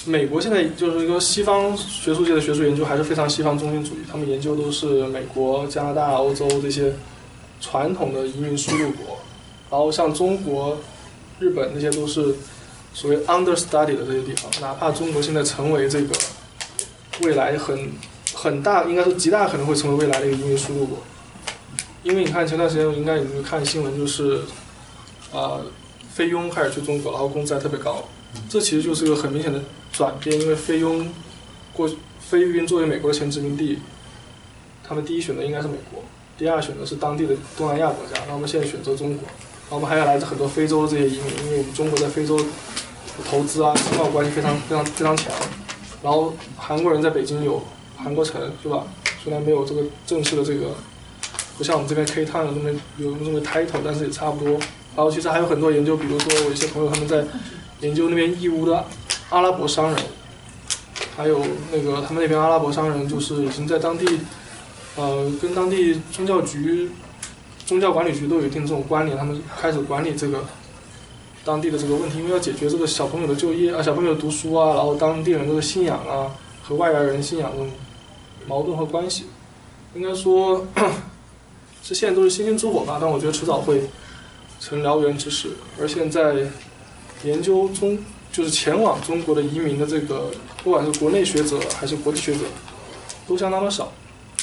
[0.06, 6.92] 美国现在就是说西方学术界的学术研究还是非常西方中心主义，他们研究都是美国、加拿大、欧洲这些
[7.60, 9.18] 传统的移民输入国，
[9.70, 10.78] 然后像中国、
[11.40, 12.34] 日本那些都是
[12.92, 16.14] 所谓 understudy 的这些地方，哪怕中国现在成为这个
[17.22, 17.92] 未来很
[18.34, 20.98] 很大，应该是极大可能会成为未来的一个移民输入国，
[22.02, 24.40] 因为你看前段时间应该有没有看新闻就是，
[25.32, 25.60] 啊、
[26.12, 28.04] 菲佣开始去中国，然后工资还特别高，
[28.48, 29.60] 这其实就是个很明显的
[29.92, 31.08] 转变，因为菲佣
[31.72, 31.90] 过
[32.20, 33.78] 菲律宾作为美国的前殖民地，
[34.86, 36.02] 他们第一选择应该是美国，
[36.38, 42.44] 第二选择是当地的东南亚国家，然后我们现在选择中国，然后我们还有来自很多非洲的这些移民，因为我们中国在非洲的
[43.28, 45.32] 投资啊、经贸关系非常非常非常强，
[46.02, 47.62] 然后韩国人在北京有
[47.96, 48.84] 韩国城，是吧？
[49.22, 50.74] 虽然没有这个正式的这个，
[51.56, 54.58] 不像我们这边 K Town 有这么有这么 title，但是也差不多。
[54.96, 57.24] 然后其实还有很多研究，比如说我一些朋友他们在
[57.84, 58.82] 研究那边义乌的
[59.28, 59.96] 阿拉伯商人，
[61.14, 61.38] 还有
[61.70, 64.20] 那个他们那边阿拉伯商人就是已经在当地，
[64.96, 66.90] 呃，跟当地宗教局、
[67.66, 70.42] 宗教管理局都有一定这种关联，他们开始管理这个
[71.44, 76.32] 当地的这个问题，因为要解决这个小朋友的就业啊、小朋友读书啊，然后当地人这个信仰啊
[76.62, 77.70] 和外来人信仰这种
[78.46, 79.26] 矛盾和关系，
[79.94, 80.66] 应该说
[81.82, 83.82] 是现在都是星星之火吧，但我觉得迟早会
[84.58, 85.50] 成燎原之势。
[85.78, 86.48] 而现在
[87.24, 87.98] 研究中
[88.30, 90.30] 就是前往中国的移民的这个，
[90.62, 92.40] 不管是国内学者还是国际学者，
[93.26, 93.92] 都相当的少。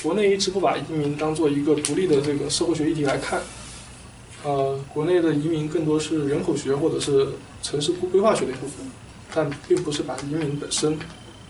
[0.01, 3.42] 国内一直不把移民当做一个独立的这个社会学议题来看，
[4.43, 8.90] 呃，国内的移民更多是人口学或者是城市规划学的一部分，
[9.34, 10.98] 但并不是把移民本身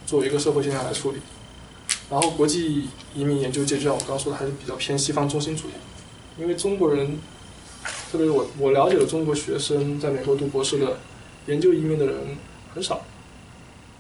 [0.06, 1.19] 作为一个社会现象来处理。
[2.10, 5.72] 然后国际移民研究界，就像我刚刚说的，还是比较偏西方中心主义，
[6.38, 7.18] 因为中国人，
[8.11, 11.00] 特别是我我了解的中国学生在美国读博士的
[11.47, 12.15] 研究移民的人
[12.73, 13.01] 很少，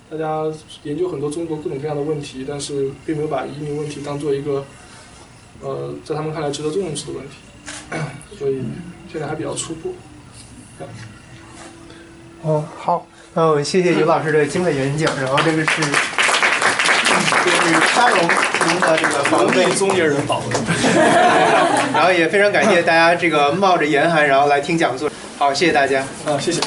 [0.09, 0.43] 大家
[0.83, 4.65] 研究很多中国各种各样的问题，但是并没有把移民问题当做一个，
[5.61, 7.35] 呃，在他们看来值得重视的问题，
[8.37, 8.61] 所以
[9.11, 9.95] 现在还比较初步。
[12.43, 15.81] 哦，好，那我们谢谢尤老师的精彩演讲，然后这个是。
[17.43, 20.41] 就是沙龙您的这个防备中年人保
[21.93, 26.05] 然后也非常感谢大家这个冒着严寒然后来听讲座，好，谢谢大家。
[26.25, 26.61] 啊，谢谢。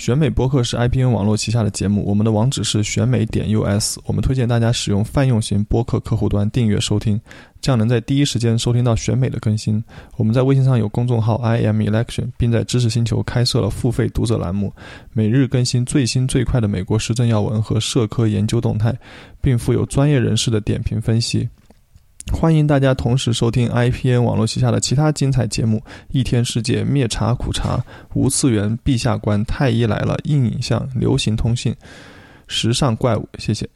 [0.00, 3.98] 选美播客是 IPN 网络旗下的节目，我们的网址是选美点 US。
[4.06, 7.20] 我们推荐大家使用泛用型播客客户端订阅收听，
[7.60, 9.84] 这样能在第一时间收听到选美的更新。
[10.16, 14.72] 我们在微信上有公众号 i m election，并在知识星球开设了付费读者栏目，
[15.12, 18.98] 每日更新最新最快的美国时政要闻和社科研究动态，
[19.42, 21.46] 并附有专业人士的点评分析。
[22.32, 25.78] 欢迎大家同时收听 IPN 网络旗下的其他精彩节目：
[26.10, 27.76] 《一天世界》、《灭茶苦茶》、
[28.14, 31.72] 《无次元》、《陛下观》、《太医来了》、《硬影像》、《流行通信》、
[32.46, 33.28] 《时尚怪物》。
[33.38, 33.68] 谢谢。